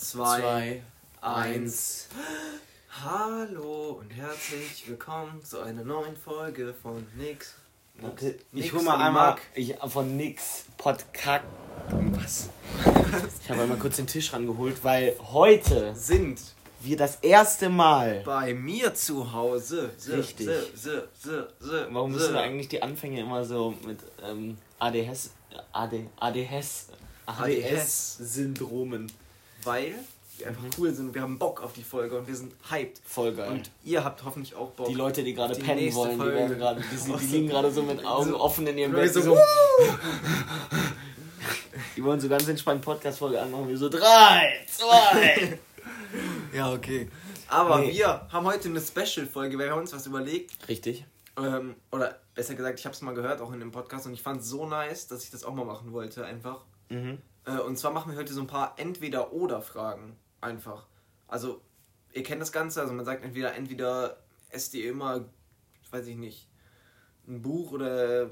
zwei, 0.00 0.40
zwei 0.40 0.82
eins. 1.20 2.08
Hallo 3.04 4.00
und 4.00 4.10
herzlich 4.10 4.88
willkommen 4.88 5.44
zu 5.44 5.60
einer 5.60 5.84
neuen 5.84 6.16
Folge 6.16 6.72
von 6.72 7.06
Nix. 7.16 7.54
Okay, 8.02 8.36
ich 8.54 8.72
hol 8.72 8.82
mal 8.82 8.96
einmal 8.96 9.36
ich, 9.54 9.76
von 9.88 10.16
Nix 10.16 10.64
Podcast. 10.78 11.44
Was? 11.90 12.48
ich 13.42 13.50
habe 13.50 13.62
einmal 13.62 13.76
kurz 13.76 13.96
den 13.96 14.06
Tisch 14.06 14.32
rangeholt, 14.32 14.82
weil 14.82 15.16
heute 15.20 15.94
sind 15.94 16.40
wir 16.80 16.96
das 16.96 17.16
erste 17.16 17.68
Mal 17.68 18.22
bei 18.24 18.54
mir 18.54 18.94
zu 18.94 19.34
Hause. 19.34 19.90
Richtig. 20.08 20.48
So, 20.74 21.02
so, 21.12 21.42
so, 21.58 21.72
Warum 21.90 22.12
müssen 22.12 22.32
wir 22.32 22.40
eigentlich 22.40 22.68
die 22.68 22.82
Anfänge 22.82 23.20
immer 23.20 23.44
so 23.44 23.74
mit 23.86 23.98
ähm, 24.24 24.56
ADHS, 24.78 25.32
AD, 25.72 26.06
ADHS, 26.18 26.88
ADS-Syndromen? 27.26 29.12
Weil 29.64 29.94
wir 30.38 30.48
einfach 30.48 30.62
mhm. 30.62 30.70
cool 30.78 30.92
sind. 30.92 31.14
Wir 31.14 31.22
haben 31.22 31.38
Bock 31.38 31.62
auf 31.62 31.72
die 31.72 31.82
Folge 31.82 32.18
und 32.18 32.26
wir 32.26 32.34
sind 32.34 32.52
hyped. 32.70 33.00
Voll 33.04 33.34
geil. 33.34 33.50
Und 33.50 33.70
ihr 33.84 34.02
habt 34.02 34.24
hoffentlich 34.24 34.54
auch 34.54 34.70
Bock. 34.70 34.88
Die 34.88 34.94
Leute, 34.94 35.22
die 35.22 35.34
gerade 35.34 35.54
pennen 35.54 35.94
wollen, 35.94 36.16
Folge. 36.16 36.32
die, 36.32 36.38
werden 36.38 36.58
grade, 36.58 36.82
die, 36.82 37.12
die, 37.18 37.26
liegen 37.32 37.48
gerade 37.48 37.70
so 37.70 37.82
mit 37.82 38.04
Augen 38.04 38.30
so, 38.30 38.40
offen 38.40 38.66
in 38.66 38.78
ihrem 38.78 38.92
Bett. 38.92 39.12
So, 39.12 39.20
so 39.22 39.38
die 41.96 42.04
wollen 42.04 42.20
so 42.20 42.28
ganz 42.28 42.48
entspannt 42.48 42.82
Podcast-Folge 42.82 43.40
anmachen. 43.40 43.68
Wir 43.68 43.76
so 43.76 43.88
3, 43.88 44.00
2. 44.66 45.58
ja, 46.54 46.72
okay. 46.72 47.08
Aber 47.48 47.80
hey. 47.80 47.92
wir 47.92 48.26
haben 48.30 48.46
heute 48.46 48.68
eine 48.68 48.80
Special-Folge, 48.80 49.58
weil 49.58 49.66
wir 49.66 49.72
haben 49.72 49.80
uns 49.80 49.92
was 49.92 50.06
überlegt. 50.06 50.66
Richtig. 50.68 51.04
Ähm, 51.36 51.74
oder 51.90 52.18
besser 52.34 52.54
gesagt, 52.54 52.78
ich 52.78 52.86
habe 52.86 52.94
es 52.94 53.02
mal 53.02 53.14
gehört, 53.14 53.40
auch 53.40 53.52
in 53.52 53.60
dem 53.60 53.72
Podcast, 53.72 54.06
und 54.06 54.12
ich 54.12 54.22
fand 54.22 54.40
es 54.40 54.48
so 54.48 54.66
nice, 54.66 55.08
dass 55.08 55.24
ich 55.24 55.30
das 55.30 55.44
auch 55.44 55.54
mal 55.54 55.64
machen 55.64 55.92
wollte, 55.92 56.24
einfach. 56.24 56.60
Mhm. 56.88 57.18
Äh, 57.44 57.58
und 57.58 57.78
zwar 57.78 57.92
machen 57.92 58.12
wir 58.12 58.18
heute 58.18 58.32
so 58.32 58.40
ein 58.40 58.46
paar 58.46 58.74
Entweder-Oder-Fragen. 58.76 60.16
Einfach. 60.40 60.86
Also, 61.28 61.60
ihr 62.12 62.22
kennt 62.22 62.40
das 62.40 62.52
Ganze, 62.52 62.80
also 62.80 62.92
man 62.92 63.04
sagt 63.04 63.24
entweder, 63.24 63.54
entweder 63.54 64.16
esst 64.50 64.74
ihr 64.74 64.90
immer, 64.90 65.24
weiß 65.90 66.06
ich 66.06 66.16
nicht, 66.16 66.48
ein 67.28 67.42
Buch 67.42 67.72
oder 67.72 68.30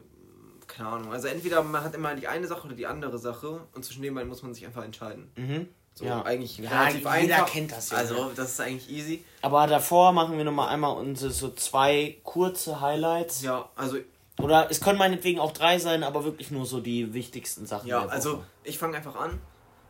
keine 0.67 0.89
Ahnung. 0.89 1.13
Also 1.13 1.29
entweder 1.29 1.63
man 1.63 1.83
hat 1.83 1.95
immer 1.95 2.15
die 2.15 2.29
eine 2.29 2.47
Sache 2.47 2.67
oder 2.67 2.77
die 2.77 2.87
andere 2.87 3.19
Sache 3.19 3.61
und 3.75 3.85
zwischen 3.85 4.03
den 4.03 4.15
beiden 4.15 4.29
muss 4.29 4.43
man 4.43 4.55
sich 4.55 4.67
einfach 4.67 4.85
entscheiden. 4.85 5.31
Mhm. 5.37 5.69
So, 5.95 6.05
ja. 6.05 6.23
eigentlich 6.23 6.59
ja, 6.59 6.71
relativ 6.71 6.99
jeder 6.99 7.15
einfach. 7.17 7.51
kennt 7.51 7.73
das 7.73 7.91
ja. 7.91 7.97
Also, 7.97 8.31
das 8.37 8.53
ist 8.53 8.61
eigentlich 8.61 8.89
easy. 8.89 9.25
Aber 9.43 9.67
davor 9.67 10.13
machen 10.13 10.37
wir 10.37 10.45
nochmal 10.45 10.69
einmal 10.69 10.97
unsere 10.97 11.33
so 11.33 11.51
zwei 11.51 12.19
kurze 12.23 12.81
Highlights. 12.81 13.43
Ja, 13.43 13.69
also. 13.75 13.97
Oder 14.39 14.71
es 14.71 14.81
können 14.81 14.99
meinetwegen 14.99 15.41
auch 15.41 15.53
drei 15.53 15.79
sein, 15.79 16.05
aber 16.05 16.25
wirklich 16.25 16.51
nur 16.51 16.65
so 16.65 16.81
die 16.81 17.13
wichtigsten 17.13 17.67
Sachen. 17.67 17.89
Ja, 17.89 18.07
also 18.07 18.45
ich 18.63 18.79
fange 18.79 18.97
einfach 18.97 19.17
an. 19.17 19.41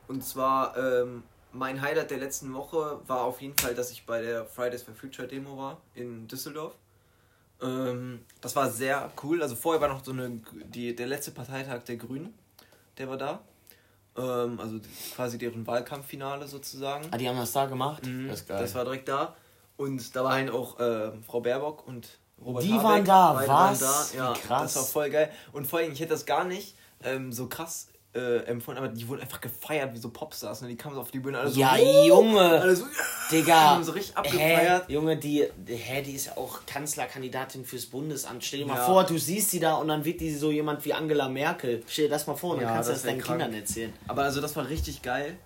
Und 0.09 0.25
zwar, 0.25 0.77
ähm, 0.77 1.23
mein 1.53 1.83
Highlight 1.83 2.11
der 2.11 2.19
letzten 2.19 2.55
Woche 2.55 3.01
war 3.07 3.25
auf 3.25 3.43
jeden 3.43 3.57
Fall, 3.59 3.75
dass 3.75 3.91
ich 3.91 4.07
bei 4.07 4.23
der 4.23 4.47
Fridays 4.47 4.83
for 4.83 4.95
Future 4.95 5.29
Demo 5.29 5.57
war 5.59 5.79
in 5.95 6.27
Düsseldorf. 6.29 6.75
Ähm, 7.61 8.25
das 8.41 8.57
war 8.57 8.71
sehr 8.71 9.13
cool. 9.23 9.43
Also 9.43 9.55
vorher 9.55 9.81
war 9.81 9.89
noch 9.89 10.05
so 10.05 10.13
eine 10.13 10.41
die, 10.73 10.95
der 10.95 11.07
letzte 11.07 11.31
Parteitag 11.31 11.83
der 11.83 11.97
Grünen, 11.97 12.33
der 12.97 13.09
war 13.09 13.19
da. 13.19 13.41
Ähm, 14.17 14.59
also 14.59 14.81
quasi 15.15 15.37
deren 15.39 15.67
Wahlkampffinale 15.67 16.47
sozusagen. 16.49 17.07
Ah, 17.11 17.19
die 17.19 17.29
haben 17.29 17.37
das 17.37 17.53
da 17.53 17.67
gemacht? 17.67 18.07
Mhm, 18.07 18.29
das, 18.29 18.47
das, 18.47 18.75
war 18.75 18.85
direkt 18.85 19.09
da. 19.09 19.37
Und 19.77 20.17
da 20.17 20.25
waren 20.25 20.49
auch 20.51 20.81
äh, 20.81 21.13
Frau 21.23 21.41
Baerbock 21.41 21.87
und 21.87 22.09
Robert 22.45 22.63
Die 22.65 22.73
Habeck, 22.73 22.83
waren 22.85 23.05
da, 23.05 23.35
was? 23.37 23.49
Waren 23.49 23.79
da. 23.79 24.07
Ja, 24.17 24.33
krass. 24.35 24.73
Das 24.75 24.77
war 24.77 24.85
voll 24.85 25.11
geil. 25.11 25.31
Und 25.53 25.67
vor 25.67 25.79
allem, 25.81 25.93
ich 25.93 26.01
hätte 26.01 26.11
das 26.11 26.25
gar 26.27 26.45
nicht 26.45 26.77
ähm, 27.03 27.33
so 27.33 27.47
krass 27.49 27.89
äh, 28.15 28.39
empfunden, 28.47 28.79
aber 28.83 28.89
die 28.93 29.07
wurden 29.07 29.21
einfach 29.21 29.41
gefeiert 29.41 29.93
wie 29.95 29.99
so 29.99 30.09
Popstars. 30.11 30.63
Ne? 30.63 30.69
Die 30.69 30.77
kamen 30.77 30.95
so 30.95 31.01
auf 31.03 31.11
die 31.11 31.19
Bühne, 31.19 31.39
alle 31.39 31.51
so, 31.51 31.61
Ja, 31.61 31.77
Junge! 31.77 32.41
Alle 32.41 32.75
so, 32.75 32.87
Digga! 33.31 33.45
Die 33.45 33.53
haben 33.53 33.85
so 33.85 33.93
richtig 33.93 34.17
abgefeiert. 34.17 34.89
Hä? 34.89 34.93
Junge, 34.93 35.17
die, 35.19 35.45
hä, 35.67 36.03
die 36.03 36.13
ist 36.13 36.27
ja 36.27 36.37
auch 36.37 36.61
Kanzlerkandidatin 36.67 37.65
fürs 37.67 37.87
Bundesamt. 37.87 38.43
Stell 38.45 38.61
dir 38.61 38.67
mal 38.67 38.77
Ja. 38.77 38.85
vor, 38.87 39.05
du 39.05 39.19
siehst 39.19 39.51
sie 39.51 39.61
da 39.61 39.75
und 39.75 39.89
dann 39.89 40.05
wird 40.05 40.21
die 40.21 40.35
so 40.35 40.51
jemand 40.51 40.85
wie 40.87 40.95
Angela 40.95 41.29
Merkel. 41.29 41.83
Stell 41.87 42.07
dir 42.07 42.11
das 42.13 42.27
mal 42.27 42.35
vor 42.35 42.53
und 42.53 42.59
dann 42.63 42.69
Ja, 42.69 42.75
kannst 42.75 42.89
du 42.89 42.93
das 42.95 43.03
das 43.03 43.11
deinen 43.11 43.21
krank. 43.21 43.41
Kindern 43.43 43.61
erzählen. 43.61 43.93
Aber 44.09 44.23
also 44.23 44.41
das 44.41 44.57
war 44.57 44.67
richtig 44.69 45.03
geil. 45.03 45.37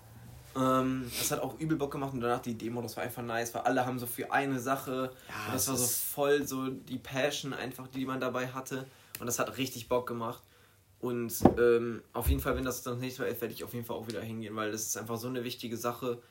Ähm, 0.55 1.09
das 1.17 1.31
hat 1.31 1.41
auch 1.41 1.59
übel 1.59 1.77
Bock 1.77 1.91
gemacht 1.91 2.13
und 2.13 2.21
danach 2.21 2.41
die 2.41 2.55
Demo, 2.55 2.81
das 2.81 2.95
war 2.95 3.03
einfach 3.03 3.23
nice, 3.23 3.53
weil 3.53 3.63
alle 3.63 3.85
haben 3.85 3.99
so 3.99 4.05
für 4.05 4.31
eine 4.31 4.59
Sache. 4.59 5.11
Ja, 5.29 5.53
das 5.53 5.63
es 5.63 5.67
war 5.69 5.77
so 5.77 5.85
voll 5.85 6.47
so 6.47 6.69
die 6.69 6.97
Passion 6.97 7.53
einfach, 7.53 7.87
die 7.87 8.05
man 8.05 8.19
dabei 8.19 8.47
hatte. 8.47 8.85
Und 9.19 9.25
das 9.25 9.39
hat 9.39 9.57
richtig 9.57 9.89
Bock 9.89 10.07
gemacht. 10.07 10.43
Und 10.99 11.33
ähm, 11.57 12.01
auf 12.13 12.29
jeden 12.29 12.39
Fall, 12.39 12.55
wenn 12.55 12.63
das 12.63 12.81
dann 12.81 12.99
nächste 12.99 13.23
Mal 13.23 13.27
ist, 13.27 13.41
werde 13.41 13.53
ich 13.53 13.63
auf 13.63 13.73
jeden 13.73 13.85
Fall 13.85 13.97
auch 13.97 14.07
wieder 14.07 14.21
hingehen, 14.21 14.55
weil 14.55 14.71
das 14.71 14.83
ist 14.83 14.97
einfach 14.97 15.17
so 15.17 15.27
eine 15.27 15.43
wichtige 15.43 15.75
Sache, 15.75 16.21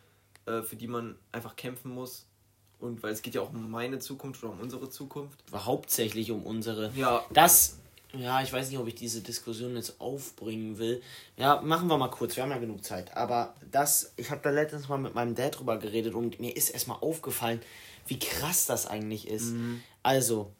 äh, 0.46 0.62
für 0.62 0.76
die 0.76 0.88
man 0.88 1.16
einfach 1.30 1.56
kämpfen 1.56 1.92
muss. 1.92 2.26
Und 2.80 3.02
weil 3.02 3.12
es 3.12 3.22
geht 3.22 3.34
ja 3.34 3.42
auch 3.42 3.50
um 3.50 3.70
meine 3.70 3.98
Zukunft 3.98 4.42
oder 4.42 4.54
um 4.54 4.60
unsere 4.60 4.88
Zukunft. 4.88 5.40
War 5.52 5.66
hauptsächlich 5.66 6.30
um 6.32 6.42
unsere. 6.44 6.90
Ja, 6.96 7.24
Das, 7.32 7.78
ja, 8.14 8.42
ich 8.42 8.52
weiß 8.52 8.68
nicht, 8.68 8.78
ob 8.78 8.86
ich 8.88 8.94
diese 8.94 9.20
Diskussion 9.20 9.74
jetzt 9.76 10.00
aufbringen 10.00 10.78
will. 10.78 11.02
Ja, 11.36 11.60
machen 11.62 11.88
wir 11.88 11.96
mal 11.96 12.08
kurz, 12.08 12.36
wir 12.36 12.42
haben 12.42 12.50
ja 12.50 12.58
genug 12.58 12.84
Zeit. 12.84 13.16
Aber 13.16 13.54
das, 13.70 14.12
ich 14.16 14.30
habe 14.30 14.40
da 14.42 14.50
letztens 14.50 14.88
mal 14.88 14.98
mit 14.98 15.14
meinem 15.14 15.34
Dad 15.34 15.58
drüber 15.58 15.78
geredet 15.78 16.14
und 16.14 16.38
mir 16.40 16.54
ist 16.56 16.70
erstmal 16.70 16.98
aufgefallen, 17.00 17.60
wie 18.06 18.18
krass 18.18 18.66
das 18.66 18.86
eigentlich 18.86 19.28
ist. 19.28 19.52
Also, 20.02 20.52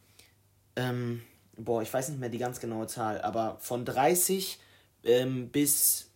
ähm, 0.77 1.23
boah, 1.57 1.83
ich 1.83 1.93
weiß 1.93 2.09
nicht 2.09 2.21
mehr 2.21 2.29
die 2.31 2.39
ganz 2.39 2.61
genaue 2.61 2.87
Zahl, 2.87 3.21
aber 3.21 3.59
von 3.61 3.84
30 3.84 4.59
ähm, 5.05 5.49
bis, 5.49 6.07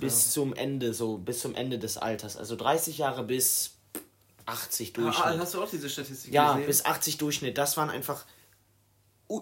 bis 0.00 0.30
zum 0.30 0.54
Ende, 0.54 0.94
so 0.94 1.18
bis 1.18 1.40
zum 1.40 1.54
Ende 1.54 1.78
des 1.78 1.98
Alters. 1.98 2.36
Also 2.36 2.56
30 2.56 2.98
Jahre 2.98 3.24
bis 3.24 3.72
80 4.46 4.92
Durchschnitt. 4.92 5.26
ah, 5.26 5.38
hast 5.38 5.54
du 5.54 5.62
auch 5.62 5.68
diese 5.70 5.88
Statistik 5.90 6.32
Ja, 6.32 6.52
gesehen? 6.54 6.66
bis 6.66 6.84
80 6.84 7.18
Durchschnitt. 7.18 7.58
Das 7.58 7.76
waren 7.76 7.90
einfach 7.90 8.24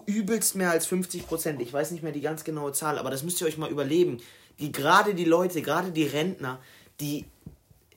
übelst 0.05 0.55
mehr 0.55 0.71
als 0.71 0.85
50 0.85 1.27
Prozent. 1.27 1.61
Ich 1.61 1.71
weiß 1.73 1.91
nicht 1.91 2.03
mehr 2.03 2.11
die 2.11 2.21
ganz 2.21 2.43
genaue 2.43 2.71
Zahl, 2.73 2.97
aber 2.97 3.09
das 3.11 3.23
müsst 3.23 3.41
ihr 3.41 3.47
euch 3.47 3.57
mal 3.57 3.69
überlegen. 3.69 4.21
Die, 4.59 4.71
gerade 4.71 5.13
die 5.15 5.25
Leute, 5.25 5.61
gerade 5.61 5.91
die 5.91 6.03
Rentner, 6.03 6.59
die 6.99 7.25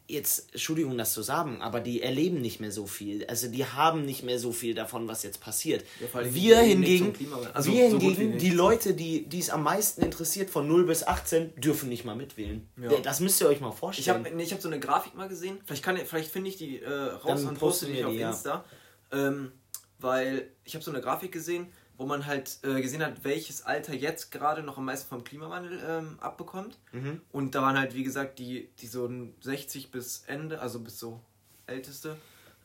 jetzt, 0.06 0.52
Entschuldigung, 0.52 0.98
das 0.98 1.12
zu 1.12 1.22
sagen, 1.22 1.62
aber 1.62 1.80
die 1.80 2.02
erleben 2.02 2.40
nicht 2.40 2.60
mehr 2.60 2.70
so 2.70 2.86
viel. 2.86 3.24
Also 3.26 3.48
die 3.48 3.64
haben 3.64 4.04
nicht 4.04 4.22
mehr 4.22 4.38
so 4.38 4.52
viel 4.52 4.74
davon, 4.74 5.08
was 5.08 5.22
jetzt 5.22 5.40
passiert. 5.40 5.84
Ja, 6.00 6.22
die 6.22 6.34
wir 6.34 6.58
hingegen. 6.58 7.14
Also 7.54 7.72
wir 7.72 7.90
so 7.90 7.98
hingegen, 7.98 8.38
die 8.38 8.50
Leute, 8.50 8.94
die 8.94 9.26
die 9.26 9.38
es 9.38 9.50
am 9.50 9.62
meisten 9.62 10.02
interessiert, 10.02 10.50
von 10.50 10.68
0 10.68 10.84
bis 10.86 11.06
18, 11.06 11.54
dürfen 11.56 11.88
nicht 11.88 12.04
mal 12.04 12.16
mitwählen. 12.16 12.68
Ja. 12.80 12.90
Das 13.02 13.20
müsst 13.20 13.40
ihr 13.40 13.48
euch 13.48 13.60
mal 13.60 13.70
Ich 13.70 13.78
vorstellen. 13.78 14.24
habe 14.24 14.36
nee, 14.36 14.42
ich 14.42 14.52
hab 14.52 14.60
so 14.60 14.68
eine 14.68 14.78
Grafik 14.78 15.14
mal 15.14 15.28
gesehen. 15.28 15.58
Vielleicht, 15.64 15.82
kann, 15.82 15.96
vielleicht 15.96 16.30
finde 16.30 16.50
ich 16.50 16.56
die 16.56 16.80
äh, 16.80 16.90
raus 16.92 17.40
Dann 17.40 17.48
und 17.48 17.58
poste 17.58 17.86
die 17.86 17.94
wir 17.94 18.06
auf 18.06 18.12
die, 18.12 18.18
ja. 18.18 18.30
Insta. 18.30 18.64
Ähm, 19.10 19.52
weil 19.98 20.48
ich 20.64 20.74
habe 20.74 20.84
so 20.84 20.90
eine 20.90 21.00
Grafik 21.00 21.32
gesehen, 21.32 21.66
wo 21.96 22.06
man 22.06 22.26
halt 22.26 22.58
äh, 22.62 22.80
gesehen 22.82 23.04
hat, 23.04 23.22
welches 23.24 23.62
Alter 23.62 23.94
jetzt 23.94 24.32
gerade 24.32 24.62
noch 24.62 24.78
am 24.78 24.84
meisten 24.84 25.08
vom 25.08 25.22
Klimawandel 25.22 25.80
ähm, 25.88 26.18
abbekommt. 26.20 26.76
Mhm. 26.92 27.20
Und 27.30 27.54
da 27.54 27.62
waren 27.62 27.78
halt, 27.78 27.94
wie 27.94 28.02
gesagt, 28.02 28.38
die, 28.40 28.68
die 28.80 28.86
so 28.88 29.08
60 29.40 29.90
bis 29.92 30.24
Ende, 30.26 30.60
also 30.60 30.80
bis 30.80 30.98
so 30.98 31.20
Älteste, 31.66 32.16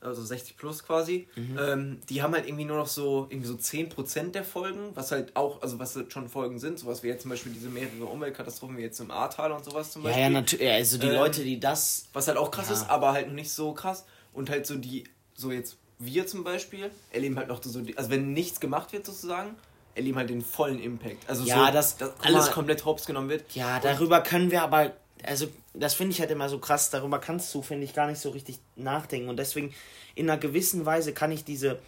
also 0.01 0.23
60 0.23 0.57
plus 0.57 0.83
quasi, 0.83 1.27
Mhm. 1.35 1.59
ähm, 1.59 1.99
die 2.09 2.23
haben 2.23 2.33
halt 2.33 2.47
irgendwie 2.47 2.65
nur 2.65 2.77
noch 2.77 2.87
so 2.87 3.27
irgendwie 3.29 3.47
so 3.49 3.55
10% 3.55 4.31
der 4.31 4.43
Folgen, 4.45 4.95
was 4.95 5.11
halt 5.11 5.35
auch, 5.35 5.61
also 5.61 5.77
was 5.77 5.95
halt 5.95 6.11
schon 6.11 6.27
Folgen 6.29 6.57
sind, 6.57 6.79
sowas 6.79 7.03
wie 7.03 7.07
jetzt 7.09 7.21
zum 7.23 7.29
Beispiel 7.31 7.51
diese 7.51 7.69
mehrere 7.69 8.05
Umweltkatastrophen 8.05 8.77
wie 8.77 8.81
jetzt 8.81 8.99
im 8.99 9.11
Ahrtal 9.11 9.51
und 9.51 9.63
sowas 9.63 9.91
zum 9.91 10.01
ja, 10.03 10.07
Beispiel. 10.07 10.23
ja, 10.23 10.29
natürlich. 10.29 10.69
Also 10.71 10.97
die 10.97 11.07
Ähm, 11.07 11.13
Leute, 11.15 11.43
die 11.43 11.59
das 11.59 12.05
Was 12.13 12.27
halt 12.27 12.37
auch 12.37 12.49
krass 12.49 12.69
Ja. 12.69 12.75
ist, 12.75 12.89
aber 12.89 13.11
halt 13.11 13.27
noch 13.27 13.33
nicht 13.35 13.51
so 13.51 13.73
krass. 13.73 14.05
Und 14.33 14.49
halt 14.49 14.65
so 14.65 14.75
die, 14.75 15.03
so 15.35 15.51
jetzt 15.51 15.77
wir 15.99 16.25
zum 16.27 16.43
Beispiel, 16.43 16.89
erleben 17.11 17.37
halt 17.37 17.49
noch 17.49 17.61
so, 17.63 17.81
die, 17.81 17.97
also 17.97 18.09
wenn 18.09 18.33
nichts 18.33 18.59
gemacht 18.59 18.93
wird 18.93 19.05
sozusagen, 19.05 19.55
erleben 19.95 20.17
halt 20.17 20.29
den 20.29 20.41
vollen 20.41 20.79
Impact. 20.79 21.27
Also 21.29 21.43
Ja, 21.43 21.67
so, 21.67 21.73
das- 21.73 21.97
dass 21.97 22.19
alles 22.21 22.45
mal. 22.47 22.51
komplett 22.53 22.85
hops 22.85 23.05
genommen 23.05 23.29
wird. 23.29 23.43
Ja, 23.53 23.79
darüber 23.79 24.21
können 24.21 24.49
wir 24.49 24.61
aber, 24.63 24.93
also 25.23 25.47
das 25.73 25.93
finde 25.93 26.13
ich 26.13 26.19
halt 26.21 26.31
immer 26.31 26.47
so 26.49 26.57
krass, 26.59 26.89
darüber 26.89 27.19
kannst 27.19 27.53
du, 27.53 27.61
finde 27.61 27.83
ich, 27.83 27.93
gar 27.93 28.07
nicht 28.07 28.19
so 28.19 28.29
richtig 28.29 28.59
nachdenken. 28.77 29.27
Und 29.29 29.37
deswegen, 29.37 29.73
in 30.15 30.29
einer 30.29 30.39
gewissen 30.39 30.85
Weise 30.85 31.13
kann 31.13 31.31
ich 31.31 31.43
diese 31.43 31.79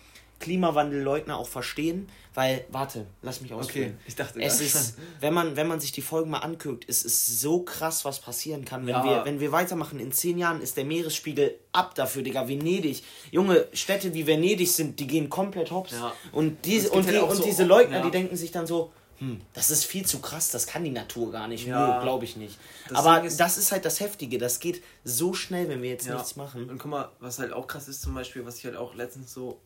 Klimawandelleugner 0.42 1.38
auch 1.38 1.48
verstehen, 1.48 2.10
weil, 2.34 2.66
warte, 2.70 3.06
lass 3.22 3.42
mich 3.42 3.54
ausführen. 3.54 3.98
ich 4.08 4.16
dachte 4.16 4.42
Es 4.42 4.62
ist, 4.62 4.98
wenn 5.20 5.34
man, 5.34 5.56
wenn 5.56 5.68
man 5.68 5.80
sich 5.80 5.92
die 5.92 6.02
Folgen 6.02 6.30
mal 6.30 6.40
anguckt, 6.40 6.86
es 6.88 7.04
ist 7.04 7.40
so 7.42 7.62
krass, 7.64 8.04
was 8.06 8.20
passieren 8.20 8.66
kann. 8.66 8.82
Wenn, 8.86 8.94
Ja. 8.96 9.04
wir, 9.04 9.26
wenn 9.26 9.40
wir 9.40 9.52
weitermachen, 9.52 10.00
in 10.00 10.12
zehn 10.12 10.38
Jahren 10.38 10.62
ist 10.62 10.78
der 10.78 10.86
Meeresspiegel 10.86 11.56
ab 11.72 11.96
dafür, 11.96 12.24
Digga. 12.24 12.48
Venedig. 12.48 13.04
Junge, 13.32 13.68
Städte 13.74 14.14
wie 14.14 14.26
Venedig 14.28 14.70
sind, 14.72 15.00
die 15.00 15.08
gehen 15.08 15.30
komplett 15.30 15.72
hops. 15.72 15.92
Ja. 15.92 16.14
Und, 16.32 16.66
diese, 16.66 16.90
und, 16.92 17.06
halt 17.06 17.16
die, 17.16 17.20
auch 17.20 17.30
und 17.30 17.38
so 17.38 17.44
diese 17.44 17.64
Leugner, 17.66 17.98
ja. 17.98 18.04
die 18.06 18.12
denken 18.12 18.36
sich 18.38 18.52
dann 18.52 18.66
so, 18.66 18.92
hm, 19.20 19.40
das 19.54 19.70
ist 19.70 19.86
viel 19.86 20.06
zu 20.06 20.20
krass, 20.20 20.50
das 20.50 20.66
kann 20.66 20.84
die 20.84 20.90
Natur 20.90 21.32
gar 21.32 21.48
nicht. 21.48 21.68
Ja. 21.68 21.98
Nö, 21.98 22.02
glaube 22.04 22.26
ich 22.26 22.38
nicht. 22.38 22.58
Das 22.90 22.98
Aber 22.98 23.24
ist- 23.24 23.40
das 23.40 23.58
ist 23.58 23.72
halt 23.72 23.84
das 23.86 24.00
Heftige. 24.00 24.38
Das 24.38 24.60
geht 24.60 24.82
so 25.04 25.34
schnell, 25.34 25.68
wenn 25.70 25.82
wir 25.82 25.90
jetzt 25.90 26.08
nichts 26.10 26.36
machen. 26.38 26.70
Und 26.70 26.80
guck 26.80 26.90
mal, 26.90 27.10
was 27.20 27.38
halt 27.40 27.52
auch 27.54 27.68
krass 27.68 27.88
ist 27.88 28.02
zum 28.02 28.14
Beispiel, 28.16 28.46
was 28.46 28.58
ich 28.58 28.66
halt 28.66 28.78
auch 28.78 28.96
letztens 28.96 29.32
so, 29.34 29.60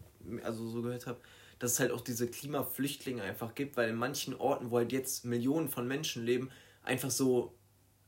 also 0.43 0.67
so 0.69 0.81
gehört 0.81 1.07
habe, 1.07 1.19
dass 1.59 1.73
es 1.73 1.79
halt 1.79 1.91
auch 1.91 2.01
diese 2.01 2.27
Klimaflüchtlinge 2.27 3.23
einfach 3.23 3.55
gibt, 3.55 3.77
weil 3.77 3.89
in 3.89 3.95
manchen 3.95 4.33
Orten, 4.35 4.71
wo 4.71 4.77
halt 4.77 4.91
jetzt 4.91 5.25
Millionen 5.25 5.69
von 5.69 5.87
Menschen 5.87 6.25
leben, 6.25 6.49
einfach 6.83 7.09
so 7.11 7.53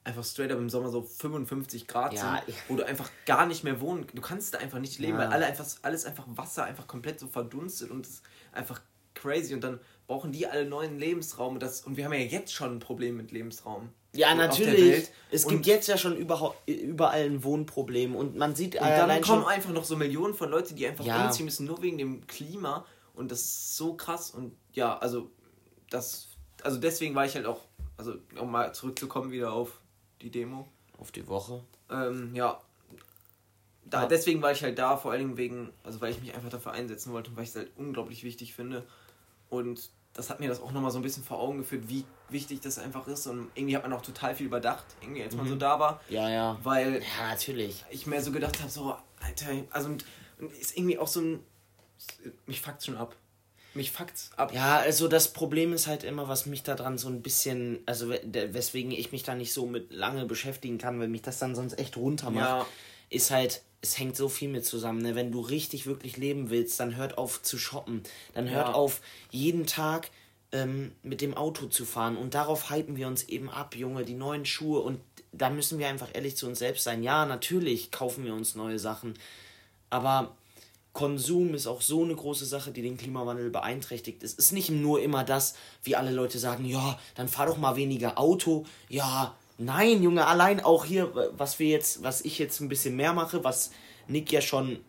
einfach 0.04 0.24
straight 0.24 0.52
up 0.52 0.58
im 0.58 0.70
Sommer 0.70 0.90
so 0.90 1.02
55 1.02 1.86
Grad 1.88 2.14
Ja, 2.14 2.42
sind, 2.46 2.56
wo 2.70 2.76
du 2.78 2.86
einfach 2.86 3.10
gar 3.26 3.46
nicht 3.46 3.64
mehr 3.64 3.82
wohnen, 3.82 4.06
du 4.14 4.22
kannst 4.22 4.54
da 4.54 4.58
einfach 4.60 4.80
nicht 4.80 5.00
leben, 5.00 5.14
Ja. 5.14 5.20
weil 5.20 5.28
alle 5.28 5.46
einfach, 5.46 5.66
alles 5.82 6.06
einfach 6.06 6.26
Wasser 6.30 6.64
einfach 6.64 6.88
komplett 6.88 7.20
so 7.20 7.28
verdunstet 7.28 7.92
und 7.92 8.06
es 8.06 8.14
ist 8.14 8.24
einfach 8.54 8.82
crazy 9.16 9.54
und 9.54 9.62
dann 9.64 9.80
brauchen 10.06 10.32
die 10.32 10.48
alle 10.48 10.66
neuen 10.66 10.98
Lebensraum 10.98 11.56
und, 11.56 11.64
das, 11.64 11.82
und 11.82 11.98
wir 11.98 12.06
haben 12.06 12.14
ja 12.14 12.20
jetzt 12.20 12.54
schon 12.54 12.76
ein 12.76 12.80
Problem 12.80 13.18
mit 13.18 13.32
Lebensraum. 13.32 13.90
Ja, 14.18 14.36
natürlich. 14.36 15.08
Es 15.32 15.46
Und- 15.46 15.54
gibt 15.54 15.66
jetzt 15.68 15.88
ja 15.88 15.98
schon 15.98 16.16
überall 16.18 17.26
ein 17.26 17.44
Wohnproblem 17.44 18.16
und 18.16 18.36
man 18.38 18.56
sieht 18.56 18.76
Und 18.76 18.82
dann 18.82 19.22
kommen 19.22 19.46
einfach 19.46 19.72
noch 19.72 19.84
so 19.84 19.96
Millionen 19.96 20.34
von 20.34 20.50
Leuten, 20.50 20.76
die 20.76 20.88
einfach 20.88 21.06
Ja. 21.06 21.26
umziehen 21.28 21.46
müssen, 21.46 21.66
nur 21.66 21.82
wegen 21.82 21.98
dem 21.98 22.26
Klima. 22.28 22.86
Und 23.14 23.32
das 23.32 23.42
ist 23.42 23.78
so 23.78 23.96
krass. 23.96 24.32
Und 24.32 24.56
ja, 24.74 24.98
also 24.98 25.30
das, 25.90 26.28
also 26.64 26.78
deswegen 26.80 27.16
war 27.16 27.26
ich 27.26 27.36
halt 27.36 27.46
auch, 27.46 27.62
also 27.98 28.16
um 28.40 28.52
mal 28.52 28.74
zurückzukommen 28.74 29.32
wieder 29.32 29.52
auf 29.54 29.80
die 30.22 30.30
Demo. 30.32 30.68
Auf 30.98 31.12
die 31.12 31.28
Woche. 31.28 31.64
Ähm, 31.92 32.34
ja. 32.34 32.62
Da, 33.86 34.02
Ja. 34.04 34.08
Deswegen 34.08 34.42
war 34.42 34.52
ich 34.52 34.64
halt 34.64 34.78
da, 34.78 34.98
vor 34.98 35.12
allen 35.12 35.22
Dingen 35.22 35.38
wegen, 35.38 35.70
also 35.84 36.02
weil 36.02 36.12
ich 36.12 36.20
mich 36.22 36.34
einfach 36.36 36.50
dafür 36.50 36.74
einsetzen 36.74 37.14
wollte 37.14 37.30
und 37.32 37.38
weil 37.38 37.44
ich 37.44 37.52
es 37.52 37.56
halt 37.56 37.72
unglaublich 37.78 38.24
wichtig 38.24 38.54
finde. 38.54 38.86
Und 39.50 39.90
das 40.18 40.30
hat 40.30 40.40
mir 40.42 40.50
das 40.50 40.60
auch 40.60 40.72
nochmal 40.74 40.92
so 40.92 41.00
ein 41.00 41.02
bisschen 41.04 41.24
vor 41.24 41.40
Augen 41.40 41.60
geführt, 41.60 41.84
wie 41.88 42.04
wichtig 42.30 42.60
das 42.60 42.78
einfach 42.80 43.08
ist. 43.08 43.26
Und 43.28 43.50
irgendwie 43.56 43.76
hat 43.78 43.84
man 43.84 43.94
auch 43.94 44.02
total 44.02 44.36
viel 44.36 44.48
überdacht, 44.48 44.86
irgendwie 45.02 45.24
als 45.24 45.36
man 45.36 45.48
so 45.48 45.56
da 45.56 45.80
war. 45.80 46.02
Ja, 46.10 46.30
ja. 46.30 46.58
Weil 46.64 46.96
Ja, 47.20 47.30
natürlich. 47.30 47.86
ich 47.90 48.06
mir 48.08 48.22
so 48.22 48.32
gedacht 48.32 48.60
habe, 48.60 48.70
so, 48.70 48.96
Alter, 49.22 49.46
also 49.70 49.88
und, 49.90 50.04
und 50.40 50.52
ist 50.54 50.76
irgendwie 50.78 50.98
auch 51.00 51.08
so 51.08 51.22
ein. 51.22 51.40
Mich 52.46 52.62
fuckt's 52.62 52.86
schon 52.86 52.98
ab. 52.98 53.16
Mich 53.74 53.92
fuckt's 53.92 54.32
ab. 54.38 54.52
Ja, 54.54 54.78
also 54.78 55.08
das 55.08 55.34
Problem 55.34 55.72
ist 55.74 55.88
halt 55.88 56.04
immer, 56.04 56.28
was 56.28 56.46
mich 56.48 56.64
daran 56.64 56.98
so 56.98 57.10
ein 57.10 57.22
bisschen, 57.22 57.80
also 57.86 58.10
weswegen 58.10 58.92
ich 58.92 59.12
mich 59.12 59.24
da 59.24 59.36
nicht 59.36 59.54
so 59.54 59.66
mit 59.68 59.94
lange 59.94 60.26
beschäftigen 60.26 60.78
kann, 60.80 61.00
weil 61.00 61.08
mich 61.08 61.22
das 61.22 61.38
dann 61.40 61.54
sonst 61.56 61.78
echt 61.78 61.96
runter 61.96 62.32
macht, 62.32 62.44
Ja. 62.46 62.66
ist 63.10 63.30
halt, 63.32 63.62
es 63.82 63.98
hängt 64.00 64.16
so 64.18 64.28
viel 64.30 64.50
mit 64.50 64.66
zusammen. 64.66 65.02
Ne? 65.02 65.16
Wenn 65.16 65.32
du 65.32 65.40
richtig, 65.40 65.86
wirklich 65.86 66.18
leben 66.18 66.50
willst, 66.50 66.80
dann 66.80 66.96
hört 66.96 67.18
auf 67.18 67.42
zu 67.44 67.58
shoppen. 67.58 68.02
Dann 68.34 68.50
hört 68.50 68.70
Ja. 68.70 68.74
auf, 68.74 69.02
jeden 69.32 69.66
Tag 69.66 70.10
ähm, 70.52 70.92
mit 71.04 71.22
dem 71.22 71.36
Auto 71.36 71.68
zu 71.68 71.86
fahren. 71.86 72.18
Und 72.18 72.34
darauf 72.34 72.70
halten 72.70 72.96
wir 72.96 73.08
uns 73.08 73.24
eben 73.24 73.50
ab, 73.50 73.76
Junge, 73.76 74.04
die 74.06 74.14
neuen 74.14 74.46
Schuhe. 74.46 74.80
Und 74.80 75.00
da 75.32 75.50
müssen 75.50 75.78
wir 75.78 75.88
einfach 75.88 76.10
ehrlich 76.14 76.36
zu 76.38 76.48
uns 76.48 76.60
selbst 76.60 76.84
sein. 76.84 77.04
Ja, 77.04 77.26
natürlich 77.26 77.92
kaufen 77.92 78.26
wir 78.26 78.34
uns 78.34 78.56
neue 78.56 78.80
Sachen. 78.80 79.14
Aber 79.90 80.36
Konsum 80.94 81.54
ist 81.54 81.68
auch 81.68 81.82
so 81.82 82.04
eine 82.04 82.16
große 82.16 82.46
Sache, 82.46 82.72
die 82.72 82.82
den 82.82 82.98
Klimawandel 82.98 83.52
beeinträchtigt. 83.52 84.24
Es 84.24 84.34
ist 84.34 84.52
nicht 84.52 84.70
nur 84.72 85.02
immer 85.02 85.24
das, 85.24 85.54
wie 85.84 85.96
alle 85.96 86.12
Leute 86.12 86.40
sagen, 86.40 86.66
ja, 86.66 87.00
dann 87.14 87.28
fahr 87.28 87.46
doch 87.46 87.58
mal 87.58 87.76
weniger 87.76 88.18
Auto. 88.18 88.66
Ja, 88.90 89.36
nein, 89.58 90.04
Junge, 90.04 90.26
allein 90.28 90.60
auch 90.64 90.86
hier, 90.86 91.12
was 91.38 91.60
wir 91.60 91.68
jetzt, 91.68 92.04
was 92.04 92.22
ich 92.22 92.38
jetzt 92.40 92.60
ein 92.60 92.70
bisschen 92.70 92.96
mehr 92.96 93.14
mache, 93.14 93.44
was 93.44 93.72
Nick 94.08 94.32
ja 94.32 94.42
schon 94.42 94.80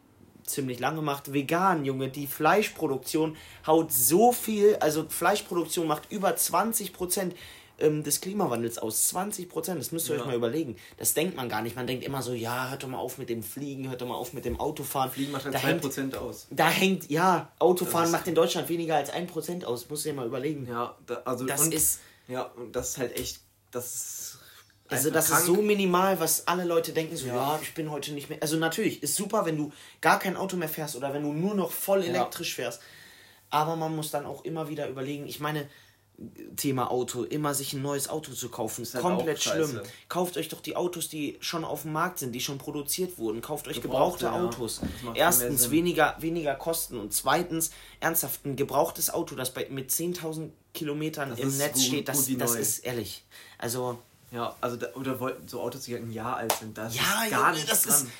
ziemlich 0.45 0.79
lange 0.81 1.03
macht, 1.03 1.33
vegan, 1.33 1.85
Junge, 1.85 2.09
die 2.09 2.27
Fleischproduktion 2.27 3.37
haut 3.67 3.93
so 3.93 4.33
viel, 4.33 4.77
also 4.77 5.05
Fleischproduktion 5.09 5.87
macht 5.87 6.11
über 6.11 6.35
20 6.35 6.93
Prozent 6.95 7.35
ähm, 7.81 8.03
des 8.03 8.21
Klimawandels 8.21 8.79
aus. 8.79 9.09
20 9.09 9.49
Prozent, 9.49 9.79
das 9.79 9.93
müsst 9.93 10.09
ihr 10.09 10.15
Ja. 10.17 10.23
euch 10.23 10.27
mal 10.27 10.35
überlegen. 10.35 10.77
Das 10.97 11.15
denkt 11.15 11.37
man 11.37 11.49
gar 11.49 11.63
nicht. 11.63 11.77
Man 11.77 11.87
denkt 11.87 12.03
immer 12.05 12.23
so, 12.23 12.33
ja, 12.33 12.71
hört 12.71 12.83
doch 12.83 12.89
mal 12.89 12.99
auf 12.99 13.19
mit 13.19 13.29
dem 13.29 13.43
Fliegen, 13.43 13.89
hört 13.89 14.01
doch 14.01 14.09
mal 14.09 14.17
auf 14.17 14.33
mit 14.33 14.45
dem 14.47 14.59
Autofahren. 14.59 15.11
Fliegen 15.13 15.31
macht 15.33 15.45
halt 15.45 15.55
da 15.55 15.59
hängt, 15.59 15.85
2% 15.85 16.17
aus. 16.17 16.47
da 16.51 16.69
hängt, 16.69 17.09
ja, 17.11 17.53
Autofahren 17.61 18.11
macht 18.11 18.27
in 18.27 18.35
Deutschland 18.35 18.69
weniger 18.69 18.97
als 18.97 19.13
1% 19.13 19.65
aus. 19.65 19.89
Musst 19.91 20.05
du 20.07 20.09
dir 20.09 20.15
mal 20.17 20.27
überlegen. 20.27 20.67
Ja, 20.69 20.97
da, 21.07 21.23
also. 21.25 21.45
Das 21.47 21.61
und, 21.61 21.75
ist- 21.75 22.01
Ja, 22.27 22.43
und 22.57 22.75
das 22.75 22.91
ist 22.91 22.99
halt 22.99 23.17
echt. 23.19 23.41
Das 23.71 23.95
ist. 23.95 24.38
Also 24.91 25.11
das 25.11 25.29
krank. 25.29 25.41
ist 25.41 25.47
so 25.47 25.57
minimal, 25.63 26.19
was 26.21 26.47
alle 26.47 26.65
Leute 26.65 26.93
denken, 26.93 27.17
so, 27.17 27.27
ja. 27.27 27.35
Ja. 27.35 27.59
ich 27.63 27.75
bin 27.75 27.91
heute 27.91 28.13
nicht 28.13 28.29
mehr. 28.31 28.39
Also 28.41 28.57
natürlich, 28.57 29.03
ist 29.03 29.15
super, 29.17 29.45
wenn 29.47 29.57
du 29.57 29.73
gar 30.01 30.19
kein 30.19 30.37
Auto 30.37 30.57
mehr 30.57 30.69
fährst 30.69 30.97
oder 30.97 31.13
wenn 31.13 31.23
du 31.23 31.33
nur 31.33 31.55
noch 31.55 31.71
voll 31.71 32.01
Ja. 32.03 32.09
elektrisch 32.11 32.55
fährst. 32.55 32.81
Aber 33.51 33.77
man 33.77 33.95
muss 33.97 34.11
dann 34.11 34.27
auch 34.27 34.45
immer 34.45 34.69
wieder 34.69 34.89
überlegen, 34.89 35.27
ich 35.27 35.41
meine, 35.41 35.69
Thema 36.57 36.91
Auto, 36.91 37.23
immer 37.23 37.55
sich 37.55 37.75
ein 37.75 37.83
neues 37.83 38.09
Auto 38.09 38.33
zu 38.33 38.49
kaufen, 38.49 38.83
ist 38.83 38.93
halt 38.95 39.03
komplett 39.03 39.39
auch 39.39 39.43
scheiße. 39.43 39.69
schlimm. 39.71 39.83
Kauft 40.09 40.37
euch 40.37 40.49
doch 40.49 40.61
die 40.61 40.75
Autos, 40.75 41.09
die 41.09 41.37
schon 41.41 41.65
auf 41.65 41.83
dem 41.83 41.93
Markt 41.93 42.19
sind, 42.19 42.33
die 42.33 42.41
schon 42.41 42.59
produziert 42.59 43.19
wurden. 43.19 43.41
Kauft 43.41 43.69
euch 43.69 43.81
Gebrauchte, 43.81 44.25
gebrauchte 44.25 44.43
ja. 44.43 44.45
Autos. 44.49 44.81
Mehr 45.05 45.15
Erstens 45.15 45.71
weniger, 45.71 46.17
weniger 46.19 46.57
Kosten 46.57 46.99
und 46.99 47.13
zweitens 47.15 47.71
ernsthaft 48.01 48.45
ein 48.47 48.57
gebrauchtes 48.57 49.11
Auto, 49.11 49.37
das 49.37 49.55
bei, 49.55 49.69
mit 49.71 49.91
10.000 49.93 50.51
Kilometern 50.75 51.31
Das 51.31 51.39
im 51.39 51.57
Netz 51.57 51.75
gut- 51.75 51.83
steht, 51.85 52.09
das, 52.09 52.27
das 52.37 52.55
neu. 52.55 52.59
ist 52.59 52.79
ehrlich. 52.81 53.25
Also 53.57 53.99
Ja, 54.31 54.55
also 54.61 54.77
da, 54.77 54.89
oder 54.95 55.19
wollten 55.21 55.49
so 55.49 55.61
Autos, 55.61 55.83
die 55.85 55.95
halt 55.95 56.05
ein 56.05 56.13
Jahr 56.13 56.37
alt 56.37 56.53
sind, 56.53 56.77
da 56.77 56.87
ist 56.87 56.97
Ja, 56.97 57.03
gar 57.31 57.49
Junge, 57.51 57.53
nichts 57.55 57.71
das 57.71 57.83
dran. 57.85 58.07
ist- 58.07 58.13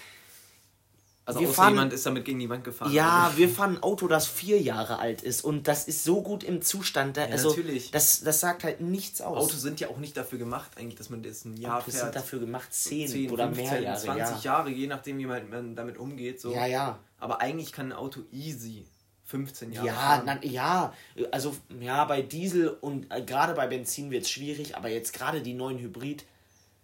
Also 1.27 1.41
Wir 1.41 1.49
außer 1.49 1.57
fahren- 1.57 1.75
jemand 1.75 1.93
ist 1.93 2.07
damit 2.07 2.25
gegen 2.25 2.39
die 2.39 2.49
Wand 2.49 2.65
gefahren. 2.65 2.91
Ja, 2.91 3.25
Also, 3.25 3.37
wir 3.37 3.51
fahren 3.51 3.77
ein 3.77 3.83
Auto, 3.83 4.09
das 4.09 4.27
vier 4.27 4.59
Jahre 4.63 4.99
alt 4.99 5.21
ist 5.21 5.45
und 5.45 5.69
das 5.69 5.87
ist 5.87 6.03
so 6.03 6.23
gut 6.23 6.43
im 6.43 6.63
Zustand. 6.63 7.19
Da, 7.19 7.25
also, 7.27 7.51
natürlich. 7.51 7.91
Das, 7.91 8.23
das 8.23 8.41
sagt 8.41 8.65
halt 8.65 8.81
nichts 8.81 9.21
aus. 9.21 9.37
Autos 9.37 9.61
sind 9.61 9.79
ja 9.79 9.89
auch 9.89 9.99
nicht 9.99 10.17
dafür 10.17 10.39
gemacht, 10.39 10.71
eigentlich, 10.77 10.95
dass 10.97 11.11
man 11.11 11.23
das 11.23 11.45
ein 11.45 11.59
Jahr 11.59 11.81
Autos 11.81 11.93
fährt. 11.93 12.05
sind 12.05 12.17
dafür 12.17 12.39
gemacht, 12.41 12.73
10, 12.73 13.09
10, 13.09 13.31
oder 13.31 13.45
15, 13.49 13.67
mehr 13.71 13.83
Jahre. 13.83 14.01
20 14.01 14.37
ja. 14.45 14.53
Jahre, 14.55 14.71
je 14.71 14.87
nachdem, 14.87 15.19
wie 15.19 15.27
man, 15.27 15.51
man 15.51 15.77
damit 15.77 15.99
umgeht. 15.99 16.41
So. 16.41 16.51
ja, 16.55 16.65
ja. 16.65 16.99
Aber 17.19 17.43
eigentlich 17.43 17.73
kann 17.73 17.93
ein 17.93 17.99
Auto 17.99 18.21
easy 18.33 18.87
15 19.29 19.73
Jahre 19.73 19.87
Ja, 19.87 20.23
na, 20.25 20.43
ja, 20.43 20.95
also 21.31 21.55
ja, 21.81 22.05
bei 22.07 22.23
Diesel 22.23 22.69
und 22.81 23.07
äh, 23.13 23.21
gerade 23.23 23.53
bei 23.53 23.67
Benzin 23.67 24.11
wird 24.11 24.23
es 24.23 24.31
schwierig, 24.31 24.75
aber 24.75 24.89
jetzt 24.89 25.13
gerade 25.13 25.43
die 25.43 25.53
neuen 25.53 25.79
Hybrid, 25.79 26.25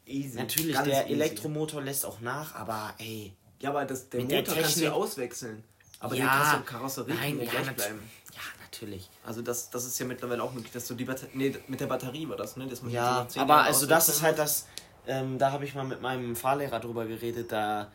easy. 0.05 0.37
natürlich, 0.37 0.75
Ganz 0.75 0.87
der 0.87 1.05
easy. 1.05 1.15
Elektromotor 1.15 1.81
lässt 1.81 2.05
auch 2.05 2.21
nach, 2.21 2.55
aber 2.55 2.93
ey, 2.99 3.33
Ja, 3.61 3.71
aber 3.71 3.87
das, 3.87 4.11
der 4.11 4.21
Motor 4.21 4.43
der 4.43 4.55
kannst 4.63 4.77
du 4.77 4.85
ja 4.85 4.93
auswechseln. 4.93 5.65
Aber 6.01 6.15
ja, 6.17 6.27
kannst 6.27 6.53
du 6.55 6.61
Karosserie 6.71 7.15
nein, 7.15 7.41
ja, 7.43 7.51
gleich 7.51 7.75
bleiben. 7.77 8.11
ja, 8.35 8.41
natürlich. 8.63 9.09
Also 9.25 9.41
das, 9.41 9.71
das 9.71 9.87
ist 9.87 9.99
ja 9.99 10.05
mittlerweile 10.05 10.43
auch 10.43 10.53
möglich, 10.53 10.73
dass 10.73 10.87
du 10.87 10.95
die 10.95 11.07
Batterie, 11.07 11.31
nee, 11.33 11.57
mit 11.67 11.81
der 11.81 11.87
Batterie 11.87 12.29
war 12.29 12.37
das, 12.37 12.59
ne? 12.59 12.69
So 12.77 12.87
Ja, 12.89 13.21
nach 13.23 13.29
10 13.29 13.41
aber 13.41 13.63
also 13.63 13.87
das 13.87 14.11
ist 14.11 14.21
halt 14.21 14.39
das, 14.39 14.67
ähm, 15.07 15.39
da 15.39 15.51
habe 15.51 15.65
ich 15.65 15.75
mal 15.75 15.85
mit 15.85 16.03
meinem 16.03 16.37
Fahrlehrer 16.37 16.79
drüber 16.79 17.07
geredet, 17.07 17.53
da 17.53 17.91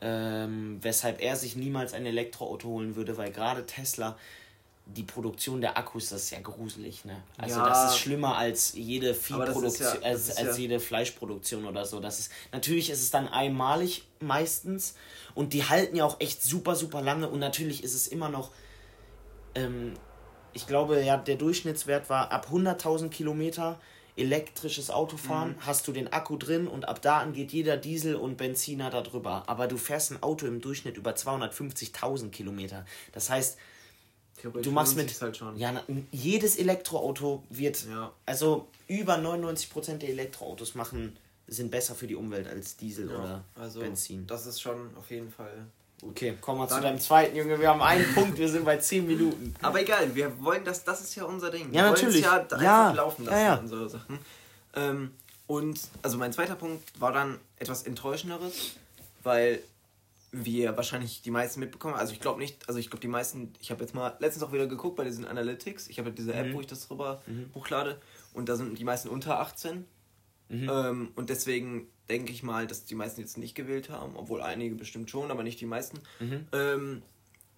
ähm, 0.00 0.78
weshalb 0.82 1.20
er 1.20 1.36
sich 1.36 1.56
niemals 1.56 1.94
ein 1.94 2.06
Elektroauto 2.06 2.68
holen 2.68 2.96
würde, 2.96 3.16
weil 3.16 3.30
gerade 3.32 3.64
Tesla 3.66 4.16
die 4.88 5.02
Produktion 5.02 5.60
der 5.60 5.76
Akkus, 5.76 6.10
das 6.10 6.22
ist 6.24 6.30
ja 6.30 6.38
gruselig, 6.40 7.04
ne? 7.04 7.20
Also 7.38 7.58
Ja. 7.58 7.68
das 7.68 7.90
ist 7.92 7.98
schlimmer 7.98 8.36
als 8.36 8.74
jede 8.74 9.14
Viehproduktion, 9.14 9.88
ja- 10.00 10.00
als, 10.08 10.36
als 10.36 10.56
ja- 10.56 10.62
jede 10.62 10.78
Fleischproduktion 10.78 11.64
oder 11.66 11.84
so. 11.84 11.98
Das 11.98 12.20
ist 12.20 12.30
natürlich 12.52 12.90
ist 12.90 13.02
es 13.02 13.10
dann 13.10 13.26
einmalig 13.26 14.04
meistens 14.20 14.94
und 15.34 15.54
die 15.54 15.64
halten 15.64 15.96
ja 15.96 16.04
auch 16.04 16.20
echt 16.20 16.40
super 16.42 16.76
super 16.76 17.02
lange 17.02 17.28
und 17.28 17.40
natürlich 17.40 17.82
ist 17.82 17.94
es 17.94 18.06
immer 18.06 18.28
noch 18.28 18.50
ähm, 19.56 19.94
ich 20.52 20.66
glaube, 20.66 21.02
ja, 21.02 21.16
der 21.16 21.36
Durchschnittswert 21.36 22.08
war 22.08 22.30
ab 22.32 22.48
100.000 22.50 23.08
Kilometer 23.10 23.78
elektrisches 24.16 24.90
Autofahren, 24.90 25.50
Mhm. 25.50 25.66
hast 25.66 25.86
du 25.88 25.92
den 25.92 26.12
Akku 26.12 26.36
drin 26.36 26.66
und 26.68 26.88
ab 26.88 27.02
da 27.02 27.18
an 27.20 27.32
geht 27.32 27.52
jeder 27.52 27.76
Diesel 27.76 28.16
und 28.16 28.36
Benziner 28.36 28.90
da 28.90 29.02
drüber. 29.02 29.44
Aber 29.46 29.66
du 29.68 29.76
fährst 29.76 30.10
ein 30.12 30.22
Auto 30.22 30.46
im 30.46 30.60
Durchschnitt 30.60 30.96
über 30.96 31.14
250.000 31.14 32.30
Kilometer. 32.30 32.84
Das 33.12 33.28
heißt, 33.30 33.58
du 34.62 34.70
machst 34.70 34.96
mit. 34.96 35.20
halt. 35.20 35.40
Ja, 35.56 35.82
jedes 36.12 36.56
Elektroauto 36.56 37.42
wird. 37.50 37.86
Ja. 37.88 38.12
Also 38.24 38.68
über 38.88 39.16
99% 39.18 39.98
der 40.02 40.10
Elektroautos 40.10 40.74
machen 40.74 41.18
sind 41.48 41.70
besser 41.70 41.94
für 41.94 42.06
die 42.06 42.16
Umwelt 42.16 42.48
als 42.48 42.76
Diesel 42.76 43.08
Ja, 43.10 43.16
oder 43.18 43.44
also 43.54 43.80
Benzin. 43.80 44.26
das 44.26 44.46
ist 44.46 44.60
schon 44.60 44.96
auf 44.96 45.10
jeden 45.10 45.30
Fall. 45.30 45.66
Okay, 46.02 46.36
kommen 46.40 46.60
wir 46.60 46.68
zu 46.68 46.80
deinem 46.80 47.00
zweiten, 47.00 47.36
Junge. 47.36 47.58
Wir 47.58 47.68
haben 47.70 47.80
einen 47.80 48.12
Punkt, 48.14 48.38
wir 48.38 48.48
sind 48.48 48.64
bei 48.64 48.76
10 48.76 49.06
Minuten. 49.06 49.54
Aber 49.62 49.80
egal, 49.80 50.14
wir 50.14 50.42
wollen 50.44 50.64
das, 50.64 50.84
das 50.84 51.00
ist 51.00 51.14
ja 51.14 51.24
unser 51.24 51.50
Ding. 51.50 51.72
Ja, 51.72 51.84
wir 51.84 51.90
natürlich. 51.90 52.20
ja 52.22 52.40
einfach 52.40 52.60
Ja, 52.62 52.92
laufen 52.92 53.24
ja, 53.24 53.30
lassen 53.30 53.44
ja. 53.44 53.54
und 53.56 53.68
so 53.68 53.88
Sachen. 53.88 54.18
Ähm, 54.74 55.10
und 55.46 55.80
also 56.02 56.18
mein 56.18 56.32
zweiter 56.32 56.54
Punkt 56.54 56.82
war 57.00 57.12
dann 57.12 57.38
etwas 57.58 57.84
enttäuschenderes, 57.84 58.76
weil 59.22 59.62
wir 60.32 60.76
wahrscheinlich 60.76 61.22
die 61.22 61.30
meisten 61.30 61.60
mitbekommen. 61.60 61.94
Also 61.94 62.12
ich 62.12 62.20
glaube 62.20 62.40
nicht, 62.40 62.68
also 62.68 62.78
ich 62.78 62.90
glaube 62.90 63.00
die 63.00 63.08
meisten, 63.08 63.54
ich 63.60 63.70
habe 63.70 63.80
jetzt 63.82 63.94
mal 63.94 64.14
letztens 64.18 64.44
auch 64.44 64.52
wieder 64.52 64.66
geguckt 64.66 64.96
bei 64.96 65.04
diesen 65.04 65.24
Analytics. 65.26 65.88
Ich 65.88 65.98
habe 65.98 66.08
halt 66.10 66.18
diese 66.18 66.32
Mhm. 66.32 66.38
App, 66.38 66.54
wo 66.54 66.60
ich 66.60 66.66
das 66.66 66.86
drüber 66.86 67.22
hochlade 67.54 67.98
und 68.34 68.48
da 68.48 68.56
sind 68.56 68.76
die 68.78 68.84
meisten 68.84 69.08
unter 69.08 69.40
18. 69.40 69.86
Mhm. 70.50 70.68
Ähm, 70.70 71.12
und 71.16 71.30
deswegen 71.30 71.88
denke 72.08 72.32
ich 72.32 72.42
mal, 72.42 72.66
dass 72.66 72.84
die 72.84 72.94
meisten 72.94 73.20
jetzt 73.20 73.38
nicht 73.38 73.54
gewählt 73.54 73.90
haben, 73.90 74.16
obwohl 74.16 74.42
einige 74.42 74.74
bestimmt 74.74 75.10
schon, 75.10 75.30
aber 75.30 75.42
nicht 75.42 75.60
die 75.60 75.66
meisten. 75.66 75.98
Mhm. 76.20 76.46
Ähm, 76.52 77.02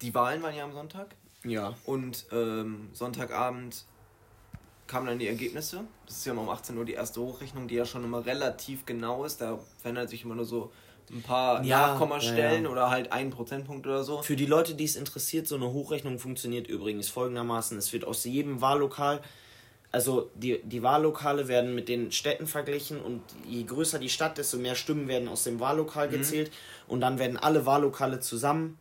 die 0.01 0.13
Wahlen 0.15 0.41
waren 0.41 0.55
ja 0.55 0.63
am 0.63 0.73
Sonntag. 0.73 1.15
Ja. 1.43 1.75
Und 1.85 2.25
ähm, 2.31 2.89
Sonntagabend 2.93 3.85
kamen 4.87 5.07
dann 5.07 5.19
die 5.19 5.27
Ergebnisse. 5.27 5.83
Das 6.05 6.17
ist 6.17 6.25
ja 6.25 6.33
um 6.33 6.49
18 6.49 6.77
Uhr 6.77 6.85
die 6.85 6.93
erste 6.93 7.21
Hochrechnung, 7.21 7.67
die 7.67 7.75
ja 7.75 7.85
schon 7.85 8.03
immer 8.03 8.25
relativ 8.25 8.85
genau 8.85 9.23
ist. 9.23 9.39
Da 9.39 9.59
verändert 9.77 10.09
sich 10.09 10.23
immer 10.23 10.35
nur 10.35 10.45
so 10.45 10.71
ein 11.11 11.21
paar 11.21 11.63
Ja, 11.63 11.87
Nachkommastellen 11.87 12.63
ja, 12.63 12.67
ja. 12.67 12.69
oder 12.69 12.89
halt 12.89 13.11
ein 13.11 13.29
Prozentpunkt 13.29 13.85
oder 13.87 14.03
so. 14.03 14.21
Für 14.21 14.35
die 14.35 14.45
Leute, 14.45 14.75
die 14.75 14.83
es 14.85 14.95
interessiert, 14.95 15.47
so 15.47 15.55
eine 15.55 15.71
Hochrechnung 15.71 16.19
funktioniert 16.19 16.67
übrigens 16.67 17.09
folgendermaßen. 17.09 17.77
Es 17.77 17.93
wird 17.93 18.05
aus 18.05 18.23
jedem 18.25 18.61
Wahllokal 18.61 19.21
also 19.91 20.29
die, 20.35 20.61
die 20.63 20.83
Wahllokale 20.83 21.47
werden 21.47 21.73
mit 21.73 21.89
den 21.89 22.11
Städten 22.11 22.47
verglichen 22.47 23.01
und 23.01 23.21
je 23.47 23.63
größer 23.63 23.97
die 23.97 24.09
Stadt, 24.09 24.37
desto 24.37 24.57
mehr 24.57 24.75
Stimmen 24.75 25.07
werden 25.07 25.27
aus 25.27 25.43
dem 25.43 25.59
Wahllokal 25.59 26.07
mhm. 26.07 26.11
gezählt 26.11 26.51
und 26.87 27.01
dann 27.01 27.17
werden 27.17 27.37
alle 27.37 27.65
Wahllokale 27.65 28.19
zusammen 28.19 28.77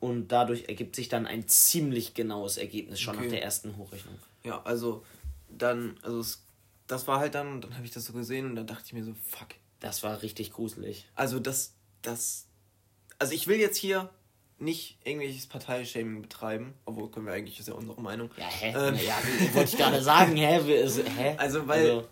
und 0.00 0.28
dadurch 0.28 0.68
ergibt 0.68 0.96
sich 0.96 1.08
dann 1.08 1.26
ein 1.26 1.48
ziemlich 1.48 2.12
genaues 2.14 2.58
Ergebnis 2.58 3.00
schon 3.00 3.14
okay. 3.14 3.24
nach 3.24 3.32
der 3.32 3.42
ersten 3.42 3.76
Hochrechnung. 3.76 4.18
Ja, 4.44 4.60
also 4.64 5.04
dann, 5.48 5.96
also 6.02 6.20
es, 6.20 6.42
das 6.86 7.06
war 7.06 7.18
halt 7.18 7.34
dann, 7.34 7.60
dann 7.60 7.74
habe 7.76 7.86
ich 7.86 7.92
das 7.92 8.04
so 8.04 8.12
gesehen 8.12 8.46
und 8.46 8.56
dann 8.56 8.66
dachte 8.66 8.84
ich 8.86 8.92
mir 8.92 9.04
so, 9.04 9.14
fuck. 9.28 9.48
Das 9.80 10.02
war 10.04 10.22
richtig 10.22 10.52
gruselig. 10.52 11.06
Also 11.16 11.40
das, 11.40 11.72
das, 12.02 12.46
also 13.18 13.32
ich 13.32 13.48
will 13.48 13.58
jetzt 13.58 13.76
hier 13.76 14.10
nicht 14.62 14.96
irgendwelches 15.04 15.46
Parteishaming 15.46 16.22
betreiben, 16.22 16.74
obwohl 16.84 17.10
können 17.10 17.26
wir 17.26 17.32
eigentlich, 17.32 17.58
ist 17.58 17.68
ja 17.68 17.74
unsere 17.74 18.00
Meinung. 18.00 18.30
Ja, 18.36 18.46
hä? 18.46 18.74
Ähm, 18.76 18.94
ja, 18.94 19.18
wollte 19.54 19.70
ich 19.70 19.76
gerade 19.76 20.02
sagen, 20.02 20.36
hä? 20.36 20.60
hä? 21.16 21.36
Also, 21.36 21.66
weil, 21.66 21.90
also. 21.90 22.08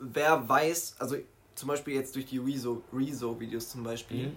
wer 0.00 0.48
weiß, 0.48 0.96
also 0.98 1.16
zum 1.54 1.68
Beispiel 1.68 1.94
jetzt 1.94 2.14
durch 2.14 2.26
die 2.26 2.38
Rezo-Videos 2.38 3.70
zum 3.70 3.84
Beispiel, 3.84 4.28
mhm. 4.28 4.36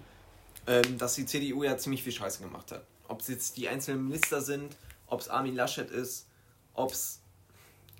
ähm, 0.66 0.98
dass 0.98 1.14
die 1.14 1.26
CDU 1.26 1.62
ja 1.62 1.76
ziemlich 1.76 2.02
viel 2.02 2.12
Scheiße 2.12 2.42
gemacht 2.42 2.70
hat. 2.72 2.84
Ob 3.08 3.20
es 3.20 3.28
jetzt 3.28 3.56
die 3.56 3.68
einzelnen 3.68 4.04
Minister 4.04 4.40
sind, 4.40 4.76
ob 5.06 5.20
es 5.20 5.28
Armin 5.28 5.56
Laschet 5.56 5.90
ist, 5.90 6.28
ob 6.74 6.92
es 6.92 7.20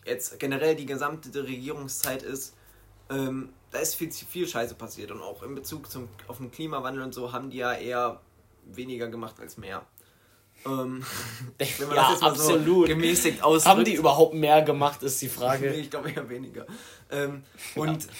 jetzt 0.05 0.39
generell 0.39 0.77
die 0.77 0.87
gesamte 0.87 1.43
Regierungszeit 1.43 2.23
ist, 2.23 2.55
ähm, 3.11 3.51
da 3.71 3.79
ist 3.79 3.95
viel, 3.95 4.11
viel 4.13 4.47
Scheiße 4.47 4.75
passiert. 4.75 5.11
Und 5.11 5.21
auch 5.21 5.43
in 5.43 5.55
Bezug 5.55 5.91
zum, 5.91 6.09
auf 6.29 6.39
den 6.39 6.51
Klimawandel 6.51 7.03
und 7.03 7.15
so 7.15 7.33
haben 7.33 7.51
die 7.51 7.59
ja 7.59 7.73
eher 7.73 8.21
weniger 8.77 9.09
gemacht 9.09 9.41
als 9.41 9.57
mehr. 9.57 9.85
Ähm, 10.67 11.05
wenn 11.59 11.89
man 11.89 11.97
ja, 11.97 12.03
das 12.03 12.11
jetzt 12.13 12.23
mal 12.23 12.31
absolut. 12.31 12.89
so 12.89 12.95
gemäßigt 12.95 13.43
ausdrückt. 13.43 13.67
Haben 13.67 13.85
die 13.85 13.95
überhaupt 13.95 14.35
mehr 14.35 14.63
gemacht, 14.63 15.03
ist 15.03 15.21
die 15.23 15.29
Frage. 15.29 15.71
nee, 15.71 15.81
ich 15.81 15.91
glaube 15.91 16.11
eher 16.11 16.29
weniger. 16.29 16.67
Ähm, 17.11 17.43
und 17.75 18.05
ja. 18.05 18.11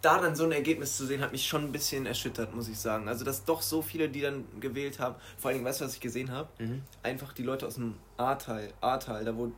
da 0.00 0.20
dann 0.20 0.34
so 0.34 0.44
ein 0.44 0.52
Ergebnis 0.52 0.96
zu 0.96 1.06
sehen, 1.06 1.20
hat 1.20 1.32
mich 1.32 1.46
schon 1.46 1.64
ein 1.64 1.72
bisschen 1.72 2.06
erschüttert, 2.06 2.54
muss 2.54 2.68
ich 2.68 2.78
sagen. 2.78 3.08
Also, 3.08 3.24
dass 3.24 3.44
doch 3.44 3.62
so 3.62 3.82
viele, 3.82 4.08
die 4.08 4.20
dann 4.20 4.44
gewählt 4.60 4.98
haben, 4.98 5.16
vor 5.38 5.48
allen 5.48 5.58
Dingen, 5.58 5.66
weißt 5.66 5.80
du, 5.80 5.84
was 5.84 5.94
ich 5.94 6.00
gesehen 6.00 6.30
habe? 6.30 6.48
Mhm. 6.58 6.82
Einfach 7.02 7.32
die 7.32 7.42
Leute 7.42 7.66
aus 7.66 7.74
dem 7.74 7.96
Ahrtal, 8.16 8.72
Ahrtal, 8.80 9.24
da 9.24 9.36
wo 9.36 9.52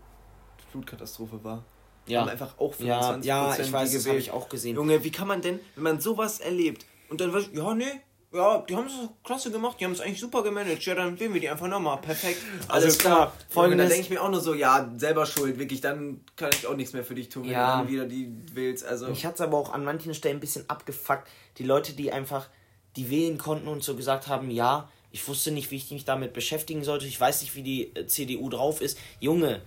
Flutkatastrophe 0.72 1.44
war. 1.44 1.64
Ja. 2.06 2.20
Haben 2.20 2.30
einfach 2.30 2.58
auch 2.58 2.74
25 2.74 3.26
ja, 3.26 3.48
ja, 3.48 3.58
ich 3.58 3.72
weiß, 3.72 3.92
das 3.92 4.06
habe 4.06 4.18
ich 4.18 4.30
auch 4.30 4.48
gesehen. 4.48 4.76
Junge, 4.76 5.04
wie 5.04 5.10
kann 5.10 5.28
man 5.28 5.40
denn, 5.40 5.60
wenn 5.74 5.84
man 5.84 6.00
sowas 6.00 6.40
erlebt 6.40 6.84
und 7.08 7.20
dann, 7.20 7.32
ja, 7.52 7.74
nee, 7.74 8.00
ja, 8.34 8.64
die 8.68 8.74
haben 8.74 8.86
es 8.86 8.92
klasse 9.22 9.50
gemacht, 9.50 9.76
die 9.78 9.84
haben 9.84 9.92
es 9.92 10.00
eigentlich 10.00 10.20
super 10.20 10.42
gemanagt. 10.42 10.84
Ja, 10.84 10.94
dann 10.94 11.18
wählen 11.18 11.32
wir 11.32 11.40
die 11.40 11.48
einfach 11.48 11.68
nochmal. 11.68 11.98
Perfekt. 11.98 12.42
Also, 12.68 12.86
also 12.86 12.98
klar, 12.98 13.32
folgendes. 13.48 13.84
Dann 13.84 13.88
denke 13.90 14.04
ich 14.04 14.10
mir 14.10 14.22
auch 14.22 14.30
nur 14.30 14.40
so, 14.40 14.54
ja, 14.54 14.90
selber 14.96 15.24
schuld, 15.24 15.58
wirklich, 15.58 15.80
dann 15.80 16.20
kann 16.36 16.50
ich 16.52 16.66
auch 16.66 16.76
nichts 16.76 16.92
mehr 16.92 17.04
für 17.04 17.14
dich 17.14 17.28
tun, 17.28 17.44
wenn 17.44 17.52
ja. 17.52 17.82
du 17.82 17.88
wieder 17.88 18.06
die 18.06 18.34
willst. 18.52 18.84
Also. 18.84 19.08
Mich 19.08 19.24
hat 19.24 19.34
es 19.34 19.40
aber 19.40 19.56
auch 19.56 19.72
an 19.72 19.84
manchen 19.84 20.14
Stellen 20.14 20.38
ein 20.38 20.40
bisschen 20.40 20.68
abgefuckt. 20.68 21.28
Die 21.58 21.64
Leute, 21.64 21.92
die 21.92 22.12
einfach, 22.12 22.48
die 22.96 23.08
wählen 23.08 23.38
konnten 23.38 23.68
und 23.68 23.84
so 23.84 23.94
gesagt 23.94 24.26
haben, 24.26 24.50
ja, 24.50 24.88
ich 25.12 25.26
wusste 25.28 25.52
nicht, 25.52 25.70
wie 25.70 25.76
ich 25.76 25.90
mich 25.92 26.04
damit 26.04 26.32
beschäftigen 26.32 26.82
sollte, 26.82 27.06
ich 27.06 27.20
weiß 27.20 27.42
nicht, 27.42 27.54
wie 27.54 27.62
die 27.62 27.94
äh, 27.94 28.06
CDU 28.08 28.48
drauf 28.48 28.80
ist. 28.80 28.98
Junge, 29.20 29.62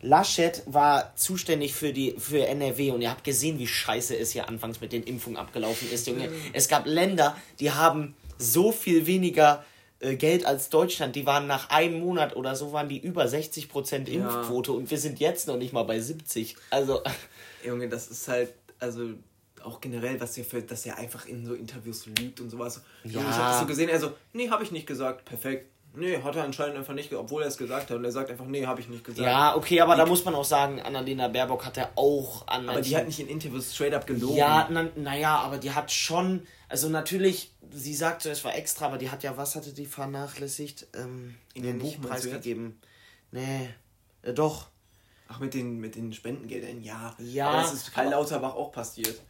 Laschet 0.00 0.62
war 0.66 1.12
zuständig 1.16 1.74
für 1.74 1.92
die 1.92 2.14
für 2.18 2.46
NRW 2.46 2.92
und 2.92 3.02
ihr 3.02 3.10
habt 3.10 3.24
gesehen, 3.24 3.58
wie 3.58 3.66
scheiße 3.66 4.16
es 4.16 4.30
hier 4.30 4.48
anfangs 4.48 4.80
mit 4.80 4.92
den 4.92 5.02
Impfungen 5.02 5.38
abgelaufen 5.38 5.90
ist, 5.90 6.06
Junge. 6.06 6.30
Es 6.52 6.68
gab 6.68 6.86
Länder, 6.86 7.36
die 7.58 7.72
haben 7.72 8.14
so 8.38 8.70
viel 8.70 9.06
weniger 9.06 9.64
äh, 10.00 10.14
Geld 10.14 10.46
als 10.46 10.70
Deutschland. 10.70 11.16
Die 11.16 11.26
waren 11.26 11.46
nach 11.46 11.70
einem 11.70 12.00
Monat 12.00 12.36
oder 12.36 12.54
so 12.54 12.72
waren 12.72 12.88
die 12.88 12.98
über 12.98 13.24
60% 13.24 14.06
Impfquote 14.06 14.70
ja. 14.70 14.78
und 14.78 14.90
wir 14.90 14.98
sind 14.98 15.18
jetzt 15.18 15.48
noch 15.48 15.56
nicht 15.56 15.72
mal 15.72 15.82
bei 15.82 15.98
70. 15.98 16.56
Also 16.70 17.02
Junge, 17.64 17.88
das 17.88 18.08
ist 18.08 18.28
halt 18.28 18.52
also 18.78 19.10
auch 19.64 19.80
generell, 19.80 20.20
was 20.20 20.38
er 20.38 20.44
für, 20.44 20.62
dass 20.62 20.86
er 20.86 20.98
einfach 20.98 21.26
in 21.26 21.44
so 21.44 21.54
Interviews 21.54 22.06
lügt 22.06 22.40
und 22.40 22.50
sowas. 22.50 22.80
Ja. 23.02 23.12
Junge, 23.12 23.30
ich 23.30 23.36
hab 23.36 23.50
das 23.50 23.60
so 23.60 23.66
gesehen, 23.66 23.88
er 23.88 23.98
so, 23.98 24.12
nee, 24.32 24.48
habe 24.50 24.62
ich 24.62 24.70
nicht 24.70 24.86
gesagt, 24.86 25.24
perfekt. 25.24 25.66
Nee, 25.98 26.22
hat 26.22 26.36
er 26.36 26.44
anscheinend 26.44 26.76
einfach 26.76 26.94
nicht, 26.94 27.12
obwohl 27.12 27.42
er 27.42 27.48
es 27.48 27.58
gesagt 27.58 27.90
hat. 27.90 27.96
Und 27.96 28.04
er 28.04 28.12
sagt 28.12 28.30
einfach, 28.30 28.46
nee, 28.46 28.64
habe 28.66 28.80
ich 28.80 28.88
nicht 28.88 29.04
gesagt. 29.04 29.26
Ja, 29.26 29.56
okay, 29.56 29.80
aber 29.80 29.94
die, 29.94 29.98
da 29.98 30.06
muss 30.06 30.24
man 30.24 30.34
auch 30.34 30.44
sagen, 30.44 30.80
Annalena 30.80 31.28
Baerbock 31.28 31.66
hat 31.66 31.76
er 31.76 31.90
auch 31.96 32.46
an 32.46 32.68
Aber 32.68 32.80
die 32.80 32.96
hat 32.96 33.06
nicht 33.06 33.18
in 33.18 33.28
Interviews 33.28 33.74
straight 33.74 33.94
up 33.94 34.06
gelogen. 34.06 34.36
Ja, 34.36 34.68
naja, 34.70 34.92
na 34.96 35.38
aber 35.40 35.58
die 35.58 35.72
hat 35.72 35.90
schon, 35.90 36.46
also 36.68 36.88
natürlich, 36.88 37.52
sie 37.72 37.94
sagt 37.94 38.22
so, 38.22 38.30
es 38.30 38.44
war 38.44 38.54
extra, 38.54 38.86
aber 38.86 38.98
die 38.98 39.10
hat 39.10 39.24
ja, 39.24 39.36
was 39.36 39.56
hatte 39.56 39.72
die 39.72 39.86
vernachlässigt? 39.86 40.86
Ähm, 40.94 41.34
in 41.54 41.64
den 41.64 41.78
Buchpreis 41.78 42.22
gegeben. 42.22 42.80
Nee, 43.32 43.68
äh, 44.22 44.32
doch. 44.32 44.68
Ach, 45.28 45.40
mit 45.40 45.52
den, 45.52 45.78
mit 45.78 45.96
den 45.96 46.12
Spendengeldern, 46.12 46.82
ja. 46.82 47.14
Ja. 47.18 47.48
Aber 47.50 47.62
das 47.62 47.74
ist 47.74 47.92
Karl 47.92 48.10
Lauterbach 48.10 48.54
auch 48.54 48.72
passiert. 48.72 49.20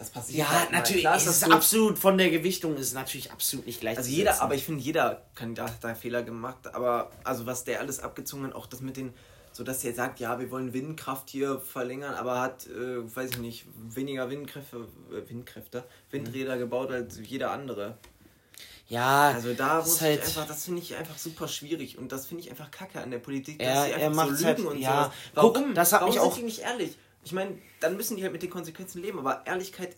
Das 0.00 0.08
passiert. 0.08 0.38
Ja, 0.38 0.48
halt 0.48 0.72
natürlich. 0.72 1.02
Klar, 1.02 1.16
ist 1.18 1.26
es 1.26 1.42
ist 1.42 1.52
absolut 1.52 1.98
von 1.98 2.16
der 2.16 2.30
Gewichtung 2.30 2.74
ist 2.74 2.94
natürlich 2.94 3.30
absolut 3.30 3.66
nicht 3.66 3.80
gleich. 3.80 3.98
Also 3.98 4.08
jeder, 4.08 4.40
aber 4.40 4.54
ich 4.54 4.64
finde, 4.64 4.82
jeder 4.82 5.26
Kandidat 5.34 5.72
hat 5.72 5.84
da 5.84 5.94
Fehler 5.94 6.22
gemacht. 6.22 6.74
Aber 6.74 7.10
also 7.22 7.44
was 7.44 7.64
der 7.64 7.80
alles 7.80 8.00
abgezogen 8.00 8.46
hat, 8.46 8.54
auch 8.54 8.64
das 8.64 8.80
mit 8.80 8.96
den, 8.96 9.12
so 9.52 9.62
dass 9.62 9.84
er 9.84 9.92
sagt, 9.92 10.18
ja, 10.18 10.40
wir 10.40 10.50
wollen 10.50 10.72
Windkraft 10.72 11.28
hier 11.28 11.60
verlängern, 11.60 12.14
aber 12.14 12.40
hat, 12.40 12.66
äh, 12.68 13.14
weiß 13.14 13.32
ich 13.32 13.38
nicht, 13.40 13.66
weniger 13.76 14.30
Windkräfte, 14.30 14.88
äh, 15.10 15.28
Windkräfte, 15.28 15.84
Windräder 16.10 16.56
mhm. 16.56 16.60
gebaut 16.60 16.90
als 16.92 17.20
jeder 17.22 17.50
andere. 17.50 17.98
Ja, 18.88 19.32
also 19.32 19.52
da 19.52 19.80
muss 19.80 20.00
halt 20.00 20.22
einfach, 20.22 20.46
das 20.46 20.64
finde 20.64 20.80
ich 20.80 20.96
einfach 20.96 21.18
super 21.18 21.46
schwierig 21.46 21.98
und 21.98 22.10
das 22.10 22.24
finde 22.24 22.44
ich 22.44 22.50
einfach 22.50 22.70
kacke 22.70 23.02
an 23.02 23.10
der 23.10 23.18
Politik, 23.18 23.58
dass 23.58 23.68
er, 23.68 23.84
sie 23.84 23.92
einfach 23.92 24.00
er 24.00 24.10
macht 24.10 24.28
so 24.28 24.32
lügen 24.32 24.46
halt, 24.46 24.60
und 24.60 24.78
ja. 24.78 25.02
sowas. 25.02 25.14
Warum? 25.34 25.52
Guck, 25.52 25.74
das 25.74 25.92
hat 25.92 26.00
Warum 26.00 26.14
mich 26.14 26.20
auch 26.22 26.38
nicht 26.38 26.60
ehrlich? 26.60 26.96
Ich 27.22 27.32
meine, 27.32 27.58
dann 27.80 27.96
müssen 27.96 28.16
die 28.16 28.22
halt 28.22 28.32
mit 28.32 28.42
den 28.42 28.50
Konsequenzen 28.50 29.02
leben, 29.02 29.18
aber 29.18 29.46
Ehrlichkeit, 29.46 29.96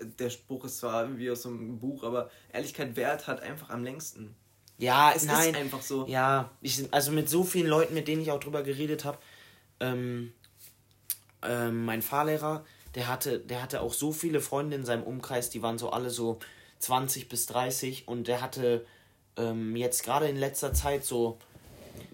der 0.00 0.30
Spruch 0.30 0.64
ist 0.64 0.78
zwar 0.78 1.18
wie 1.18 1.30
aus 1.30 1.42
so 1.42 1.50
einem 1.50 1.78
Buch, 1.78 2.02
aber 2.02 2.30
Ehrlichkeit 2.52 2.96
wert 2.96 3.26
hat 3.26 3.42
einfach 3.42 3.70
am 3.70 3.84
längsten. 3.84 4.34
Ja, 4.78 5.12
es 5.14 5.24
nein, 5.24 5.50
ist 5.50 5.56
einfach 5.56 5.82
so. 5.82 6.06
Ja, 6.08 6.50
ich, 6.60 6.92
also 6.92 7.12
mit 7.12 7.28
so 7.28 7.44
vielen 7.44 7.68
Leuten, 7.68 7.94
mit 7.94 8.08
denen 8.08 8.22
ich 8.22 8.30
auch 8.30 8.40
drüber 8.40 8.62
geredet 8.62 9.04
habe, 9.04 9.18
ähm, 9.80 10.32
ähm, 11.42 11.84
mein 11.84 12.02
Fahrlehrer, 12.02 12.64
der 12.94 13.08
hatte, 13.08 13.38
der 13.38 13.62
hatte 13.62 13.80
auch 13.80 13.92
so 13.92 14.12
viele 14.12 14.40
Freunde 14.40 14.76
in 14.76 14.84
seinem 14.84 15.02
Umkreis, 15.02 15.50
die 15.50 15.62
waren 15.62 15.78
so 15.78 15.90
alle 15.90 16.10
so 16.10 16.38
20 16.80 17.28
bis 17.28 17.46
30 17.46 18.08
und 18.08 18.28
der 18.28 18.40
hatte 18.40 18.84
ähm, 19.36 19.76
jetzt 19.76 20.04
gerade 20.04 20.28
in 20.28 20.36
letzter 20.36 20.74
Zeit 20.74 21.04
so 21.04 21.38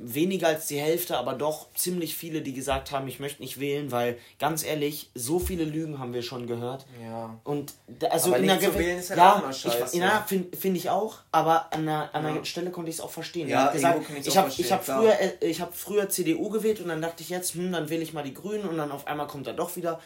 weniger 0.01 0.49
als 0.49 0.67
die 0.67 0.79
Hälfte, 0.79 1.17
aber 1.19 1.35
doch 1.35 1.73
ziemlich 1.75 2.15
viele, 2.15 2.41
die 2.41 2.53
gesagt 2.53 2.93
haben, 2.93 3.09
ich 3.09 3.21
möchte 3.21 3.43
nicht 3.43 3.59
wählen, 3.59 3.91
weil 3.91 4.19
ganz 4.39 4.65
ehrlich, 4.65 5.11
so 5.15 5.39
viele 5.39 5.65
Lügen 5.65 5.99
haben 5.99 6.15
wir 6.15 6.23
schon 6.23 6.47
gehört. 6.47 6.87
Ja. 7.03 7.39
Und 7.45 7.75
also 8.11 8.31
aber 8.31 8.39
in 8.39 8.47
der 8.47 8.75
wählen 8.75 8.99
ist 8.99 9.11
halt 9.11 9.19
ja, 9.19 9.37
auch 9.37 9.53
scheiße. 9.53 9.97
Ich, 9.97 10.01
ja, 10.01 10.25
finde 10.27 10.57
find 10.57 10.77
ich 10.77 10.91
auch, 10.91 11.19
aber 11.33 11.73
an 11.73 11.83
einer, 11.83 12.15
an 12.15 12.27
einer 12.27 12.37
ja. 12.37 12.45
Stelle 12.45 12.71
konnte 12.71 12.91
ich 12.91 12.97
es 12.97 13.01
auch 13.01 13.11
verstehen. 13.11 13.49
Ja, 13.49 13.71
gesagt, 13.71 14.03
ich 14.25 14.37
habe 14.37 14.51
ich 14.57 14.73
habe 14.73 14.85
früher 14.85 15.21
äh, 15.21 15.47
ich 15.47 15.61
habe 15.61 15.73
früher 15.73 16.09
CDU 16.09 16.49
gewählt 16.49 16.81
und 16.81 16.89
dann 16.89 17.03
dachte 17.03 17.23
ich 17.23 17.29
jetzt, 17.29 17.55
hm, 17.55 17.73
dann 17.73 17.89
wähle 17.89 18.03
ich 18.03 18.13
mal 18.13 18.25
die 18.25 18.35
Grünen 18.35 18.69
und 18.69 18.79
dann 18.79 18.93
auf 18.93 19.07
einmal 19.07 19.27
kommt 19.27 19.47
da 19.47 19.53
doch 19.53 19.77
wieder 19.77 20.01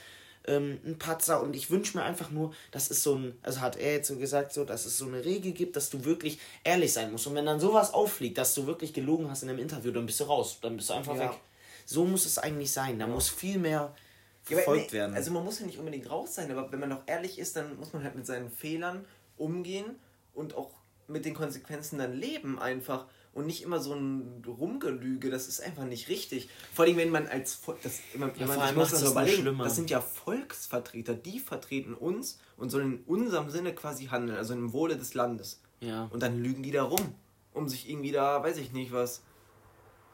ähm, 0.47 0.81
ein 0.85 0.99
Patzer 0.99 1.43
und 1.43 1.55
ich 1.55 1.71
wünsche 1.71 1.97
mir 1.97 2.05
einfach 2.05 2.31
nur, 2.31 2.53
dass 2.71 2.91
es 2.91 3.03
so 3.03 3.17
ein, 3.17 3.39
also 3.43 3.61
hat 3.61 3.77
er 3.77 3.93
jetzt 3.95 4.09
so 4.09 4.17
gesagt, 4.17 4.53
so, 4.53 4.65
dass 4.65 4.87
es 4.87 4.99
so 4.99 5.07
eine 5.07 5.25
Regel 5.25 5.53
gibt, 5.53 5.77
dass 5.77 5.91
du 5.91 6.05
wirklich 6.05 6.39
ehrlich 6.65 6.93
sein 6.93 7.13
musst. 7.13 7.27
Und 7.27 7.35
wenn 7.35 7.47
dann 7.47 7.61
sowas 7.61 7.95
auffliegt, 7.95 8.39
dass 8.39 8.55
du 8.55 8.67
wirklich 8.67 8.93
gelogen 8.93 9.31
hast 9.31 9.43
in 9.43 9.51
einem 9.51 9.59
Interview, 9.59 9.93
dann 9.93 10.07
bist 10.07 10.21
du 10.21 10.25
raus, 10.25 10.59
dann 10.61 10.77
bist 10.77 10.91
du 10.91 10.95
einfach 10.95 11.15
ja. 11.15 11.31
weg. 11.31 11.39
So 11.85 12.05
muss 12.05 12.27
es 12.27 12.39
eigentlich 12.39 12.73
sein. 12.73 12.99
Da 12.99 13.07
ja. 13.07 13.13
muss 13.13 13.29
viel 13.29 13.59
mehr 13.59 13.95
verfolgt 14.43 14.93
ja, 14.93 15.01
werden. 15.01 15.15
Also 15.15 15.31
man 15.31 15.45
muss 15.45 15.61
ja 15.61 15.67
nicht 15.67 15.79
unbedingt 15.79 16.11
raus 16.11 16.35
sein, 16.35 16.51
aber 16.51 16.71
wenn 16.73 16.81
man 16.81 16.91
doch 16.91 17.03
ehrlich 17.07 17.39
ist, 17.39 17.57
dann 17.57 17.77
muss 17.79 17.93
man 17.93 18.03
halt 18.03 18.15
mit 18.15 18.27
seinen 18.27 18.51
Fehlern 18.51 19.05
umgehen 19.37 19.97
und 20.35 20.55
auch 20.55 20.71
mit 21.09 21.25
den 21.25 21.35
Konsequenzen 21.35 21.99
dann 21.99 22.13
leben 22.15 22.59
einfach 22.59 23.07
und 23.35 23.47
nicht 23.47 23.63
immer 23.63 23.81
so 23.81 23.95
ein 23.95 24.43
Rumgelüge, 24.47 25.31
das 25.31 25.49
ist 25.49 25.63
einfach 25.63 25.85
nicht 25.85 26.09
richtig. 26.09 26.49
Vor 26.73 26.85
allem, 26.85 26.97
wenn 26.97 27.11
man 27.11 27.27
als 27.27 27.61
das, 27.83 28.01
wenn 28.13 28.21
ja, 28.21 28.47
man 28.47 28.67
sich 28.67 28.77
muss 28.77 28.91
das 28.91 29.11
überlegen, 29.11 29.59
das 29.59 29.77
sind 29.77 29.91
ja 29.91 30.01
Volksvertreter, 30.01 31.15
die 31.15 31.39
vertreten 31.39 31.95
uns 31.95 32.39
und 32.57 32.71
sollen 32.71 32.93
in 32.93 33.05
unserem 33.05 33.51
Sinne 33.51 33.75
quasi 33.75 34.07
handeln, 34.07 34.37
also 34.37 34.53
im 34.55 34.73
Wohle 34.73 34.97
des 34.97 35.15
Landes. 35.15 35.61
Ja. 35.81 36.09
Und 36.13 36.23
dann 36.23 36.43
lügen 36.43 36.63
die 36.63 36.71
da 36.71 36.83
rum, 36.85 37.15
um 37.55 37.69
sich 37.69 37.89
irgendwie 37.89 38.13
da, 38.13 38.43
weiß 38.43 38.59
ich 38.59 38.73
nicht 38.73 38.93
was. 38.93 39.23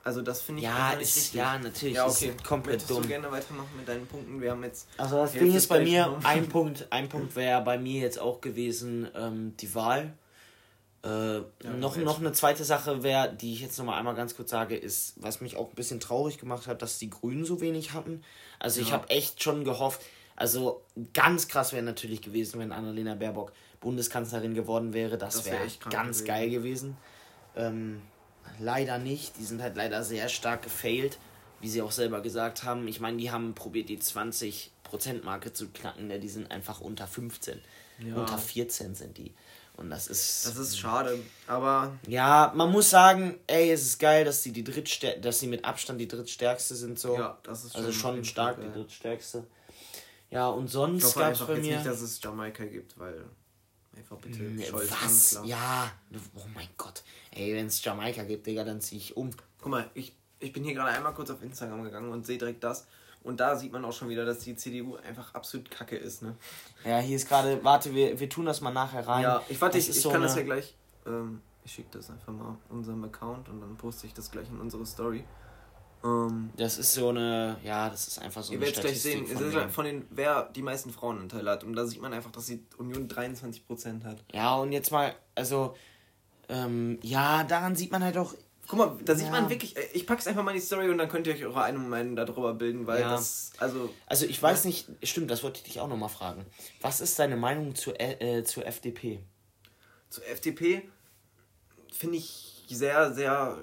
Also 0.04 0.22
das 0.22 0.40
finde 0.40 0.62
ich 0.62 0.68
ja, 0.68 0.90
nicht 0.90 1.00
richtig. 1.00 1.34
Ja, 1.34 1.58
natürlich. 1.58 1.96
Ja, 1.96 2.06
okay. 2.06 2.28
Ist 2.28 2.44
komplett 2.44 2.76
Möchtest 2.76 2.90
dumm. 2.90 3.02
du 3.02 3.08
gerne 3.08 3.30
weitermachen 3.30 3.76
mit 3.76 3.86
deinen 3.86 4.06
Punkten? 4.06 4.40
Wir 4.40 4.52
haben 4.52 4.62
jetzt. 4.62 4.88
Also 4.96 5.16
das 5.16 5.32
Ding 5.32 5.54
ist 5.54 5.66
bei 5.66 5.82
mir, 5.82 6.18
ein 6.22 6.48
Punkt, 6.48 6.86
ein 6.90 7.08
Punkt 7.08 7.36
wäre 7.36 7.60
bei 7.62 7.78
mir 7.78 8.00
jetzt 8.00 8.18
auch 8.18 8.40
gewesen, 8.40 9.08
ähm, 9.14 9.54
die 9.58 9.74
Wahl. 9.74 10.14
Äh, 11.08 11.36
ja, 11.64 11.70
noch, 11.78 11.96
noch 11.96 12.20
eine 12.20 12.32
zweite 12.32 12.64
Sache 12.64 13.02
wäre, 13.02 13.32
die 13.32 13.54
ich 13.54 13.60
jetzt 13.60 13.78
noch 13.78 13.86
mal 13.86 13.96
einmal 13.98 14.14
ganz 14.14 14.36
kurz 14.36 14.50
sage, 14.50 14.76
ist, 14.76 15.14
was 15.16 15.40
mich 15.40 15.56
auch 15.56 15.70
ein 15.70 15.74
bisschen 15.74 16.00
traurig 16.00 16.38
gemacht 16.38 16.66
hat, 16.66 16.82
dass 16.82 16.98
die 16.98 17.08
Grünen 17.08 17.44
so 17.44 17.60
wenig 17.60 17.92
hatten. 17.92 18.22
Also 18.58 18.80
ja. 18.80 18.86
ich 18.86 18.92
habe 18.92 19.08
echt 19.08 19.42
schon 19.42 19.64
gehofft, 19.64 20.02
also 20.36 20.82
ganz 21.14 21.48
krass 21.48 21.72
wäre 21.72 21.82
natürlich 21.82 22.20
gewesen, 22.20 22.60
wenn 22.60 22.72
Annalena 22.72 23.14
Baerbock 23.14 23.52
Bundeskanzlerin 23.80 24.54
geworden 24.54 24.92
wäre. 24.92 25.18
Das, 25.18 25.36
das 25.36 25.46
wäre 25.46 25.60
wär 25.60 25.90
ganz 25.90 26.18
gewesen. 26.18 26.26
geil 26.26 26.50
gewesen. 26.50 26.96
Ähm, 27.56 28.02
leider 28.58 28.98
nicht. 28.98 29.36
Die 29.38 29.44
sind 29.44 29.62
halt 29.62 29.76
leider 29.76 30.04
sehr 30.04 30.28
stark 30.28 30.62
gefailt. 30.62 31.18
wie 31.60 31.68
sie 31.68 31.82
auch 31.82 31.90
selber 31.90 32.20
gesagt 32.20 32.62
haben, 32.62 32.86
ich 32.86 33.00
meine, 33.00 33.16
die 33.16 33.32
haben 33.32 33.54
probiert, 33.54 33.88
die 33.88 33.98
20%-Marke 33.98 35.52
zu 35.52 35.68
knacken, 35.70 36.06
ne? 36.06 36.20
die 36.20 36.28
sind 36.28 36.52
einfach 36.52 36.80
unter 36.80 37.08
15. 37.08 37.60
Ja. 37.98 38.14
Unter 38.14 38.38
14 38.38 38.94
sind 38.94 39.18
die. 39.18 39.34
Und 39.78 39.90
das 39.90 40.08
ist. 40.08 40.44
Das 40.44 40.58
ist 40.58 40.76
schade, 40.76 41.20
aber. 41.46 41.96
Ja, 42.08 42.52
man 42.56 42.72
muss 42.72 42.90
sagen, 42.90 43.38
ey, 43.46 43.70
es 43.70 43.82
ist 43.82 44.00
geil, 44.00 44.24
dass 44.24 44.42
sie 44.42 44.52
die 44.52 44.64
drittstär 44.64 45.18
dass 45.18 45.38
sie 45.38 45.46
mit 45.46 45.64
Abstand 45.64 46.00
die 46.00 46.08
drittstärkste 46.08 46.74
sind 46.74 46.98
so. 46.98 47.14
Ja, 47.14 47.38
das 47.44 47.64
ist 47.64 47.76
also 47.76 47.92
schon, 47.92 48.10
also 48.10 48.16
schon 48.16 48.24
stark 48.24 48.60
die 48.60 48.72
drittstärkste. 48.72 49.46
Ja, 50.30 50.48
und 50.48 50.66
sonst 50.66 51.14
gab 51.14 51.32
es 51.32 51.38
bei 51.38 51.54
mir 51.54 51.76
nicht, 51.76 51.86
dass 51.86 52.00
es 52.00 52.20
Jamaika 52.20 52.64
gibt, 52.64 52.98
weil 52.98 53.24
einfach 53.96 54.16
bitte 54.16 54.42
nee, 54.42 54.66
Was? 54.72 55.40
Ja, 55.44 55.92
oh 56.34 56.46
mein 56.54 56.68
Gott. 56.76 57.04
Ey, 57.30 57.54
wenn 57.54 57.66
es 57.66 57.82
Jamaika 57.82 58.24
gibt, 58.24 58.48
Digga, 58.48 58.64
dann 58.64 58.80
zieh 58.80 58.96
ich 58.96 59.16
um. 59.16 59.30
Guck 59.60 59.70
mal, 59.70 59.88
ich, 59.94 60.12
ich 60.40 60.52
bin 60.52 60.64
hier 60.64 60.74
gerade 60.74 60.90
einmal 60.90 61.14
kurz 61.14 61.30
auf 61.30 61.40
Instagram 61.40 61.84
gegangen 61.84 62.10
und 62.10 62.26
sehe 62.26 62.36
direkt 62.36 62.64
das. 62.64 62.88
Und 63.22 63.40
da 63.40 63.56
sieht 63.56 63.72
man 63.72 63.84
auch 63.84 63.92
schon 63.92 64.08
wieder, 64.08 64.24
dass 64.24 64.38
die 64.40 64.56
CDU 64.56 64.96
einfach 64.96 65.34
absolut 65.34 65.70
kacke 65.70 65.96
ist, 65.96 66.22
ne? 66.22 66.36
Ja, 66.84 66.98
hier 66.98 67.16
ist 67.16 67.28
gerade, 67.28 67.62
warte, 67.64 67.94
wir, 67.94 68.18
wir 68.18 68.28
tun 68.28 68.46
das 68.46 68.60
mal 68.60 68.72
nachher 68.72 69.06
rein. 69.06 69.22
Ja, 69.22 69.42
ich 69.48 69.60
warte, 69.60 69.78
ich, 69.78 69.88
ich 69.88 70.00
so 70.00 70.10
kann 70.10 70.22
das 70.22 70.36
ja 70.36 70.42
gleich, 70.42 70.74
ähm, 71.06 71.42
ich 71.64 71.72
schicke 71.72 71.88
das 71.92 72.10
einfach 72.10 72.32
mal 72.32 72.56
unserem 72.70 73.04
Account 73.04 73.48
und 73.48 73.60
dann 73.60 73.76
poste 73.76 74.06
ich 74.06 74.14
das 74.14 74.30
gleich 74.30 74.48
in 74.48 74.60
unsere 74.60 74.86
Story. 74.86 75.24
Ähm, 76.04 76.50
das 76.56 76.78
ist 76.78 76.92
so 76.92 77.08
eine, 77.08 77.56
ja, 77.64 77.88
das 77.90 78.08
ist 78.08 78.18
einfach 78.20 78.42
so 78.42 78.52
ihr 78.52 78.58
eine 78.58 78.66
werdet 78.66 78.82
gleich 78.82 79.02
sehen, 79.02 79.26
von, 79.26 79.52
halt 79.52 79.72
von 79.72 79.84
den, 79.84 80.06
wer 80.10 80.44
die 80.44 80.62
meisten 80.62 80.90
Frauenanteile 80.90 81.50
hat. 81.50 81.64
Und 81.64 81.74
da 81.74 81.86
sieht 81.86 82.00
man 82.00 82.12
einfach, 82.12 82.30
dass 82.30 82.46
die 82.46 82.64
Union 82.78 83.08
23% 83.08 84.04
hat. 84.04 84.24
Ja, 84.32 84.56
und 84.56 84.72
jetzt 84.72 84.92
mal, 84.92 85.14
also, 85.34 85.74
ähm, 86.48 86.98
ja, 87.02 87.42
daran 87.44 87.74
sieht 87.74 87.90
man 87.90 88.04
halt 88.04 88.16
auch, 88.16 88.34
Guck 88.68 88.78
mal, 88.78 88.98
da 89.02 89.14
ja. 89.14 89.18
sieht 89.18 89.30
man 89.30 89.48
wirklich, 89.48 89.76
äh, 89.76 89.88
ich 89.94 90.06
pack's 90.06 90.26
einfach 90.26 90.42
mal 90.42 90.50
in 90.50 90.58
die 90.58 90.62
Story 90.62 90.90
und 90.90 90.98
dann 90.98 91.08
könnt 91.08 91.26
ihr 91.26 91.32
euch 91.34 91.44
eure 91.44 91.62
eine 91.62 91.78
Meinung 91.78 92.16
darüber 92.16 92.52
bilden, 92.52 92.86
weil 92.86 93.00
ja. 93.00 93.10
das, 93.10 93.52
also... 93.58 93.92
Also 94.06 94.26
ich 94.26 94.40
weiß 94.40 94.66
nicht, 94.66 94.88
stimmt, 95.02 95.30
das 95.30 95.42
wollte 95.42 95.58
ich 95.58 95.64
dich 95.64 95.80
auch 95.80 95.88
nochmal 95.88 96.10
fragen. 96.10 96.44
Was 96.82 97.00
ist 97.00 97.18
deine 97.18 97.36
Meinung 97.36 97.74
zur, 97.74 97.98
äh, 97.98 98.44
zur 98.44 98.66
FDP? 98.66 99.20
Zur 100.10 100.26
FDP 100.26 100.88
finde 101.90 102.18
ich 102.18 102.66
sehr, 102.68 103.12
sehr, 103.14 103.56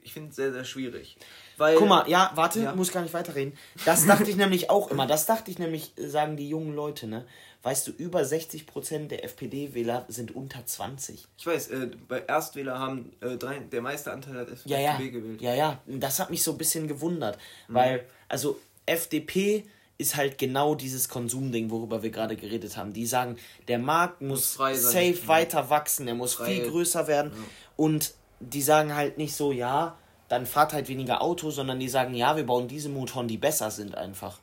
ich 0.00 0.12
finde 0.12 0.32
sehr, 0.32 0.52
sehr 0.52 0.64
schwierig. 0.64 1.16
Weil, 1.56 1.76
Guck 1.76 1.88
mal, 1.88 2.08
ja, 2.08 2.30
warte, 2.36 2.60
ja. 2.60 2.74
muss 2.74 2.92
gar 2.92 3.02
nicht 3.02 3.14
weiterreden. 3.14 3.58
Das 3.84 4.06
dachte 4.06 4.30
ich 4.30 4.36
nämlich 4.36 4.70
auch 4.70 4.90
immer. 4.90 5.06
Das 5.06 5.26
dachte 5.26 5.50
ich 5.50 5.58
nämlich, 5.58 5.92
sagen 5.96 6.36
die 6.36 6.48
jungen 6.48 6.74
Leute, 6.74 7.08
ne? 7.08 7.26
Weißt 7.62 7.86
du, 7.86 7.92
über 7.92 8.20
60% 8.22 9.06
der 9.06 9.24
FPD-Wähler 9.24 10.04
sind 10.08 10.34
unter 10.34 10.66
20. 10.66 11.28
Ich 11.38 11.46
weiß, 11.46 11.68
äh, 11.68 11.90
bei 12.08 12.20
Erstwähler 12.20 12.78
haben 12.78 13.12
äh, 13.20 13.36
drei, 13.36 13.60
der 13.60 13.82
meiste 13.82 14.12
Anteil 14.12 14.34
hat 14.34 14.50
FDP 14.50 14.70
ja, 14.70 14.80
ja. 14.80 14.96
gewählt. 14.96 15.40
Ja, 15.40 15.54
ja, 15.54 15.80
das 15.86 16.18
hat 16.18 16.30
mich 16.30 16.42
so 16.42 16.52
ein 16.52 16.58
bisschen 16.58 16.88
gewundert. 16.88 17.38
Mhm. 17.68 17.74
Weil, 17.74 18.06
also, 18.28 18.58
FDP 18.84 19.64
ist 19.96 20.16
halt 20.16 20.38
genau 20.38 20.74
dieses 20.74 21.08
Konsumding, 21.08 21.70
worüber 21.70 22.02
wir 22.02 22.10
gerade 22.10 22.34
geredet 22.34 22.76
haben. 22.76 22.92
Die 22.92 23.06
sagen, 23.06 23.36
der 23.68 23.78
Markt 23.78 24.20
muss, 24.20 24.58
muss 24.58 24.82
safe 24.82 25.14
sein. 25.14 25.28
weiter 25.28 25.70
wachsen, 25.70 26.08
er 26.08 26.14
muss 26.14 26.34
Freie. 26.34 26.62
viel 26.62 26.70
größer 26.70 27.06
werden. 27.06 27.30
Ja. 27.32 27.42
Und 27.76 28.14
die 28.40 28.62
sagen 28.62 28.94
halt 28.94 29.18
nicht 29.18 29.36
so, 29.36 29.52
ja, 29.52 29.96
dann 30.28 30.46
fahrt 30.46 30.72
halt 30.72 30.88
weniger 30.88 31.22
Auto, 31.22 31.50
sondern 31.50 31.78
die 31.78 31.88
sagen, 31.88 32.14
ja, 32.14 32.36
wir 32.36 32.44
bauen 32.44 32.66
diese 32.66 32.88
Motoren, 32.88 33.28
die 33.28 33.38
besser 33.38 33.70
sind 33.70 33.94
einfach. 33.94 34.40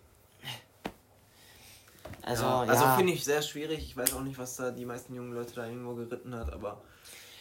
Also, 2.23 2.43
ja, 2.43 2.59
also 2.61 2.85
ja. 2.85 2.95
finde 2.95 3.13
ich 3.13 3.23
sehr 3.23 3.41
schwierig. 3.41 3.79
Ich 3.79 3.97
weiß 3.97 4.13
auch 4.13 4.21
nicht, 4.21 4.37
was 4.37 4.55
da 4.55 4.71
die 4.71 4.85
meisten 4.85 5.15
jungen 5.15 5.33
Leute 5.33 5.53
da 5.55 5.65
irgendwo 5.65 5.95
geritten 5.95 6.35
hat, 6.35 6.51
aber. 6.51 6.81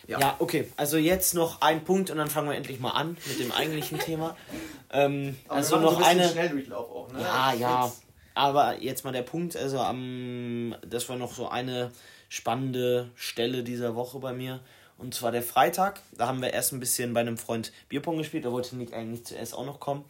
Ja. 0.06 0.18
ja, 0.20 0.36
okay. 0.38 0.72
Also 0.76 0.96
jetzt 0.96 1.34
noch 1.34 1.60
ein 1.60 1.84
Punkt 1.84 2.10
und 2.10 2.16
dann 2.16 2.30
fangen 2.30 2.48
wir 2.48 2.56
endlich 2.56 2.80
mal 2.80 2.92
an 2.92 3.18
mit 3.26 3.40
dem 3.40 3.52
eigentlichen 3.52 3.98
Thema. 3.98 4.36
Ähm, 4.90 5.36
also 5.48 5.78
noch 5.78 6.00
eine. 6.00 6.26
Schnelldurchlauf 6.26 6.90
auch, 6.90 7.12
ne? 7.12 7.20
Ja, 7.20 7.52
ja. 7.52 7.92
Aber 8.32 8.80
jetzt 8.80 9.04
mal 9.04 9.12
der 9.12 9.20
Punkt. 9.20 9.54
Also 9.54 9.80
am, 9.80 10.74
das 10.80 11.06
war 11.10 11.16
noch 11.16 11.34
so 11.34 11.46
eine 11.46 11.90
spannende 12.30 13.10
Stelle 13.14 13.62
dieser 13.62 13.96
Woche 13.96 14.18
bei 14.18 14.32
mir. 14.32 14.60
Und 14.96 15.14
zwar 15.14 15.30
der 15.30 15.42
Freitag. 15.42 16.00
Da 16.16 16.26
haben 16.26 16.40
wir 16.40 16.54
erst 16.54 16.72
ein 16.72 16.80
bisschen 16.80 17.12
bei 17.12 17.20
einem 17.20 17.36
Freund 17.36 17.70
Bierpong 17.90 18.16
gespielt. 18.16 18.46
Da 18.46 18.50
wollte 18.50 18.76
Nick 18.76 18.94
eigentlich 18.94 19.26
zuerst 19.26 19.54
auch 19.54 19.66
noch 19.66 19.78
kommen. 19.78 20.06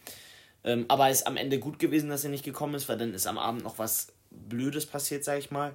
Ähm, 0.65 0.85
aber 0.89 1.11
ist 1.11 1.27
am 1.27 1.37
Ende 1.37 1.59
gut 1.59 1.79
gewesen, 1.79 2.09
dass 2.09 2.25
er 2.25 2.31
nicht 2.31 2.45
gekommen 2.45 2.75
ist, 2.75 2.89
weil 2.89 2.99
dann 2.99 3.15
ist 3.15 3.27
am 3.27 3.39
Abend 3.39 3.65
noch 3.65 3.79
was 3.79 4.09
Blödes 4.31 4.87
passiert, 4.87 5.25
sag 5.25 5.39
ich 5.39 5.51
mal. 5.51 5.75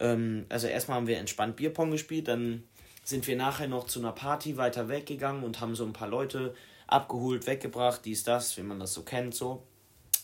Ähm, 0.00 0.46
also 0.48 0.66
erstmal 0.66 0.98
haben 0.98 1.06
wir 1.06 1.18
entspannt 1.18 1.56
Bierpong 1.56 1.90
gespielt. 1.90 2.28
Dann 2.28 2.64
sind 3.04 3.26
wir 3.26 3.36
nachher 3.36 3.68
noch 3.68 3.86
zu 3.86 3.98
einer 4.00 4.12
Party 4.12 4.56
weiter 4.56 4.88
weggegangen 4.88 5.44
und 5.44 5.60
haben 5.60 5.74
so 5.74 5.84
ein 5.84 5.92
paar 5.92 6.08
Leute 6.08 6.54
abgeholt, 6.86 7.46
weggebracht, 7.46 8.04
dies, 8.04 8.24
das, 8.24 8.56
wie 8.56 8.62
man 8.62 8.80
das 8.80 8.94
so 8.94 9.02
kennt, 9.02 9.34
so. 9.34 9.62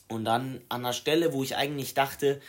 Und 0.08 0.24
dann 0.24 0.60
an 0.68 0.82
der 0.82 0.92
Stelle, 0.92 1.32
wo 1.32 1.42
ich 1.42 1.56
eigentlich 1.56 1.94
dachte, 1.94 2.40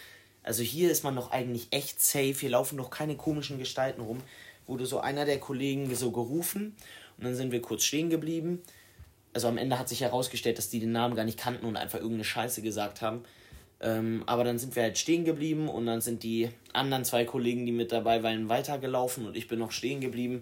also 0.44 0.62
hier 0.62 0.92
ist 0.92 1.04
man 1.04 1.16
noch 1.16 1.32
eigentlich 1.32 1.68
echt 1.72 2.02
safe, 2.02 2.34
hier 2.34 2.50
laufen 2.50 2.76
noch 2.76 2.90
keine 2.90 3.16
komischen 3.16 3.58
Gestalten 3.58 4.02
rum 4.02 4.22
wurde 4.68 4.86
so 4.86 5.00
einer 5.00 5.26
der 5.26 5.40
Kollegen 5.40 5.94
so 5.96 6.12
gerufen 6.12 6.76
und 7.18 7.24
dann 7.24 7.36
sind 7.36 7.52
wir 7.52 7.62
kurz 7.62 7.84
stehen 7.84 8.10
geblieben. 8.10 8.62
Also 9.34 9.48
am 9.48 9.58
Ende 9.58 9.78
hat 9.78 9.90
sich 9.90 10.02
herausgestellt, 10.02 10.58
dass 10.58 10.70
die 10.70 10.80
den 10.80 10.92
Namen 10.92 11.16
gar 11.16 11.26
nicht 11.26 11.38
kannten 11.38 11.66
und 11.66 11.76
einfach 11.76 12.00
irgendeine 12.00 12.24
Scheiße 12.24 12.62
gesagt 12.62 13.02
haben. 13.02 13.24
Ähm, 13.86 14.24
aber 14.26 14.44
dann 14.44 14.58
sind 14.58 14.76
wir 14.76 14.82
halt 14.82 14.98
stehen 14.98 15.26
geblieben 15.26 15.70
und 15.70 15.86
dann 15.86 16.02
sind 16.02 16.24
die 16.24 16.50
anderen 16.74 17.06
zwei 17.06 17.24
Kollegen, 17.24 17.68
die 17.68 17.72
mit 17.72 17.92
dabei 17.92 18.24
waren, 18.24 18.50
weitergelaufen 18.50 19.28
und 19.28 19.38
ich 19.38 19.48
bin 19.48 19.60
noch 19.60 19.72
stehen 19.72 20.02
geblieben. 20.02 20.42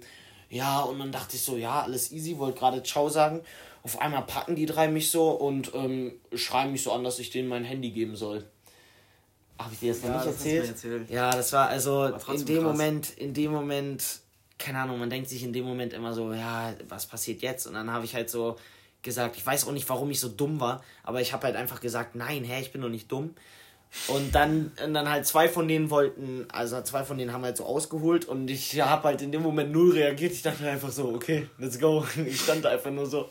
Ja, 0.49 0.79
und 0.81 0.97
dann 0.99 1.11
dachte 1.11 1.35
ich 1.35 1.41
so, 1.41 1.57
ja, 1.57 1.81
alles 1.81 2.13
easy, 2.13 2.37
wollte 2.37 2.59
gerade 2.59 2.81
Ciao 2.83 3.09
sagen. 3.09 3.41
Auf 3.83 3.99
einmal 3.99 4.21
packen 4.21 4.55
die 4.55 4.65
drei 4.65 4.87
mich 4.87 5.11
so 5.11 5.31
und 5.31 5.73
ähm, 5.73 6.13
schreien 6.33 6.71
mich 6.71 6.83
so 6.83 6.93
an, 6.93 7.03
dass 7.03 7.19
ich 7.19 7.31
denen 7.31 7.49
mein 7.49 7.65
Handy 7.65 7.89
geben 7.89 8.15
soll. 8.15 8.45
Habe 9.59 9.73
ich 9.73 9.79
dir 9.81 9.93
das 9.93 10.03
ja, 10.03 10.09
noch 10.09 10.17
nicht 10.19 10.27
erzählt? 10.27 10.67
erzählt? 10.69 11.09
Ja, 11.09 11.31
das 11.31 11.51
war 11.51 11.67
also 11.67 12.05
in 12.05 12.45
dem 12.45 12.63
krass. 12.63 12.71
Moment, 12.71 13.09
in 13.17 13.33
dem 13.33 13.51
Moment, 13.51 14.21
keine 14.57 14.79
Ahnung, 14.79 14.99
man 14.99 15.09
denkt 15.09 15.27
sich 15.27 15.43
in 15.43 15.51
dem 15.51 15.65
Moment 15.65 15.91
immer 15.91 16.13
so, 16.13 16.31
ja, 16.31 16.73
was 16.87 17.07
passiert 17.07 17.41
jetzt? 17.41 17.67
Und 17.67 17.73
dann 17.73 17.91
habe 17.91 18.05
ich 18.05 18.15
halt 18.15 18.29
so 18.29 18.55
gesagt, 19.03 19.37
ich 19.37 19.45
weiß 19.45 19.67
auch 19.67 19.71
nicht, 19.71 19.87
warum 19.89 20.09
ich 20.09 20.19
so 20.19 20.29
dumm 20.29 20.59
war, 20.59 20.83
aber 21.03 21.21
ich 21.21 21.33
habe 21.33 21.45
halt 21.45 21.55
einfach 21.55 21.81
gesagt, 21.81 22.15
nein, 22.15 22.43
hä, 22.43 22.61
ich 22.61 22.71
bin 22.71 22.81
doch 22.81 22.89
nicht 22.89 23.11
dumm. 23.11 23.35
Und 24.07 24.33
dann, 24.33 24.71
und 24.83 24.93
dann 24.95 25.07
halt 25.07 25.27
zwei 25.27 25.47
von 25.47 25.67
denen 25.67 25.91
wollten, 25.91 26.47
also 26.51 26.81
zwei 26.81 27.03
von 27.03 27.17
denen 27.17 27.31
haben 27.31 27.43
halt 27.43 27.57
so 27.57 27.65
ausgeholt 27.65 28.25
und 28.25 28.49
ich 28.49 28.81
habe 28.81 29.03
halt 29.03 29.21
in 29.21 29.31
dem 29.31 29.43
Moment 29.43 29.71
null 29.71 29.91
reagiert. 29.91 30.31
Ich 30.31 30.41
dachte 30.41 30.67
einfach 30.67 30.91
so, 30.91 31.09
okay, 31.09 31.47
let's 31.59 31.79
go. 31.79 32.03
Ich 32.25 32.41
stand 32.41 32.65
einfach 32.65 32.89
nur 32.89 33.05
so. 33.05 33.29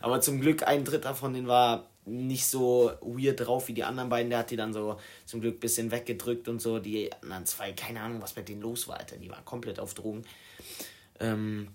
Aber 0.00 0.20
zum 0.20 0.40
Glück 0.40 0.62
ein 0.62 0.84
Dritter 0.84 1.16
von 1.16 1.34
denen 1.34 1.48
war 1.48 1.88
nicht 2.06 2.46
so 2.46 2.92
weird 3.00 3.40
drauf 3.40 3.66
wie 3.66 3.72
die 3.72 3.82
anderen 3.82 4.08
beiden. 4.08 4.30
Der 4.30 4.40
hat 4.40 4.50
die 4.50 4.56
dann 4.56 4.72
so 4.72 4.98
zum 5.26 5.40
Glück 5.40 5.56
ein 5.56 5.60
bisschen 5.60 5.90
weggedrückt 5.90 6.48
und 6.48 6.62
so. 6.62 6.78
Die 6.78 7.12
anderen 7.22 7.44
zwei, 7.44 7.72
keine 7.72 8.00
Ahnung, 8.00 8.22
was 8.22 8.36
mit 8.36 8.48
denen 8.48 8.62
los 8.62 8.86
war, 8.86 8.98
Alter. 8.98 9.16
Die 9.16 9.30
waren 9.30 9.44
komplett 9.44 9.80
auf 9.80 9.94
Drogen. 9.94 10.22
Ähm, 11.18 11.68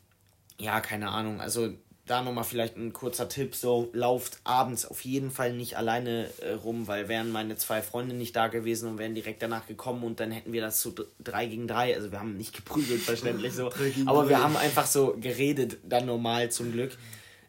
ja, 0.58 0.80
keine 0.80 1.10
Ahnung. 1.10 1.42
Also 1.42 1.74
da 2.10 2.24
nochmal 2.24 2.44
vielleicht 2.44 2.76
ein 2.76 2.92
kurzer 2.92 3.30
Tipp, 3.30 3.56
so 3.56 3.90
lauft 3.94 4.40
abends 4.44 4.86
auf 4.86 5.02
jeden 5.02 5.30
Fall 5.30 5.54
nicht 5.54 5.78
alleine 5.78 6.30
äh, 6.42 6.54
rum, 6.54 6.88
weil 6.88 7.08
wären 7.08 7.32
meine 7.32 7.56
zwei 7.56 7.82
Freunde 7.82 8.16
nicht 8.16 8.36
da 8.36 8.48
gewesen 8.48 8.90
und 8.90 8.98
wären 8.98 9.14
direkt 9.14 9.44
danach 9.44 9.68
gekommen 9.68 10.04
und 10.04 10.20
dann 10.20 10.32
hätten 10.32 10.52
wir 10.52 10.62
das 10.62 10.80
zu 10.80 10.94
drei 11.20 11.46
gegen 11.46 11.68
drei, 11.68 11.96
also 11.96 12.12
wir 12.12 12.20
haben 12.20 12.36
nicht 12.36 12.54
geprügelt, 12.56 13.02
verständlich 13.02 13.54
so, 13.54 13.70
aber 14.06 14.28
wir 14.28 14.42
haben 14.42 14.58
einfach 14.58 14.88
so 14.88 15.16
geredet, 15.20 15.78
dann 15.84 16.06
normal 16.08 16.52
zum 16.52 16.72
Glück. 16.72 16.98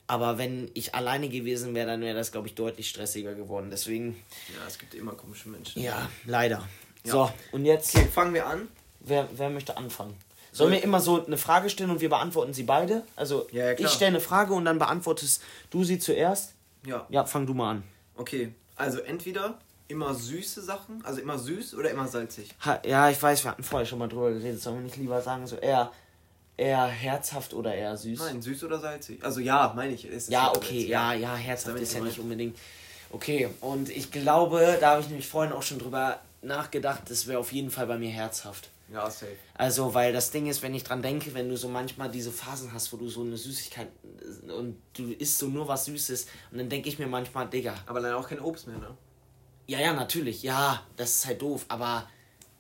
Aber 0.07 0.39
wenn 0.39 0.69
ich 0.75 0.97
alleine 0.97 1.29
gewesen 1.29 1.73
wäre, 1.73 1.87
dann 1.87 2.01
wäre 2.01 2.17
das, 2.17 2.33
glaube 2.33 2.49
ich, 2.49 2.57
deutlich 2.57 2.89
stressiger 2.89 3.37
geworden. 3.37 3.69
Deswegen. 3.71 4.17
Ja, 4.49 4.67
es 4.67 4.77
gibt 4.77 4.97
immer 4.97 5.13
komische 5.13 5.49
Menschen. 5.49 5.81
Ja, 5.81 6.11
leider. 6.27 6.69
Ja. 7.05 7.13
So, 7.13 7.33
und 7.53 7.65
jetzt. 7.65 7.95
Okay, 7.95 8.09
fangen 8.09 8.35
wir 8.35 8.45
an. 8.45 8.67
Wer, 8.99 9.29
wer 9.37 9.51
möchte 9.51 9.77
anfangen? 9.77 10.17
Sollen 10.61 10.73
wir 10.73 10.83
immer 10.83 11.01
so 11.01 11.25
eine 11.25 11.39
Frage 11.39 11.71
stellen 11.71 11.91
und 11.91 12.01
wir 12.01 12.09
beantworten 12.09 12.53
sie 12.55 12.63
beide? 12.63 13.03
Also, 13.17 13.47
ja, 13.53 13.73
ja, 13.73 13.79
ich 13.79 13.89
stelle 13.89 14.11
eine 14.11 14.21
Frage 14.21 14.55
und 14.55 14.65
dann 14.65 14.79
beantwortest 14.79 15.43
du 15.71 15.85
sie 15.85 15.99
zuerst? 15.99 16.55
Ja. 16.87 17.07
Ja, 17.09 17.25
fang 17.25 17.47
du 17.47 17.55
mal 17.55 17.73
an. 17.73 17.83
Okay, 18.17 18.53
also 18.77 19.01
entweder 19.01 19.59
immer 19.89 20.15
süße 20.15 20.63
Sachen, 20.63 21.05
also 21.05 21.21
immer 21.21 21.39
süß 21.39 21.75
oder 21.75 21.91
immer 21.91 22.07
salzig? 22.07 22.51
Ha, 22.65 22.81
ja, 22.87 23.11
ich 23.11 23.21
weiß, 23.21 23.45
wir 23.45 23.51
hatten 23.51 23.63
vorher 23.63 23.87
schon 23.87 23.99
mal 23.99 24.09
drüber 24.09 24.31
geredet. 24.31 24.63
Sollen 24.63 24.77
wir 24.77 24.85
nicht 24.85 24.97
lieber 24.97 25.21
sagen, 25.21 25.47
so 25.47 25.57
eher 25.57 25.91
eher 26.57 26.87
herzhaft 26.87 27.55
oder 27.55 27.75
eher 27.75 27.97
süß? 27.97 28.19
Nein, 28.19 28.43
süß 28.43 28.65
oder 28.65 28.79
salzig. 28.79 29.25
Also 29.25 29.41
ja, 29.41 29.73
meine 29.75 29.95
ich. 29.95 30.05
Ist 30.05 30.31
ja, 30.31 30.51
okay, 30.55 30.87
ja, 30.87 31.15
ja, 31.15 31.35
herzhaft 31.35 31.81
ist 31.81 31.95
ja 31.95 32.01
nicht 32.01 32.19
unbedingt. 32.19 32.57
Okay, 33.11 33.49
und 33.61 33.89
ich 33.89 34.13
glaube, 34.13 34.79
da 34.81 34.93
habe 34.93 35.01
ich 35.01 35.09
nämlich 35.09 35.27
vorhin 35.27 35.53
auch 35.53 35.63
schon 35.63 35.79
drüber 35.79 36.21
nachgedacht, 36.43 37.03
das 37.09 37.27
wäre 37.27 37.39
auf 37.39 37.53
jeden 37.53 37.71
Fall 37.71 37.87
bei 37.87 37.99
mir 37.99 38.11
herzhaft. 38.11 38.69
Ja, 38.93 39.09
safe. 39.09 39.37
Also, 39.55 39.95
weil 39.95 40.13
das 40.13 40.31
Ding 40.31 40.47
ist, 40.47 40.63
wenn 40.63 40.75
ich 40.75 40.83
dran 40.83 41.01
denke, 41.01 41.33
wenn 41.35 41.49
du 41.49 41.57
so 41.57 41.69
manchmal 41.69 42.11
diese 42.11 42.33
Phasen 42.33 42.73
hast, 42.73 42.93
wo 42.93 42.97
du 42.97 43.09
so 43.09 43.23
eine 43.23 43.37
Süßigkeit 43.37 43.89
und 44.49 44.83
du 44.95 45.13
isst 45.13 45.39
so 45.39 45.47
nur 45.47 45.69
was 45.69 45.85
Süßes 45.85 46.27
und 46.51 46.59
dann 46.59 46.69
denke 46.69 46.89
ich 46.89 46.99
mir 46.99 47.07
manchmal, 47.07 47.49
Digga. 47.49 47.75
Aber 47.87 48.01
dann 48.01 48.15
auch 48.15 48.29
kein 48.29 48.41
Obst 48.41 48.67
mehr, 48.67 48.79
ne? 48.79 48.97
Ja, 49.67 49.79
ja, 49.79 49.93
natürlich. 49.93 50.43
Ja, 50.43 50.85
das 50.97 51.17
ist 51.17 51.27
halt 51.27 51.41
doof, 51.41 51.67
aber 51.69 52.09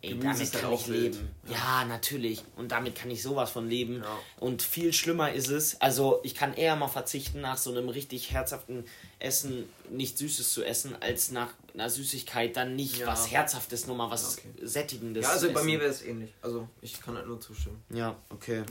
Ey, 0.02 0.10
Gemüse 0.10 0.26
damit 0.28 0.40
ist 0.42 0.54
kann 0.54 0.72
ich 0.72 0.88
wild. 0.88 1.14
leben. 1.14 1.30
Ja. 1.50 1.84
natürlich. 1.84 2.42
Und 2.56 2.72
damit 2.72 2.94
kann 2.94 3.10
ich 3.10 3.22
sowas 3.22 3.50
von 3.50 3.68
leben. 3.68 4.02
Ja. 4.02 4.18
Und 4.38 4.62
viel 4.62 4.94
schlimmer 4.94 5.32
ist 5.32 5.48
es, 5.48 5.78
also 5.82 6.20
ich 6.22 6.34
kann 6.34 6.54
eher 6.54 6.74
mal 6.76 6.88
verzichten, 6.88 7.42
nach 7.42 7.58
so 7.58 7.70
einem 7.70 7.90
richtig 7.90 8.30
herzhaften 8.32 8.84
Essen 9.18 9.68
nicht 9.90 10.16
Süßes 10.16 10.52
zu 10.54 10.64
essen, 10.64 10.96
als 11.00 11.32
nach 11.32 11.48
einer 11.74 11.90
Süßigkeit 11.90 12.56
dann 12.56 12.76
nicht 12.76 12.98
Ja. 13.00 13.08
was 13.08 13.30
Herzhaftes, 13.30 13.86
nur 13.86 13.96
mal 13.96 14.10
was 14.10 14.38
Okay. 14.38 14.48
Sättigendes. 14.62 15.24
Ja, 15.24 15.32
also 15.32 15.48
zu 15.48 15.52
bei 15.52 15.60
essen. 15.60 15.66
mir 15.70 15.80
wäre 15.80 15.90
es 15.90 16.02
ähnlich. 16.02 16.30
Also 16.40 16.66
ich 16.80 16.98
kann 17.02 17.16
halt 17.16 17.26
nur 17.26 17.38
zustimmen. 17.40 17.82
Ja, 17.90 18.16
okay. 18.30 18.62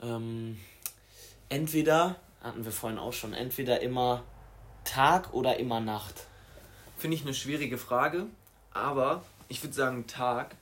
Ähm, 0.00 0.56
entweder, 1.48 2.16
hatten 2.42 2.64
wir 2.64 2.72
vorhin 2.72 2.98
auch 2.98 3.12
schon, 3.12 3.34
entweder 3.34 3.80
immer 3.80 4.22
Tag 4.84 5.32
oder 5.34 5.58
immer 5.58 5.80
Nacht. 5.80 6.26
Finde 6.96 7.16
ich 7.16 7.22
eine 7.22 7.34
schwierige 7.34 7.78
Frage, 7.78 8.26
aber 8.72 9.24
ich 9.50 9.62
würde 9.62 9.74
sagen 9.74 10.06
Tag. 10.06 10.56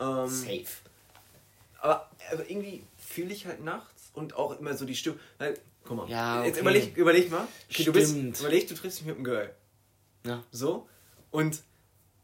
Ähm, 0.00 0.26
Safe. 0.28 0.64
aber, 1.80 2.10
aber 2.32 2.50
irgendwie 2.50 2.84
fühle 2.98 3.32
ich 3.32 3.46
halt 3.46 3.62
nachts 3.62 4.10
und 4.14 4.34
auch 4.34 4.58
immer 4.58 4.74
so 4.74 4.84
die 4.84 4.96
Stimme. 4.96 5.18
Weil, 5.38 5.56
guck 5.84 5.96
mal, 5.98 6.08
Ja, 6.10 6.42
jetzt 6.44 6.54
okay. 6.54 6.60
überleg, 6.62 6.96
überleg 6.96 7.30
mal. 7.30 7.46
Okay, 7.70 7.84
du 7.84 7.92
bist, 7.92 8.10
Stimmt. 8.10 8.40
überleg, 8.40 8.66
du 8.66 8.74
triffst 8.74 8.98
dich 8.98 9.06
mit 9.06 9.14
einem 9.14 9.24
Girl. 9.24 9.54
Ja. 10.26 10.42
So. 10.50 10.88
Und 11.30 11.62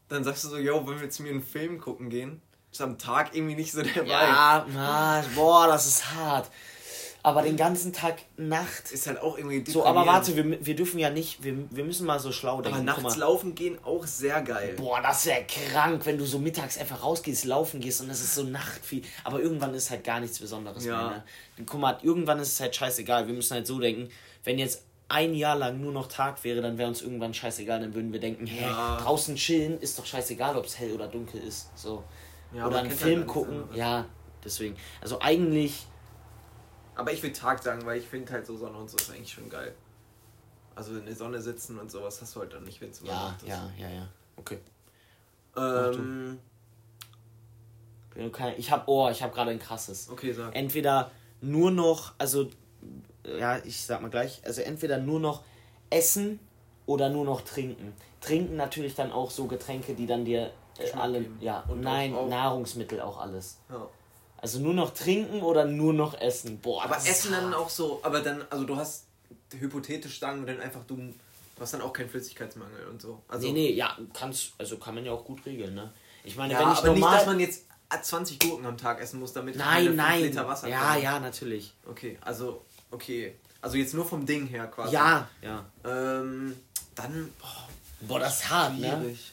dann 0.09 0.23
sagst 0.25 0.43
du 0.43 0.49
so, 0.49 0.57
yo, 0.57 0.85
wollen 0.85 0.99
wir 0.99 1.09
zu 1.09 1.23
mir 1.23 1.29
einen 1.29 1.43
Film 1.43 1.79
gucken 1.79 2.09
gehen? 2.09 2.41
Ist 2.71 2.81
am 2.81 2.97
Tag 2.97 3.35
irgendwie 3.35 3.55
nicht 3.55 3.71
so 3.71 3.81
der. 3.81 4.05
Ja, 4.05 4.65
na, 4.73 5.23
boah, 5.35 5.67
das 5.67 5.87
ist 5.87 6.13
hart. 6.13 6.49
Aber 7.23 7.43
den 7.43 7.55
ganzen 7.55 7.93
Tag 7.93 8.19
Nacht. 8.37 8.91
Ist 8.91 9.05
halt 9.07 9.21
auch 9.21 9.37
irgendwie 9.37 9.69
So, 9.69 9.85
aber 9.85 10.05
warte, 10.07 10.35
wir, 10.35 10.65
wir 10.65 10.75
dürfen 10.75 10.97
ja 10.99 11.09
nicht, 11.11 11.43
wir, 11.43 11.55
wir 11.69 11.83
müssen 11.83 12.05
mal 12.07 12.19
so 12.19 12.31
schlau 12.31 12.61
denken. 12.61 12.89
Aber 12.89 13.01
nachts 13.01 13.15
laufen 13.17 13.53
gehen 13.53 13.77
auch 13.83 14.05
sehr 14.07 14.41
geil. 14.41 14.73
Boah, 14.75 15.01
das 15.01 15.25
wäre 15.27 15.43
krank, 15.47 16.05
wenn 16.05 16.17
du 16.17 16.25
so 16.25 16.39
mittags 16.39 16.77
einfach 16.79 17.03
rausgehst, 17.03 17.45
laufen 17.45 17.79
gehst 17.79 18.01
und 18.01 18.09
es 18.09 18.21
ist 18.21 18.33
so 18.33 18.43
Nacht 18.43 18.83
viel. 18.83 19.03
Aber 19.23 19.39
irgendwann 19.39 19.73
ist 19.75 19.91
halt 19.91 20.03
gar 20.03 20.19
nichts 20.19 20.39
Besonderes 20.39 20.85
Ja. 20.85 20.97
mehr. 20.97 21.23
Ne? 21.57 21.65
Guck 21.65 21.79
mal, 21.79 21.97
irgendwann 22.01 22.39
ist 22.39 22.53
es 22.53 22.59
halt 22.59 22.75
scheißegal. 22.75 23.27
Wir 23.27 23.33
müssen 23.35 23.53
halt 23.53 23.67
so 23.67 23.79
denken, 23.79 24.09
wenn 24.43 24.57
jetzt 24.57 24.83
ein 25.07 25.35
Jahr 25.35 25.57
lang 25.57 25.79
nur 25.79 25.91
noch 25.91 26.07
Tag 26.07 26.43
wäre, 26.43 26.61
dann 26.61 26.77
wäre 26.77 26.87
uns 26.89 27.01
irgendwann 27.01 27.33
scheißegal. 27.33 27.81
Dann 27.81 27.93
würden 27.93 28.13
wir 28.13 28.19
denken, 28.19 28.47
hä, 28.47 28.63
Ja. 28.63 28.97
draußen 28.97 29.35
chillen 29.35 29.79
ist 29.79 29.99
doch 29.99 30.05
scheißegal, 30.05 30.55
ob 30.57 30.65
es 30.65 30.79
hell 30.79 30.93
oder 30.93 31.07
dunkel 31.07 31.41
ist. 31.41 31.69
So. 31.75 32.03
Ja, 32.53 32.65
oder 32.65 32.79
einen 32.79 32.89
Film 32.91 33.19
halt 33.19 33.27
gucken. 33.27 33.63
Ja, 33.75 34.05
deswegen. 34.43 34.75
Also 35.01 35.19
eigentlich, 35.21 35.85
Aber 37.01 37.11
ich 37.11 37.21
will 37.23 37.33
Tag 37.33 37.61
sagen, 37.63 37.85
weil 37.85 37.99
ich 37.99 38.07
finde 38.07 38.31
halt 38.31 38.45
so 38.45 38.55
Sonne 38.57 38.77
und 38.77 38.89
so 38.89 38.97
ist 38.97 39.09
eigentlich 39.11 39.31
schon 39.33 39.49
geil. 39.49 39.73
Also 40.75 40.95
in 40.97 41.05
der 41.05 41.15
Sonne 41.15 41.41
sitzen 41.41 41.77
und 41.79 41.91
sowas 41.91 42.21
hast 42.21 42.35
du 42.35 42.39
halt 42.41 42.53
dann 42.53 42.63
nicht, 42.63 42.79
wenn 42.81 42.89
es 42.91 43.01
ja, 43.01 43.35
ja, 43.45 43.69
ja, 43.77 43.89
ja. 43.89 44.07
Okay. 44.37 44.59
Ähm, 45.57 46.39
Ich 48.57 48.71
habe, 48.71 48.83
oh, 48.87 49.09
ich 49.09 49.21
habe 49.23 49.33
gerade 49.33 49.51
ein 49.51 49.59
krasses. 49.59 50.09
okay, 50.09 50.31
sag. 50.33 50.55
entweder 50.55 51.11
nur 51.41 51.71
noch, 51.71 52.13
also 52.17 52.49
ja, 53.25 53.57
ich 53.59 53.85
sag 53.85 54.01
mal 54.01 54.09
gleich, 54.09 54.41
also 54.45 54.61
entweder 54.61 54.97
nur 54.97 55.19
noch 55.19 55.43
essen 55.89 56.39
oder 56.85 57.09
nur 57.09 57.25
noch 57.25 57.41
trinken. 57.41 57.93
Trinken 58.19 58.55
natürlich 58.55 58.95
dann 58.95 59.11
auch 59.11 59.31
so 59.31 59.45
Getränke, 59.47 59.93
die 59.95 60.05
dann 60.07 60.25
dir 60.25 60.51
äh, 60.77 60.91
alle, 60.93 61.21
geben. 61.21 61.37
ja, 61.41 61.63
Und 61.67 61.81
nein, 61.81 62.13
auch- 62.13 62.27
Nahrungsmittel 62.29 63.01
auch 63.01 63.19
alles. 63.19 63.59
Ja. 63.69 63.87
Also 64.41 64.59
nur 64.59 64.73
noch 64.73 64.93
trinken 64.93 65.41
oder 65.41 65.65
nur 65.65 65.93
noch 65.93 66.19
essen. 66.19 66.59
Boah, 66.59 66.83
Aber 66.83 66.95
das 66.95 67.03
ist 67.03 67.09
Essen 67.11 67.31
dann 67.31 67.45
hart. 67.45 67.55
auch 67.55 67.69
so, 67.69 67.99
aber 68.03 68.21
dann, 68.21 68.43
also 68.49 68.63
du 68.65 68.75
hast 68.75 69.05
hypothetisch 69.57 70.19
sagen 70.19 70.45
wir 70.45 70.53
dann 70.53 70.63
einfach, 70.63 70.83
du, 70.85 70.95
du 70.95 71.13
hast 71.59 71.73
dann 71.75 71.81
auch 71.81 71.93
keinen 71.93 72.09
Flüssigkeitsmangel 72.09 72.87
und 72.87 73.01
so. 73.01 73.21
Also, 73.27 73.47
nee, 73.47 73.53
nee, 73.53 73.71
ja, 73.73 73.95
kannst, 74.13 74.53
also 74.57 74.77
kann 74.77 74.95
man 74.95 75.05
ja 75.05 75.11
auch 75.11 75.23
gut 75.25 75.45
regeln, 75.45 75.75
ne? 75.75 75.91
Ich 76.23 76.35
meine, 76.35 76.53
ja, 76.53 76.59
wenn 76.59 76.71
ich 76.71 76.77
aber 76.79 76.89
nicht, 76.89 76.99
normal 77.01 77.17
dass 77.17 77.25
man 77.27 77.39
jetzt 77.39 77.65
20 78.01 78.39
Gurken 78.39 78.65
am 78.65 78.77
Tag 78.77 78.99
essen 79.01 79.19
muss, 79.19 79.33
damit 79.33 79.57
Nein, 79.57 79.95
nein. 79.95 80.21
Liter 80.23 80.47
Wasser 80.47 80.67
ja, 80.69 80.91
kommen. 80.93 81.03
ja, 81.03 81.19
natürlich. 81.19 81.73
Okay, 81.87 82.17
also, 82.21 82.65
okay. 82.89 83.35
Also 83.61 83.77
jetzt 83.77 83.93
nur 83.93 84.05
vom 84.05 84.25
Ding 84.25 84.47
her 84.47 84.65
quasi. 84.67 84.93
Ja, 84.95 85.29
ja. 85.43 85.65
Ähm, 85.85 86.55
dann, 86.95 87.31
boah, 87.39 87.67
Boah, 88.07 88.19
das 88.19 88.37
ist 88.39 88.49
hart, 88.49 88.79
ne? 88.79 88.87
schwierig. 88.99 89.31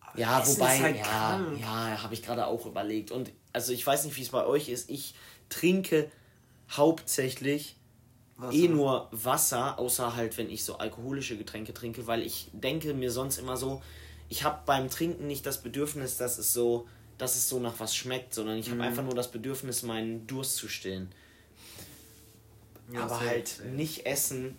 Aber 0.00 0.18
Ja, 0.18 0.40
Essen 0.40 0.56
wobei, 0.60 0.80
halt 0.80 0.96
ja, 0.96 1.02
krank. 1.04 1.60
ja, 1.60 2.02
habe 2.02 2.14
ich 2.14 2.22
gerade 2.24 2.46
auch 2.46 2.66
überlegt. 2.66 3.12
Und 3.12 3.30
also 3.52 3.72
ich 3.72 3.86
weiß 3.86 4.04
nicht, 4.04 4.16
wie 4.16 4.22
es 4.22 4.28
bei 4.30 4.44
euch 4.46 4.68
ist. 4.68 4.90
Ich 4.90 5.14
trinke 5.48 6.10
hauptsächlich 6.70 7.76
Wasser. 8.36 8.56
eh 8.56 8.68
nur 8.68 9.08
Wasser, 9.10 9.78
außer 9.78 10.14
halt, 10.16 10.36
wenn 10.38 10.50
ich 10.50 10.64
so 10.64 10.78
alkoholische 10.78 11.36
Getränke 11.36 11.72
trinke, 11.74 12.06
weil 12.06 12.22
ich 12.22 12.48
denke 12.52 12.94
mir 12.94 13.10
sonst 13.10 13.38
immer 13.38 13.56
so, 13.56 13.82
ich 14.28 14.44
habe 14.44 14.60
beim 14.66 14.90
Trinken 14.90 15.26
nicht 15.26 15.46
das 15.46 15.62
Bedürfnis, 15.62 16.16
dass 16.18 16.38
es 16.38 16.52
so, 16.52 16.86
dass 17.16 17.34
es 17.34 17.48
so 17.48 17.58
nach 17.58 17.80
was 17.80 17.96
schmeckt, 17.96 18.34
sondern 18.34 18.58
ich 18.58 18.66
habe 18.66 18.76
Mhm. 18.76 18.82
einfach 18.82 19.02
nur 19.02 19.14
das 19.14 19.30
Bedürfnis, 19.30 19.82
meinen 19.82 20.26
Durst 20.26 20.56
zu 20.56 20.68
stillen. 20.68 21.10
Ja, 22.92 23.04
aber 23.04 23.20
halt 23.20 23.60
nicht 23.74 24.06
essen. 24.06 24.56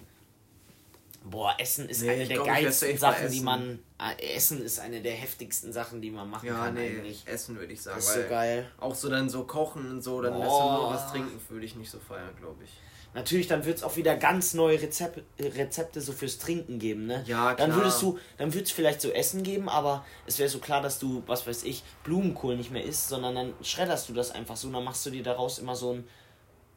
Boah, 1.23 1.53
Essen 1.59 1.89
ist 1.89 2.01
Nee, 2.01 2.09
eine 2.11 2.25
der 2.25 2.35
glaub, 2.37 2.47
geilsten 2.47 2.97
Sachen, 2.97 3.29
die 3.29 3.41
man. 3.41 3.79
äh, 3.99 4.35
Essen 4.35 4.63
ist 4.63 4.79
eine 4.79 5.01
der 5.01 5.13
heftigsten 5.13 5.73
Sachen, 5.73 6.01
die 6.01 6.11
man 6.11 6.29
machen 6.29 6.47
Ja, 6.47 6.65
kann 6.65 6.73
nee, 6.75 6.87
eigentlich. 6.87 7.27
Essen 7.27 7.57
würde 7.57 7.73
ich 7.73 7.81
sagen. 7.81 7.97
Das 7.97 8.07
ist 8.07 8.13
so 8.23 8.29
geil. 8.29 8.71
Auch 8.79 8.95
so 8.95 9.09
dann 9.09 9.29
so 9.29 9.43
kochen 9.43 9.89
und 9.91 10.01
so, 10.01 10.21
dann 10.21 10.33
lässt 10.33 10.51
du 10.51 10.63
Boah. 10.63 10.73
nur 10.87 10.89
was 10.95 11.11
trinken, 11.11 11.39
würde 11.49 11.65
ich 11.65 11.75
nicht 11.75 11.91
so 11.91 11.99
feiern, 11.99 12.35
glaube 12.39 12.63
ich. 12.63 12.69
Natürlich, 13.13 13.47
dann 13.47 13.65
wird 13.65 13.77
es 13.77 13.83
auch 13.83 13.95
wieder 13.97 14.15
ganz 14.15 14.53
neue 14.53 14.79
Rezep 14.81 15.23
Rezepte 15.39 15.99
so 15.99 16.13
fürs 16.13 16.37
Trinken 16.37 16.77
geben, 16.77 17.07
ne? 17.07 17.23
Ja, 17.25 17.55
Dann 17.55 17.71
klar. 17.71 17.81
würdest 17.81 18.01
du, 18.03 18.19
dann 18.37 18.53
würde 18.53 18.65
es 18.65 18.71
vielleicht 18.71 19.01
so 19.01 19.09
Essen 19.09 19.41
geben, 19.41 19.67
aber 19.67 20.05
es 20.27 20.37
wäre 20.37 20.47
so 20.47 20.59
klar, 20.59 20.81
dass 20.81 20.99
du, 20.99 21.23
was 21.25 21.47
weiß 21.47 21.63
ich, 21.63 21.83
Blumenkohl 22.03 22.55
nicht 22.55 22.69
mehr 22.71 22.83
isst, 22.83 23.09
sondern 23.09 23.33
dann 23.35 23.53
schredderst 23.63 24.09
du 24.09 24.13
das 24.13 24.29
einfach 24.31 24.55
so 24.55 24.67
und 24.67 24.73
dann 24.73 24.83
machst 24.83 25.05
du 25.07 25.09
dir 25.09 25.23
daraus 25.23 25.57
immer 25.57 25.75
so 25.75 25.93
ein 25.95 26.07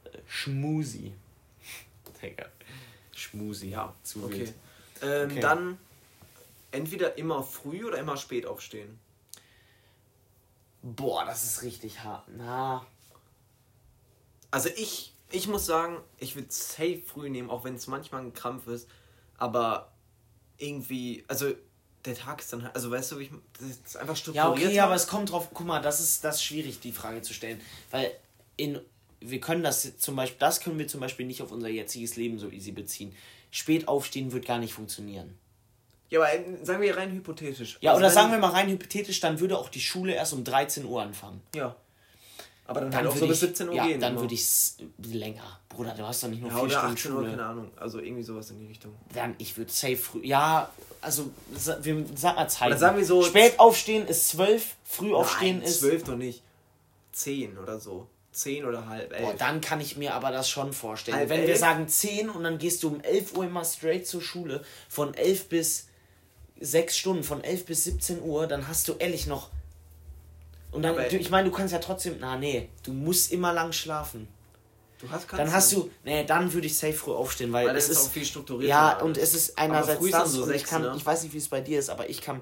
äh, 0.07 0.18
Schmusi. 0.26 1.12
Digga. 2.22 2.46
Schmusi, 3.22 3.68
ja, 3.70 3.94
zu 4.02 4.24
Okay. 4.24 4.38
wild. 4.40 4.54
Ähm, 5.02 5.30
Okay. 5.30 5.40
Dann 5.40 5.78
entweder 6.70 7.16
immer 7.18 7.42
früh 7.42 7.85
oder 7.85 7.98
immer 7.98 8.16
spät 8.16 8.46
aufstehen. 8.46 8.98
Boah, 10.82 11.24
das 11.24 11.44
ist 11.44 11.62
richtig 11.62 12.00
hart. 12.02 12.24
Na, 12.37 12.85
Also 14.50 14.68
ich, 14.76 15.14
ich 15.30 15.48
muss 15.48 15.64
sagen, 15.64 15.98
ich 16.18 16.35
würde 16.35 16.48
safe 16.50 17.00
früh 17.06 17.30
nehmen, 17.30 17.50
auch 17.50 17.64
wenn 17.64 17.74
es 17.74 17.87
manchmal 17.87 18.22
ein 18.22 18.32
Krampf 18.35 18.66
ist. 18.66 18.88
Aber 19.38 19.92
irgendwie, 20.58 21.24
also 21.28 21.52
der 22.04 22.14
Tag 22.16 22.40
ist 22.40 22.52
dann 22.52 22.64
halt, 22.64 22.74
also 22.74 22.90
weißt 22.90 23.12
du, 23.12 23.18
wie 23.18 23.24
ich, 23.24 23.30
das 23.58 23.68
ist 23.68 23.96
einfach 23.96 24.14
Ja, 24.14 24.16
strukturiert. 24.16 24.68
okay, 24.68 24.80
aber 24.80 24.94
es 24.94 25.06
kommt 25.06 25.30
drauf, 25.30 25.48
guck 25.54 25.66
mal, 25.66 25.80
das 25.80 26.00
ist 26.00 26.24
das 26.24 26.37
ist 26.37 26.44
schwierig, 26.44 26.80
die 26.80 26.92
Frage 26.92 27.22
zu 27.22 27.32
stellen. 27.32 27.61
Weil 27.90 28.12
in, 28.56 28.80
wir 29.24 29.40
können 29.40 29.62
das 29.62 29.98
zum 29.98 30.16
Beispiel, 30.16 30.38
das 30.38 30.61
können 30.61 30.78
wir 30.78 30.88
zum 30.88 31.00
Beispiel 31.00 31.26
nicht 31.26 31.42
auf 31.42 31.52
unser 31.52 31.68
jetziges 31.68 32.16
Leben 32.16 32.38
so 32.38 32.48
easy 32.50 32.72
beziehen. 32.72 33.14
Spät 33.50 33.88
aufstehen 33.88 34.32
wird 34.32 34.46
gar 34.46 34.58
nicht 34.58 34.72
funktionieren. 34.72 35.37
ja, 36.11 36.20
aber 36.20 36.32
äh, 36.32 36.42
sagen 36.64 36.80
wir 36.82 36.96
rein 36.96 37.12
hypothetisch. 37.12 37.78
Ja, 37.80 37.90
Also 37.92 38.00
oder 38.04 38.11
sagen 38.11 38.30
wir 38.32 38.38
mal 38.38 38.50
rein 38.50 38.68
hypothetisch, 38.68 39.20
dann 39.20 39.40
würde 39.40 39.58
auch 39.58 39.68
die 39.68 39.80
Schule 39.80 40.14
erst 40.14 40.32
um 40.32 40.42
13 40.44 40.85
Uhr 40.85 41.02
anfangen. 41.02 41.40
Ja. 41.54 41.76
Aber 42.64 42.80
dann, 42.80 42.90
Dann 42.92 43.00
halt 43.00 43.08
auch 43.08 43.14
so 43.14 43.20
würde 43.22 43.32
bis 43.32 43.42
ich, 43.42 43.48
17 43.48 43.68
Uhr 43.70 43.74
ja, 43.74 43.87
gehen. 43.87 44.00
dann 44.00 44.18
würde 44.18 44.32
ich 44.35 44.46
länger. 45.02 45.58
Bruder, 45.68 45.94
du 45.94 46.06
hast 46.06 46.22
doch 46.22 46.28
nicht 46.28 46.40
nur 46.40 46.50
Ja, 46.50 46.56
vier 46.56 46.64
oder 46.64 46.72
Stunden 46.78 46.92
18 46.94 47.12
Uhr, 47.12 47.18
Schule. 47.18 47.30
keine 47.30 47.44
Ahnung. 47.44 47.70
Also 47.76 47.98
irgendwie 47.98 48.22
sowas 48.22 48.50
in 48.50 48.61
die 48.61 48.66
Richtung. 48.66 48.94
Dann, 49.12 49.35
ich 49.38 49.56
würde 49.56 49.70
safe 49.72 49.96
früh. 49.96 50.24
Ja, 50.24 50.70
also 51.00 51.30
wir 51.82 52.04
sag 52.14 52.37
mal 52.37 52.48
Zeit. 52.48 52.68
Oder 52.68 52.78
sagen 52.78 52.96
wir 52.96 53.04
so- 53.04 53.22
Spät 53.24 53.58
aufstehen 53.58 54.06
ist 54.06 54.28
12, 54.28 54.76
früh 54.85 55.12
aufstehen 55.12 55.58
Nein, 55.58 55.66
ist. 55.66 55.80
12 55.80 56.04
doch 56.04 56.16
nicht. 56.16 56.42
10 57.12 57.58
oder 57.58 57.80
so. 57.80 58.06
10 58.33 58.64
oder 58.64 58.88
halb 58.88 59.12
11. 59.12 59.23
Boah, 59.23 59.35
dann 59.35 59.61
kann 59.61 59.81
ich 59.81 59.97
mir 59.97 60.14
aber 60.14 60.31
das 60.31 60.49
schon 60.49 60.73
vorstellen. 60.73 61.18
Halb 61.18 61.29
Wenn 61.29 61.42
wir 61.42 61.51
elf? 61.51 61.59
sagen 61.59 61.87
10 61.88 62.31
und 62.31 62.45
dann 62.45 62.59
gehst 62.59 62.83
du 62.83 62.88
um 62.88 63.01
11 63.01 63.37
Uhr 63.37 63.45
immer 63.45 63.64
straight 63.64 64.07
zur 64.07 64.23
Schule, 64.23 64.64
von 64.88 65.14
11 65.14 65.49
bis 65.49 65.87
6 66.61 66.97
Stunden, 66.97 67.23
von 67.25 67.42
11 67.45 67.66
bis 67.66 67.85
17 67.85 68.23
Uhr, 68.23 68.47
dann 68.47 68.68
hast 68.68 68.88
du 68.88 68.95
ehrlich 68.99 69.27
noch. 69.27 69.51
Und 70.71 70.83
dann, 70.83 70.97
du, 70.97 71.16
ich 71.16 71.29
meine, 71.29 71.51
du 71.51 71.55
kannst 71.55 71.73
ja 71.73 71.79
trotzdem, 71.79 72.16
na 72.21 72.37
nee, 72.37 72.71
du 72.83 72.92
musst 72.95 73.31
immer 73.33 73.53
lang 73.53 73.73
schlafen. 73.73 74.27
du 75.01 75.11
hast 75.11 75.27
Dann 75.31 75.53
hast 75.53 75.71
du, 75.73 75.90
nee, 76.05 76.25
dann 76.25 76.51
würde 76.53 76.66
ich 76.66 76.79
safe 76.79 76.95
früh 76.95 77.12
aufstehen, 77.12 77.53
weil, 77.53 77.66
Weil 77.66 77.77
es 77.77 77.90
ist 77.90 77.99
ist, 77.99 78.07
auch 78.07 78.11
viel 78.12 78.25
strukturierter. 78.25 78.68
ja, 78.68 78.99
und 79.01 79.18
es 79.18 79.35
ist 79.35 79.59
einerseits 79.59 80.09
das, 80.11 80.33
so 80.33 80.45
und 80.45 80.51
ich 80.51 80.61
sechs, 80.61 80.71
kann, 80.71 80.83
ne? 80.83 80.95
ich 80.97 81.05
weiß 81.05 81.25
nicht, 81.25 81.35
wie 81.35 81.38
es 81.38 81.49
bei 81.49 81.61
dir 81.61 81.79
ist, 81.79 81.90
aber 81.90 82.09
ich 82.09 82.23
kann 82.23 82.40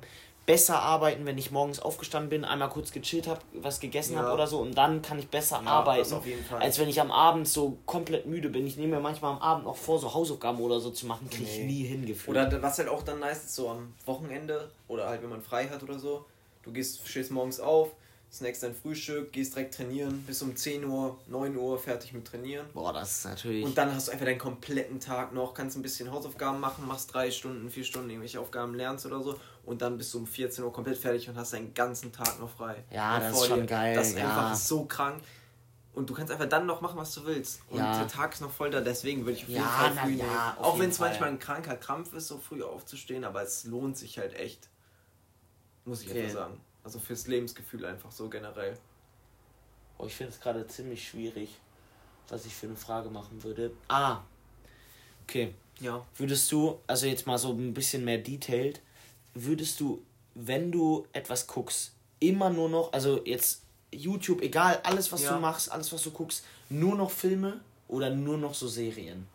besser 0.51 0.83
arbeiten, 0.83 1.27
wenn 1.27 1.39
ich 1.39 1.53
morgens 1.53 1.79
aufgestanden 1.79 2.29
bin, 2.29 2.45
einmal 2.45 2.69
kurz 2.71 2.91
gechillt 2.91 3.29
habe, 3.29 3.41
was 3.53 3.79
gegessen 3.79 4.15
Ja. 4.15 4.23
habe 4.23 4.33
oder 4.35 4.49
so 4.49 4.59
und 4.59 4.77
dann 4.77 5.01
kann 5.01 5.17
ich 5.21 5.29
besser 5.29 5.61
Ja, 5.65 5.71
arbeiten, 5.71 6.13
als 6.59 6.81
wenn 6.81 6.89
ich 6.89 7.01
am 7.01 7.13
Abend 7.13 7.47
so 7.47 7.79
komplett 7.87 8.27
müde 8.27 8.49
bin. 8.49 8.67
Ich 8.67 8.77
nehme 8.77 8.97
mir 8.97 9.01
manchmal 9.01 9.31
am 9.35 9.39
Abend 9.39 9.69
auch 9.69 9.77
vor, 9.77 10.01
so 10.01 10.13
Hausaufgaben 10.13 10.59
oder 10.61 10.81
so 10.81 10.91
zu 10.91 11.07
machen, 11.07 11.31
kriege 11.31 11.45
ich 11.45 11.59
Nee. 11.61 11.67
nie 11.67 11.85
hingeführt. 11.85 12.37
Oder 12.37 12.63
was 12.63 12.79
halt 12.79 12.89
auch 12.89 13.03
dann 13.05 13.21
nice 13.21 13.45
ist, 13.45 13.55
so 13.55 13.69
am 13.69 13.95
Wochenende 14.07 14.73
oder 14.89 15.07
halt 15.09 15.23
wenn 15.23 15.31
man 15.31 15.41
frei 15.41 15.69
hat 15.69 15.85
oder 15.85 16.01
so. 16.01 16.25
Du 16.65 16.73
gehst, 16.73 17.07
stehst 17.07 17.31
morgens 17.31 17.61
auf, 17.61 17.91
snackst 18.33 18.65
dein 18.65 18.75
Frühstück, 18.75 19.33
gehst 19.33 19.55
direkt 19.55 19.75
trainieren, 19.75 20.25
bis 20.27 20.43
um 20.43 20.57
10 20.57 20.85
Uhr, 20.85 21.17
9 21.29 21.57
Uhr 21.57 21.79
fertig 21.79 22.13
mit 22.13 22.27
trainieren. 22.27 22.67
Boah, 22.75 22.93
das 22.93 23.19
ist 23.19 23.25
natürlich. 23.25 23.65
Und 23.65 23.79
dann 23.79 23.95
hast 23.95 24.09
du 24.09 24.13
einfach 24.13 24.27
deinen 24.27 24.39
kompletten 24.39 24.99
Tag 24.99 25.33
noch, 25.33 25.55
kannst 25.55 25.77
ein 25.77 25.83
bisschen 25.83 26.11
Hausaufgaben 26.13 26.59
machen, 26.59 26.89
machst 26.89 27.15
drei 27.15 27.31
Stunden, 27.31 27.71
vier 27.71 27.85
Stunden 27.85 28.11
irgendwelche 28.11 28.41
Aufgaben 28.41 28.75
lernst 28.75 29.07
oder 29.07 29.23
so 29.23 29.37
und 29.65 29.83
dann 29.83 29.97
bist 29.99 30.13
du 30.15 30.19
um 30.19 30.27
14 30.27 30.65
Uhr 30.65 30.73
komplett 30.73 30.99
fertig 30.99 31.29
und 31.29 31.37
hast 31.37 31.53
deinen 31.53 31.73
ganzen 31.75 32.13
Tag 32.13 32.39
noch 32.41 32.51
frei. 32.51 32.83
Ja, 32.91 33.19
das 33.21 33.41
ist 33.41 33.47
schon 33.47 33.61
dir. 33.61 33.67
geil, 33.67 33.95
Das 33.95 34.09
ist 34.09 34.19
ja. 34.19 34.25
einfach 34.29 34.55
so 34.55 34.85
krank. 34.85 35.23
Und 35.93 36.09
du 36.09 36.15
kannst 36.15 36.33
einfach 36.33 36.49
dann 36.49 36.67
noch 36.67 36.81
machen, 36.81 36.97
was 36.99 37.13
du 37.15 37.25
willst. 37.27 37.63
Und 37.69 37.79
Ja. 37.79 37.99
der 37.99 38.07
Tag 38.07 38.33
ist 38.33 38.41
noch 38.41 38.51
voll 38.51 38.71
da, 38.71 38.81
deswegen 38.81 39.23
würde 39.25 39.33
ich 39.33 39.43
auf 39.43 39.49
jeden 39.49 39.61
Ja, 39.63 39.69
Fall 39.69 39.93
na 39.97 40.03
früh 40.03 40.11
ja, 40.13 40.25
nehmen. 40.25 40.59
auf 40.59 40.65
Auch 40.67 40.79
wenn 40.79 40.91
es 40.91 40.99
manchmal 41.01 41.31
ein 41.31 41.39
kranker 41.41 41.77
Krampf 41.77 42.13
ist, 42.13 42.29
so 42.29 42.39
früh 42.39 42.63
aufzustehen, 42.63 43.25
aber 43.25 43.43
es 43.43 43.65
lohnt 43.65 43.99
sich 43.99 44.19
halt 44.19 44.35
echt. 44.35 44.69
Muss 45.85 46.03
ich 46.03 46.11
Okay. 46.11 46.23
einfach 46.25 46.35
sagen. 46.35 46.61
Also 46.85 46.99
fürs 47.01 47.27
Lebensgefühl 47.27 47.85
einfach 47.85 48.11
so 48.13 48.29
generell. 48.29 48.79
Oh, 49.99 50.07
ich 50.07 50.15
finde 50.15 50.33
es 50.33 50.41
gerade 50.41 50.67
ziemlich 50.67 51.07
schwierig, 51.07 51.59
was 52.29 52.47
ich 52.47 52.55
für 52.55 52.67
eine 52.67 52.77
Frage 52.77 53.11
machen 53.11 53.43
würde. 53.43 53.73
Ah. 53.89 54.21
Okay. 55.25 55.55
Ja. 55.81 56.05
Würdest 56.17 56.51
du, 56.53 56.79
also 56.87 57.07
jetzt 57.07 57.27
mal 57.27 57.37
so 57.39 57.51
ein 57.53 57.75
bisschen 57.75 58.05
mehr 58.05 58.19
detailed, 58.19 58.81
würdest 59.35 59.81
du, 59.81 60.03
wenn 60.35 60.71
du 60.73 61.07
etwas 61.13 61.47
guckst, 61.47 61.93
immer 62.19 62.51
nur 62.51 62.69
noch, 62.69 62.93
also 62.93 63.21
jetzt 63.25 63.63
YouTube, 63.93 64.41
egal, 64.43 64.81
alles 64.85 65.11
was 65.13 65.23
Ja. 65.23 65.35
du 65.35 65.41
machst, 65.41 65.71
alles 65.71 65.93
was 65.93 66.03
du 66.03 66.11
guckst, 66.11 66.45
nur 66.69 66.95
noch 66.97 67.11
Filme 67.11 67.61
oder 67.89 68.11
nur 68.11 68.39
noch 68.39 68.55
so 68.55 68.69
Serien? 68.69 69.27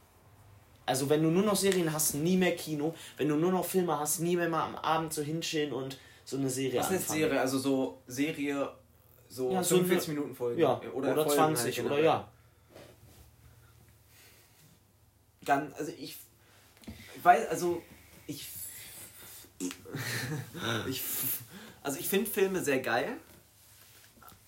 Also 0.85 1.09
wenn 1.09 1.23
du 1.23 1.29
nur 1.29 1.43
noch 1.43 1.55
Serien 1.55 1.91
hast, 1.91 2.13
nie 2.15 2.37
mehr 2.37 2.55
Kino. 2.55 2.93
Wenn 3.17 3.27
du 3.29 3.35
nur 3.35 3.51
noch 3.51 3.65
Filme 3.65 3.97
hast, 3.99 4.19
nie 4.19 4.35
mehr 4.35 4.47
mal 4.49 4.65
am 4.65 4.75
Abend 4.75 5.11
so 5.13 5.23
hinchillen 5.23 5.73
und 5.73 5.97
so 6.23 6.37
eine 6.37 6.49
Serie 6.49 6.79
Was 6.79 6.91
ist 6.91 7.01
anfangen. 7.01 7.19
Serie? 7.21 7.39
Also 7.41 7.57
so 7.59 7.97
Serie, 8.07 8.69
so 9.27 9.51
Ja, 9.51 9.63
so 9.63 9.75
45 9.77 10.09
eine- 10.09 10.19
Minuten 10.19 10.35
Folgen. 10.35 10.59
Ja, 10.61 10.79
oder, 10.93 11.13
Folgen 11.15 11.29
20 11.31 11.77
halt 11.79 11.85
oder 11.87 11.99
ja. 12.03 12.27
Dann, 15.41 15.73
also 15.73 15.91
ich, 15.91 16.17
ich 17.15 17.23
weiß, 17.23 17.47
also 17.49 17.81
ich, 18.27 18.47
ich 20.89 21.01
also 21.83 21.99
ich 21.99 22.07
finde 22.09 22.29
Filme 22.29 22.63
sehr 22.63 22.79
geil, 22.79 23.13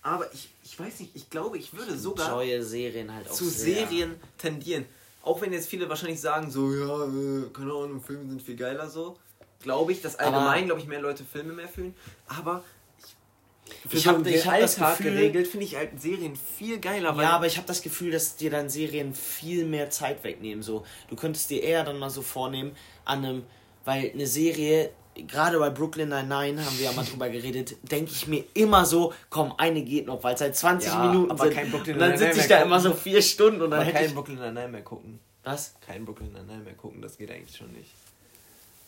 aber 0.02 0.32
ich, 0.34 0.50
ich 0.64 0.80
weiß 0.80 1.00
nicht, 1.02 1.12
ich 1.16 1.30
glaube, 1.30 1.58
ich 1.58 1.74
würde 1.74 1.98
sogar 1.98 2.42
Enjoye 2.42 2.62
Serien 2.64 3.14
halt 3.14 3.30
auch 3.30 3.34
zu 3.34 3.46
sehr. 3.50 3.88
Serien 3.88 4.16
tendieren. 4.38 4.86
Auch 5.22 5.42
wenn 5.42 5.52
jetzt 5.54 5.68
viele 5.70 5.88
wahrscheinlich 5.90 6.20
sagen, 6.22 6.50
so, 6.50 6.74
ja, 6.74 7.04
äh, 7.06 7.50
keine 7.54 7.72
Ahnung, 7.74 8.02
Filme 8.02 8.28
sind 8.30 8.42
viel 8.42 8.56
geiler 8.56 8.90
so. 8.90 9.18
Glaube 9.62 9.92
ich, 9.92 10.02
dass 10.02 10.16
allgemein, 10.16 10.66
glaube 10.66 10.80
ich, 10.82 10.88
mehr 10.88 11.02
Leute 11.02 11.24
Filme 11.26 11.52
mehr 11.54 11.68
fühlen. 11.68 11.94
Aber 12.28 12.64
ich, 13.00 13.82
für 13.90 13.98
Ich 13.98 14.04
so 14.04 14.10
hab- 14.12 14.16
einen 14.18 14.26
ich 14.28 14.48
hab 14.48 14.60
das 14.60 14.76
Gefühl- 14.78 15.12
geregelt, 15.12 15.48
finde 15.48 15.66
ich 15.66 15.76
halt 15.76 16.00
Serien 16.02 16.36
viel 16.36 16.80
geiler. 16.80 17.14
Ja, 17.22 17.32
aber 17.32 17.46
ich 17.48 17.58
habe 17.58 17.68
das 17.68 17.82
Gefühl, 17.82 18.12
dass 18.12 18.38
dir 18.38 18.50
dann 18.52 18.70
Serien 18.70 19.14
viel 19.14 19.66
mehr 19.66 19.90
Zeit 19.90 20.24
wegnehmen. 20.24 20.64
So, 20.64 20.86
du 21.10 21.16
könntest 21.16 21.50
dir 21.50 21.62
eher 21.62 21.84
dann 21.84 22.00
mal 22.00 22.10
so 22.10 22.22
vornehmen 22.22 22.76
an 23.04 23.26
einem, 23.26 23.44
weil 23.88 24.12
eine 24.14 24.28
Serie, 24.28 24.90
gerade 25.16 25.58
bei 25.58 25.70
Brooklyn 25.70 26.10
Nine-Nine 26.10 26.64
haben 26.64 26.78
wir 26.78 26.86
ja 26.86 26.92
mal 26.92 27.06
drüber 27.06 27.30
geredet, 27.30 27.78
denke 27.90 28.12
ich 28.12 28.28
mir 28.28 28.44
immer 28.54 28.86
so, 28.86 29.14
komm, 29.30 29.54
eine 29.58 29.82
geht 29.82 30.08
noch, 30.08 30.22
weil 30.24 30.36
es 30.36 30.42
halt 30.42 30.58
20 30.58 30.92
Ja, 30.92 31.06
Minuten 31.08 31.32
aber 31.32 31.46
sind. 31.46 31.54
kein 31.54 31.72
Brooklyn 31.72 31.96
und 31.96 32.02
dann 32.02 32.18
sitze 32.18 32.42
ich 32.42 32.48
da 32.48 32.62
immer 32.62 32.82
so 32.82 32.90
gucken. 32.90 33.04
vier 33.04 33.22
Stunden 33.22 33.62
und 33.62 33.72
dann 33.72 33.80
aber 33.80 33.86
hätte 33.88 34.00
kein 34.00 34.08
ich... 34.08 34.14
Brooklyn 34.14 34.40
Nine-Nine 34.40 34.68
mehr 34.68 34.82
gucken. 34.82 35.20
Was? 35.46 35.76
Kein 35.80 36.04
Brooklyn 36.04 36.34
Nine-Nine 36.34 36.64
mehr 36.66 36.74
gucken, 36.74 37.02
das 37.02 37.18
geht 37.18 37.32
eigentlich 37.32 37.56
schon 37.56 37.72
nicht. 37.72 37.90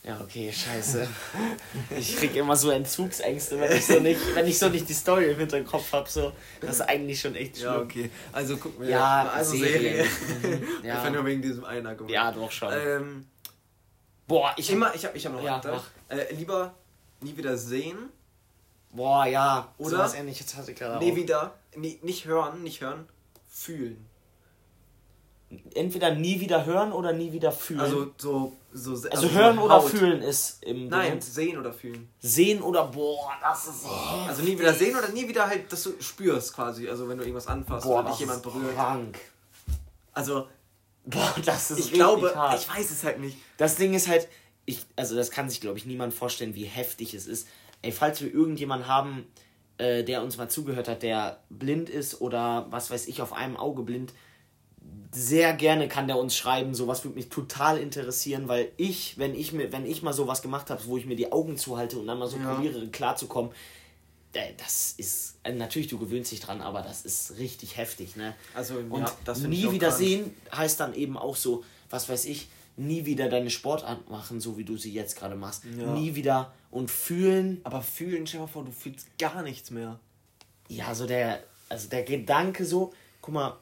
Ja, 0.02 0.20
okay, 0.20 0.52
scheiße. 0.52 1.08
Ich 1.98 2.16
krieg 2.16 2.36
immer 2.36 2.56
so 2.56 2.70
Entzugsängste, 2.70 3.58
wenn 3.58 3.72
ich 3.76 3.86
so 3.86 4.00
nicht, 4.00 4.20
wenn 4.34 4.46
ich 4.46 4.58
so 4.58 4.68
nicht 4.68 4.86
die 4.88 4.94
Story 4.94 5.30
im 5.30 5.38
Hinterkopf 5.38 5.92
habe. 5.92 6.08
So. 6.08 6.32
Das 6.60 6.76
ist 6.76 6.80
eigentlich 6.82 7.20
schon 7.20 7.34
echt 7.34 7.56
schlimm. 7.58 7.72
Ja, 7.72 7.80
okay. 7.80 8.10
Also 8.32 8.56
gucken 8.56 8.80
wir. 8.80 8.90
Ja, 8.90 9.30
also 9.34 9.56
Serien. 9.56 10.06
Serie. 10.42 10.56
Mhm, 10.56 10.68
ja. 10.84 10.94
Einfach 10.94 11.10
nur 11.12 11.24
wegen 11.26 11.42
diesem 11.42 11.64
einen 11.64 11.86
Argument. 11.86 12.14
Ja, 12.14 12.32
doch 12.32 12.50
schon. 12.50 12.72
Ähm, 12.72 13.26
Boah, 14.30 14.54
ich 14.56 14.70
immer, 14.70 14.94
ich 14.94 15.04
habe 15.04 15.16
ich 15.18 15.26
hab 15.26 15.32
noch 15.34 15.42
Ja, 15.42 15.60
einen. 15.60 15.80
Äh, 16.20 16.32
lieber 16.34 16.72
nie 17.20 17.36
wieder 17.36 17.56
sehen, 17.58 17.98
Boah, 18.92 19.24
ja. 19.26 19.68
Oder? 19.78 19.90
Sowas 19.90 20.14
ähnliches 20.14 20.54
hatte 20.56 20.70
ich 20.72 20.78
gerade 20.78 21.04
nie 21.04 21.12
auch. 21.12 21.16
wieder, 21.16 21.54
nie, 21.76 21.98
nicht 22.02 22.24
hören, 22.26 22.62
nicht 22.62 22.80
hören, 22.80 23.06
fühlen. 23.48 24.06
Entweder 25.74 26.14
nie 26.14 26.38
wieder 26.40 26.64
hören 26.64 26.92
oder 26.92 27.12
nie 27.12 27.32
wieder 27.32 27.50
fühlen. 27.50 27.80
Also 27.80 28.12
so, 28.16 28.52
so 28.72 28.92
Also, 28.92 29.08
also 29.10 29.30
hören 29.30 29.58
oder 29.58 29.74
Haut. 29.82 29.90
fühlen 29.90 30.22
ist 30.22 30.62
im 30.64 30.86
Nein, 30.88 31.04
Moment. 31.06 31.24
sehen 31.24 31.58
oder 31.58 31.72
fühlen. 31.72 32.08
Sehen 32.20 32.62
oder 32.62 32.86
boah, 32.86 33.32
das 33.42 33.66
ist. 33.66 33.84
Also 34.28 34.42
nie 34.42 34.56
wieder 34.56 34.72
sehen 34.72 34.96
oder 34.96 35.08
nie 35.08 35.26
wieder 35.28 35.48
halt, 35.48 35.72
dass 35.72 35.82
du 35.82 35.90
spürst 36.00 36.54
quasi. 36.54 36.88
Also 36.88 37.08
wenn 37.08 37.18
du 37.18 37.24
irgendwas 37.24 37.48
anfasst 37.48 37.84
boah, 37.84 38.00
oder 38.00 38.10
dich 38.10 38.20
jemand 38.20 38.42
berührt. 38.44 38.74
krank. 38.76 39.18
Also 40.12 40.46
Boah, 41.04 41.34
das 41.44 41.70
ist 41.70 41.78
ich 41.80 41.92
glaube, 41.92 42.34
hart. 42.34 42.60
ich 42.60 42.68
weiß 42.68 42.90
es 42.90 43.04
halt 43.04 43.20
nicht. 43.20 43.36
Das 43.56 43.76
Ding 43.76 43.94
ist 43.94 44.08
halt, 44.08 44.28
ich, 44.66 44.84
also 44.96 45.16
das 45.16 45.30
kann 45.30 45.48
sich, 45.48 45.60
glaube 45.60 45.78
ich, 45.78 45.86
niemand 45.86 46.14
vorstellen, 46.14 46.54
wie 46.54 46.64
heftig 46.64 47.14
es 47.14 47.26
ist. 47.26 47.48
Ey, 47.82 47.92
falls 47.92 48.20
wir 48.20 48.32
irgendjemanden 48.32 48.86
haben, 48.86 49.26
äh, 49.78 50.04
der 50.04 50.22
uns 50.22 50.36
mal 50.36 50.48
zugehört 50.48 50.88
hat, 50.88 51.02
der 51.02 51.40
blind 51.48 51.88
ist 51.88 52.20
oder 52.20 52.66
was 52.70 52.90
weiß 52.90 53.08
ich, 53.08 53.22
auf 53.22 53.32
einem 53.32 53.56
Auge 53.56 53.82
blind, 53.82 54.12
sehr 55.12 55.52
gerne 55.54 55.88
kann 55.88 56.06
der 56.06 56.18
uns 56.18 56.36
schreiben. 56.36 56.74
Sowas 56.74 57.04
würde 57.04 57.16
mich 57.16 57.28
total 57.28 57.78
interessieren, 57.78 58.48
weil 58.48 58.70
ich, 58.76 59.18
wenn 59.18 59.34
ich 59.34 59.52
mir, 59.52 59.72
wenn 59.72 59.86
ich 59.86 60.02
mal 60.02 60.12
sowas 60.12 60.42
gemacht 60.42 60.70
habe, 60.70 60.84
wo 60.86 60.96
ich 60.96 61.06
mir 61.06 61.16
die 61.16 61.32
Augen 61.32 61.56
zuhalte 61.56 61.98
und 61.98 62.06
dann 62.06 62.18
mal 62.18 62.28
so 62.28 62.36
Ja. 62.36 62.54
probiere, 62.54 62.86
klarzukommen, 62.88 63.50
das 64.32 64.94
ist, 64.96 65.38
äh, 65.42 65.52
natürlich, 65.52 65.88
du 65.88 65.98
gewöhnst 65.98 66.30
dich 66.30 66.40
dran, 66.40 66.60
aber 66.60 66.82
das 66.82 67.04
ist 67.04 67.38
richtig 67.38 67.76
heftig, 67.76 68.16
ne? 68.16 68.34
Also 68.54 68.76
Und 68.76 69.02
ja, 69.26 69.34
nie 69.48 69.70
wieder 69.72 69.90
sehen 69.90 70.34
heißt 70.54 70.78
dann 70.78 70.94
eben 70.94 71.16
auch 71.18 71.36
so, 71.36 71.64
was 71.88 72.08
weiß 72.08 72.26
ich, 72.26 72.48
nie 72.76 73.04
wieder 73.04 73.28
deine 73.28 73.50
Sportart 73.50 74.08
machen, 74.08 74.40
so 74.40 74.56
wie 74.56 74.64
du 74.64 74.76
sie 74.76 74.92
jetzt 74.92 75.16
gerade 75.16 75.34
machst. 75.34 75.64
Ja. 75.76 75.92
Nie 75.92 76.14
wieder 76.14 76.52
und 76.70 76.90
fühlen, 76.90 77.60
Aber 77.64 77.82
fühlen, 77.82 78.26
stell 78.26 78.38
dir 78.40 78.46
mal 78.46 78.52
vor, 78.52 78.64
du 78.64 78.72
fühlst 78.72 79.06
gar 79.18 79.42
nichts 79.42 79.70
mehr. 79.70 79.98
ja, 80.68 80.94
so 80.94 81.06
der, 81.06 81.42
also 81.68 81.88
der 81.88 82.04
Gedanke 82.04 82.64
so, 82.64 82.92
guck 83.20 83.34
mal, 83.34 83.58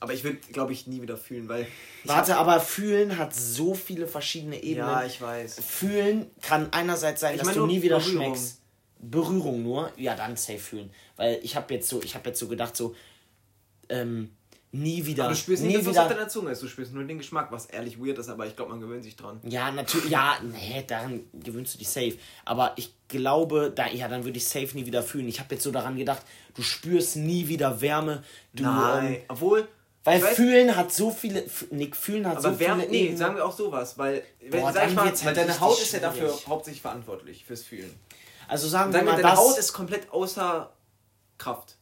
Aber 0.00 0.12
ich 0.12 0.22
würde, 0.22 0.36
glaube 0.52 0.72
ich, 0.72 0.86
nie 0.86 1.02
wieder 1.02 1.16
fühlen, 1.16 1.48
weil. 1.48 1.66
warte, 2.04 2.36
aber 2.36 2.60
fühlen 2.60 3.18
hat 3.18 3.34
so 3.34 3.74
viele 3.74 4.06
verschiedene 4.06 4.62
Ebenen. 4.62 4.88
Ja, 4.88 5.04
ich 5.04 5.20
weiß. 5.20 5.56
Fühlen 5.60 6.30
kann 6.40 6.72
einerseits 6.72 7.20
sein, 7.20 7.34
Ich 7.34 7.38
dass 7.40 7.46
meine 7.46 7.58
du 7.58 7.66
nie 7.66 7.82
wieder 7.82 8.00
schmeckst. 8.00 8.60
Berührung 9.10 9.62
nur, 9.62 9.90
ja, 9.96 10.14
dann 10.14 10.36
safe 10.36 10.58
fühlen. 10.58 10.90
Weil 11.16 11.38
ich 11.42 11.56
habe 11.56 11.72
jetzt 11.74 11.88
so, 11.88 12.02
ich 12.02 12.14
habe 12.14 12.28
jetzt 12.30 12.38
so 12.40 12.48
gedacht, 12.48 12.76
so, 12.76 12.94
ähm, 13.88 14.30
nie 14.72 15.06
wieder. 15.06 15.24
Aber 15.24 15.32
du 15.34 15.38
spürst 15.38 15.62
nie 15.62 15.68
nicht, 15.76 15.86
was 15.86 15.92
wieder, 15.92 16.02
auf 16.02 16.08
deiner 16.08 16.28
Zunge 16.28 16.50
ist. 16.50 16.62
Du 16.62 16.66
spürst 16.66 16.92
nur 16.92 17.04
den 17.04 17.18
Geschmack, 17.18 17.52
was 17.52 17.66
ehrlich 17.66 17.98
weird 18.00 18.18
ist, 18.18 18.28
aber 18.28 18.46
ich 18.46 18.56
glaube, 18.56 18.72
man 18.72 18.80
gewöhnt 18.80 19.04
sich 19.04 19.14
dran. 19.14 19.38
Ja, 19.44 19.70
natürlich, 19.70 20.10
ja, 20.10 20.36
nee, 20.42 20.82
daran 20.86 21.20
gewöhnst 21.32 21.74
du 21.74 21.78
dich 21.78 21.88
safe. 21.88 22.14
Aber 22.44 22.72
ich 22.76 22.92
glaube, 23.08 23.72
da, 23.74 23.86
ja, 23.88 24.08
dann 24.08 24.24
würde 24.24 24.36
ich 24.38 24.48
safe 24.48 24.76
nie 24.76 24.84
wieder 24.86 25.02
fühlen. 25.04 25.28
Ich 25.28 25.38
habe 25.38 25.54
jetzt 25.54 25.62
so 25.64 25.70
daran 25.70 25.96
gedacht, 25.96 26.22
du 26.54 26.62
spürst 26.62 27.16
nie 27.16 27.46
wieder 27.46 27.80
Wärme. 27.80 28.24
Du, 28.52 28.64
Ähm, 28.64 29.18
obwohl. 29.28 29.68
weil 30.02 30.20
weiß- 30.20 30.34
fühlen 30.34 30.74
hat 30.74 30.92
so 30.92 31.10
viele, 31.12 31.44
Nick, 31.70 31.94
fühlen 31.94 32.26
hat 32.26 32.38
Aber 32.38 32.52
so 32.54 32.58
Wärme, 32.58 32.80
viele 32.82 32.92
nee, 32.92 33.00
Ebenen. 33.02 33.16
sagen 33.16 33.36
wir 33.36 33.44
auch 33.46 33.56
sowas, 33.56 33.96
weil, 33.96 34.24
Boah, 34.50 34.72
sag 34.72 34.88
ich 34.88 34.94
mal, 34.96 35.04
wird's 35.06 35.20
weil 35.24 35.36
halt 35.36 35.48
deine 35.48 35.60
Haut 35.60 35.80
ist 35.80 35.92
ja 35.92 36.00
dafür 36.00 36.36
hauptsächlich 36.48 36.82
verantwortlich, 36.82 37.44
fürs 37.44 37.62
Fühlen. 37.62 37.94
Also 38.48 38.68
sagen 38.68 38.92
wir 38.92 38.98
Sagen 38.98 39.06
wir, 39.06 39.12
mal, 39.12 39.22
deine 39.22 39.34
das, 39.34 39.38
Haut 39.38 39.58
ist 39.58 39.72
komplett 39.72 40.10
außer 40.10 40.72
Kraft. 41.38 41.76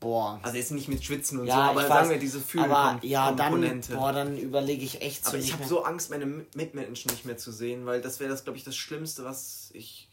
boah. 0.00 0.38
Also 0.42 0.56
jetzt 0.56 0.70
nicht 0.72 0.88
mit 0.88 1.04
Schwitzen 1.04 1.40
und 1.40 1.46
Ja, 1.46 1.54
so, 1.54 1.60
aber 1.62 1.86
sagen 1.86 2.04
weiß, 2.08 2.10
wir 2.10 2.18
diese 2.18 2.38
aber 2.58 2.98
ja, 3.02 3.32
dann, 3.32 3.52
Fühlkomponente. 3.52 3.94
boah, 3.96 4.12
dann 4.12 4.36
überlege 4.38 4.82
ich 4.84 5.02
echt 5.02 5.24
so 5.24 5.30
aber 5.30 5.38
ich 5.38 5.52
habe 5.52 5.64
so 5.64 5.82
Angst, 5.84 6.10
meine 6.10 6.26
Mitmenschen 6.26 7.10
nicht 7.10 7.24
mehr 7.24 7.36
zu 7.36 7.52
sehen, 7.52 7.86
weil 7.86 8.00
das 8.00 8.20
wäre 8.20 8.30
das, 8.30 8.44
glaube 8.44 8.58
ich, 8.58 8.64
das 8.64 8.76
Schlimmste, 8.76 9.24
was 9.24 9.70
ich 9.74 10.08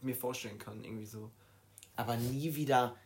mir 0.00 0.16
vorstellen 0.16 0.58
kann, 0.58 0.82
irgendwie 0.84 1.06
so. 1.06 1.30
aber 1.96 2.16
nie 2.16 2.54
wieder, 2.56 2.96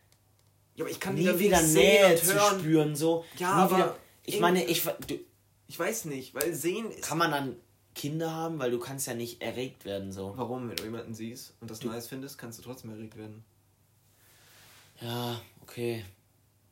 Ja, 0.77 0.85
aber 0.85 0.91
ich 0.91 1.01
kann 1.01 1.15
nie 1.15 1.39
wieder, 1.39 1.61
Nähe 1.63 2.17
zu 2.17 2.33
hören. 2.35 2.61
spüren, 2.61 2.97
so. 2.97 3.25
Ja, 3.39 3.55
nie 3.57 3.61
aber 3.63 3.77
wieder, 3.77 3.97
ich 4.25 4.41
meine, 4.41 4.65
ich, 4.65 4.83
du, 5.07 5.19
Ich 5.67 5.79
weiß 5.79 6.07
nicht, 6.07 6.35
weil 6.35 6.55
sehen 6.55 6.91
ist. 6.91 7.03
kann 7.03 7.19
man 7.19 7.31
dann 7.31 7.57
Kinder 7.97 8.31
haben, 8.31 8.59
weil 8.59 8.71
du 8.71 8.79
kannst 8.79 9.07
ja 9.07 9.15
nicht 9.15 9.43
erregt 9.43 9.87
werden, 9.87 10.13
so. 10.13 10.35
Warum, 10.37 10.69
wenn 10.69 10.77
du 10.77 10.85
jemanden 10.85 11.15
siehst 11.15 11.55
und 11.61 11.71
das 11.71 11.83
nice 11.83 12.07
findest, 12.07 12.37
kannst 12.37 12.59
du 12.59 12.63
trotzdem 12.63 12.91
erregt 12.91 13.17
werden. 13.17 13.43
Ja, 15.01 15.41
okay. 15.63 16.05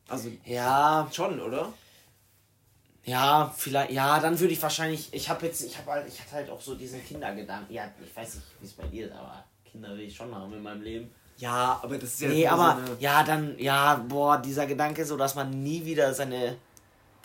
Also 0.07 0.31
Ja, 0.45 1.09
schon, 1.11 1.41
oder? 1.41 1.73
Ja, 3.03 3.53
vielleicht, 3.55 3.91
ja, 3.91 4.19
dann 4.19 4.39
würde 4.39 4.53
ich 4.53 4.61
wahrscheinlich, 4.61 5.11
ich 5.13 5.27
habe 5.27 5.47
jetzt, 5.47 5.61
ich 5.63 5.77
habe 5.77 5.91
halt, 5.91 6.07
ich 6.07 6.19
hatte 6.19 6.31
halt 6.31 6.49
auch 6.49 6.61
so 6.61 6.75
diesen 6.75 7.03
Kindergedanken. 7.03 7.73
Ja, 7.73 7.91
ich 8.03 8.15
weiß 8.15 8.35
nicht, 8.35 8.47
wie 8.59 8.65
es 8.65 8.73
bei 8.73 8.87
dir 8.87 9.07
ist, 9.07 9.13
aber 9.13 9.43
Kinder 9.63 9.89
will 9.89 10.01
ich 10.01 10.15
schon 10.15 10.33
haben 10.33 10.53
in 10.53 10.61
meinem 10.61 10.81
Leben. 10.83 11.11
Ja, 11.37 11.79
aber 11.81 11.97
das 11.97 12.13
ist 12.13 12.21
ja. 12.21 12.29
Nee, 12.29 12.47
aber, 12.47 12.79
so 12.85 12.95
ja, 12.99 13.23
dann, 13.23 13.57
ja, 13.57 13.95
boah, 13.95 14.37
dieser 14.37 14.67
Gedanke 14.67 15.05
so, 15.05 15.17
dass 15.17 15.33
man 15.33 15.49
nie 15.63 15.85
wieder 15.85 16.13
seine, 16.13 16.57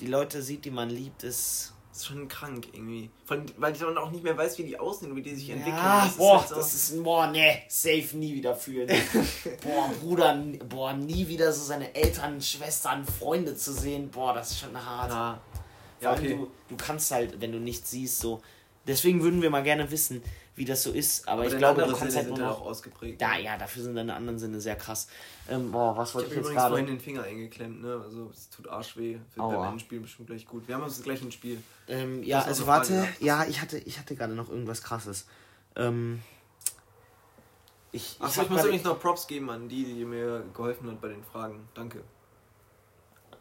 die 0.01 0.07
Leute 0.07 0.43
sieht, 0.43 0.65
die 0.65 0.71
man 0.71 0.89
liebt, 0.91 1.23
ist, 1.23 1.75
ist 2.01 2.07
schon 2.07 2.29
krank 2.29 2.69
irgendwie. 2.73 3.11
Von, 3.25 3.45
weil 3.57 3.73
ich 3.73 3.79
dann 3.79 3.97
auch 3.99 4.11
nicht 4.11 4.25
mehr 4.25 4.37
weiß, 4.37 4.59
wie 4.59 4.65
die 4.65 4.79
aussehen, 4.79 5.15
wie 5.15 5.23
die 5.23 5.35
sich 5.35 5.51
entwickeln. 5.51 5.77
Ja, 5.77 6.05
das 6.05 6.17
boah, 6.17 6.37
ist 6.37 6.41
halt 6.41 6.49
so- 6.49 6.55
das 6.57 6.75
ist, 6.75 7.05
boah, 7.05 7.27
ne, 7.29 7.63
safe 7.69 8.17
nie 8.17 8.35
wieder 8.35 8.55
fühlen. 8.55 8.89
boah, 9.63 9.91
Bruder, 10.01 10.35
boah, 10.69 10.93
nie 10.93 11.29
wieder 11.29 11.53
so 11.53 11.63
seine 11.63 11.95
Eltern, 11.95 12.41
Schwestern, 12.41 13.05
Freunde 13.05 13.55
zu 13.57 13.73
sehen, 13.73 14.11
boah, 14.11 14.35
das 14.35 14.53
ist 14.53 14.61
schon 14.61 14.85
hart. 14.85 15.11
Ja, 15.11 15.41
ja 16.01 16.13
okay. 16.13 16.29
du, 16.37 16.51
du 16.69 16.77
kannst 16.77 17.11
halt, 17.11 17.41
wenn 17.41 17.53
du 17.53 17.59
nichts 17.59 17.91
siehst, 17.91 18.21
so. 18.21 18.41
Deswegen 18.87 19.23
würden 19.23 19.43
wir 19.43 19.51
mal 19.51 19.63
gerne 19.63 19.91
wissen, 19.91 20.23
wie 20.57 20.65
das 20.65 20.83
so 20.83 20.93
ist. 20.93 21.27
Aber, 21.29 21.45
ich 21.45 21.49
deine 21.51 21.59
glaube, 21.59 21.83
du 21.83 21.89
kannst 21.97 22.01
Sinne 22.01 22.17
halt 22.17 22.29
nur 22.29 22.37
sind 22.37 22.45
ja 22.45 22.51
noch. 22.51 22.61
auch 22.61 22.67
ausgeprägt. 22.67 23.21
Ja, 23.21 23.39
ja, 23.39 23.57
dafür 23.57 23.83
sind 23.83 23.95
deine 23.95 24.15
anderen 24.15 24.39
Sinne 24.39 24.61
sehr 24.61 24.77
krass. 24.77 25.09
Ähm, 25.49 25.71
boah, 25.73 25.97
was 25.97 26.11
Ich 26.11 26.15
wollte 26.17 26.27
habe 26.27 26.35
ich 26.35 26.37
jetzt 26.39 26.47
übrigens 26.47 26.67
vorhin 26.67 26.87
gerade? 26.87 26.99
den 26.99 27.01
Finger 27.05 27.23
eingeklemmt, 27.23 27.83
ne? 27.83 28.01
Also 28.05 28.31
es 28.31 28.51
tut 28.51 28.69
arschweh. 28.69 29.13
Wird 29.15 29.39
Aua. 29.39 29.57
beim 29.57 29.73
Endspiel 29.73 30.01
bestimmt 30.01 30.29
gleich 30.29 30.47
gut. 30.47 30.69
Wir 30.69 30.75
haben 30.75 30.85
uns 30.85 31.03
gleich 31.03 31.23
ein 31.23 31.33
Spiel. 31.33 31.63
Ähm, 31.89 32.23
ja, 32.23 32.43
also 32.43 32.67
warte. 32.67 32.93
Frage 32.93 33.07
gehabt. 33.07 33.23
Ja, 33.23 33.45
ich 33.47 33.61
hatte, 33.61 33.79
ich 33.79 33.99
hatte 33.99 34.15
gerade 34.17 34.35
noch 34.35 34.51
irgendwas 34.51 34.83
krasses. 34.83 35.27
Ähm. 35.77 36.21
Ich, 37.93 38.17
Achso, 38.21 38.39
hab 38.39 38.45
ich 38.45 38.51
muss 38.51 38.65
übrigens 38.65 38.85
noch 38.85 39.01
Props 39.01 39.27
geben 39.27 39.51
an 39.51 39.69
die, 39.69 39.85
die 39.85 40.05
mir 40.05 40.45
geholfen 40.55 40.89
hat 40.91 41.01
bei 41.01 41.09
den 41.09 41.25
Fragen. 41.25 41.69
Danke. 41.75 42.05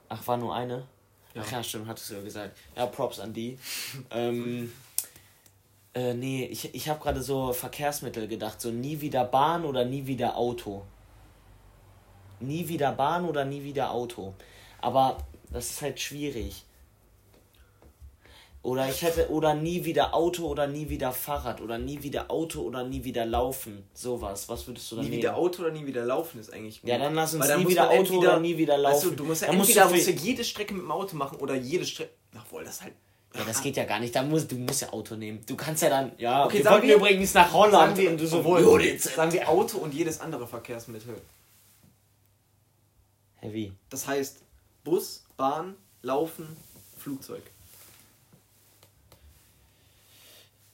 Ach, 0.08 0.26
war 0.26 0.38
nur 0.38 0.56
eine? 0.56 0.88
Ja. 1.36 1.43
Ach 1.45 1.52
ja, 1.52 1.63
stimmt, 1.63 1.88
hattest 1.88 2.10
du 2.10 2.15
ja 2.15 2.22
gesagt. 2.24 2.58
Ja, 2.76 2.88
Props 2.88 3.19
an 3.19 3.32
die. 3.34 3.60
ähm, 4.10 4.72
äh, 5.93 6.13
nee, 6.13 6.45
ich, 6.45 6.73
ich 6.73 6.88
habe 6.89 6.99
gerade 7.02 7.21
so 7.21 7.54
Verkehrsmittel 7.54 8.28
gedacht. 8.28 8.62
So 8.62 8.71
nie 8.71 9.02
wieder 9.02 9.25
Bahn 9.25 9.65
oder 9.65 9.86
nie 9.86 10.06
wieder 10.06 10.36
Auto. 10.38 10.84
Nie 12.39 12.67
wieder 12.67 12.91
Bahn 12.93 13.25
oder 13.25 13.45
nie 13.45 13.63
wieder 13.63 13.91
Auto. 13.91 14.34
Aber 14.82 15.17
das 15.52 15.69
ist 15.71 15.82
halt 15.82 15.99
schwierig. 15.99 16.63
Oder 18.62 18.89
ich 18.89 19.02
hätte, 19.02 19.30
oder 19.30 19.54
nie 19.54 19.86
wieder 19.86 20.13
Auto 20.13 20.45
oder 20.45 20.67
nie 20.67 20.89
wieder 20.89 21.13
Fahrrad 21.13 21.62
oder 21.62 21.78
nie 21.78 22.04
wieder 22.04 22.30
Auto 22.30 22.62
oder 22.62 22.84
nie 22.84 23.04
wieder 23.06 23.25
laufen. 23.25 23.88
Sowas. 23.93 24.49
Was 24.49 24.67
würdest 24.67 24.91
du 24.91 24.97
dann 24.97 25.06
Nie 25.06 25.12
nehmen? 25.12 25.23
wieder 25.23 25.38
Auto 25.38 25.62
oder 25.63 25.71
nie 25.71 25.86
wieder 25.86 26.06
laufen 26.06 26.39
ist 26.41 26.54
eigentlich 26.54 26.82
gut. 26.82 26.89
Ja, 26.89 26.97
dann 26.97 27.15
lass 27.15 27.34
uns 27.34 27.47
dann 27.47 27.63
nie 27.63 27.69
wieder 27.69 27.89
Auto 27.89 28.15
oder 28.17 28.39
nie 28.39 28.58
wieder 28.58 28.73
Weißt 28.84 29.04
du, 29.04 29.08
laufen. 29.08 29.15
du 29.17 29.23
musst 29.23 29.41
ja 29.43 29.47
Dann 29.47 29.58
musst 29.58 29.69
entweder 29.69 29.88
du 29.88 29.95
musst 29.95 30.08
du 30.08 30.12
jede 30.12 30.43
Strecke 30.43 30.73
mit 30.73 30.84
dem 30.84 30.91
Auto 30.91 31.15
machen 31.15 31.38
oder 31.39 31.56
jede 31.56 31.86
Strecke. 31.86 32.12
Ach 32.38 32.52
wohl, 32.52 32.65
das 32.65 32.75
ist 32.75 32.84
halt. 32.84 32.93
Ja, 33.36 33.44
das 33.46 33.62
geht 33.62 33.78
ja 33.78 33.86
gar 33.86 34.00
nicht. 34.00 34.15
Da 34.15 34.24
musst, 34.24 34.52
du 34.52 34.56
musst 34.56 34.82
ja 34.82 34.92
Auto 34.92 35.15
nehmen. 35.15 35.42
Du 35.46 35.56
kannst 35.56 35.84
ja 35.84 35.89
dann. 35.89 36.12
Ja, 36.18 36.46
Okay, 36.46 36.58
wir 36.58 36.63
sagen 36.63 36.74
wollten 36.76 36.88
wir- 36.88 36.96
übrigens 36.96 37.34
nach 37.36 37.54
Holland. 37.54 37.96
Sagen 37.96 37.98
wir, 37.98 38.10
und 38.12 38.20
du 38.20 38.28
so, 38.28 38.39
obwohl, 38.39 38.62
Jo, 38.62 38.78
jetzt- 38.80 39.13
sagen 39.15 39.32
wir 39.32 39.48
Auto 39.48 39.78
und 39.78 39.94
jedes 39.94 40.20
andere 40.20 40.48
Verkehrsmittel. 40.48 41.22
Heavy. 43.38 43.72
Das 43.89 44.08
heißt 44.08 44.39
Bus, 44.84 45.24
Bahn, 45.38 45.76
Laufen, 46.02 46.58
Flugzeug. 46.98 47.44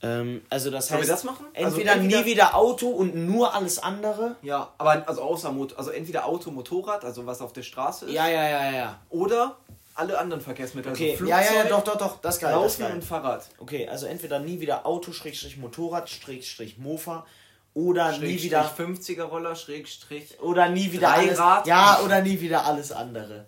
Ähm, 0.02 0.42
also 0.50 0.70
das 0.70 0.88
Sollen 0.88 1.00
heißt, 1.00 1.08
wir 1.08 1.14
das 1.14 1.24
machen? 1.24 1.46
Also 1.54 1.68
entweder, 1.78 1.92
entweder- 1.92 2.20
nie 2.20 2.26
wieder 2.26 2.54
Auto 2.54 2.88
und 2.88 3.14
nur 3.14 3.54
alles 3.54 3.78
andere. 3.78 4.36
Ja, 4.42 4.72
aber 4.78 5.08
also 5.08 5.22
außer 5.22 5.52
Mot 5.52 5.76
also 5.78 5.90
entweder 5.90 6.26
Auto, 6.26 6.50
Motorrad, 6.50 7.04
also 7.04 7.24
was 7.26 7.40
auf 7.40 7.52
der 7.52 7.62
Straße 7.62 8.06
ist, 8.06 8.12
Ja, 8.12 8.28
ja, 8.28 8.48
ja, 8.48 8.72
ja. 8.72 9.00
oder 9.10 9.56
alle 9.96 10.18
anderen 10.18 10.42
Verkehrsmittel, 10.42 10.92
Okay, 10.92 11.12
also 11.12 11.26
ja, 11.26 11.38
Flugzeug, 11.38 11.56
ja, 11.56 11.62
ja, 11.64 11.68
doch, 11.68 11.84
doch, 11.84 11.96
doch, 11.96 12.20
das 12.20 12.38
geil. 12.38 12.52
Das 12.52 12.62
Laufen 12.62 12.82
geil. 12.82 12.92
und 12.92 13.04
Fahrrad. 13.04 13.48
Okay, 13.58 13.88
also 13.88 14.06
entweder 14.06 14.38
nie 14.38 14.60
wieder 14.60 14.86
Auto, 14.86 15.12
Schrägstrich 15.12 15.56
Motorrad, 15.56 16.08
Schrägstrich 16.08 16.78
Mofa 16.78 17.26
oder 17.74 18.12
nie 18.12 18.18
Schrägstrich 18.18 18.44
wieder 18.44 18.74
50er 18.76 19.22
Roller, 19.24 19.54
Schrägstrich, 19.54 20.40
oder 20.40 20.68
nie 20.68 20.92
wieder 20.92 21.12
alles. 21.12 21.38
Ja, 21.38 22.00
oder 22.04 22.22
nie 22.22 22.40
wieder 22.40 22.64
alles 22.64 22.92
andere. 22.92 23.46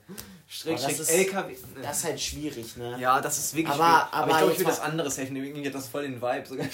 Schrägstrich 0.51 0.97
das 0.97 1.09
ist- 1.11 1.15
LKW. 1.15 1.55
Das 1.83 1.99
ist 1.99 2.05
halt 2.05 2.19
schwierig, 2.21 2.77
ne? 2.79 2.97
ja, 2.99 3.21
das 3.21 3.37
ist 3.37 3.55
wirklich 3.55 3.69
Aber- 3.75 3.85
schwierig. 3.85 4.07
aber 4.13 4.17
aber 4.23 4.31
ich 4.31 4.37
glaube, 4.39 4.53
ich 4.55 4.59
würde 4.61 4.71
das 4.71 4.81
andere 4.81 5.11
safe 5.11 5.31
nehmen. 5.31 5.45
Irgendwie 5.47 5.67
hat 5.67 5.75
das 5.75 5.89
voll 5.89 6.05
den 6.05 6.23
Vibe. 6.23 6.45
So, 6.49 6.57
ganz, 6.57 6.73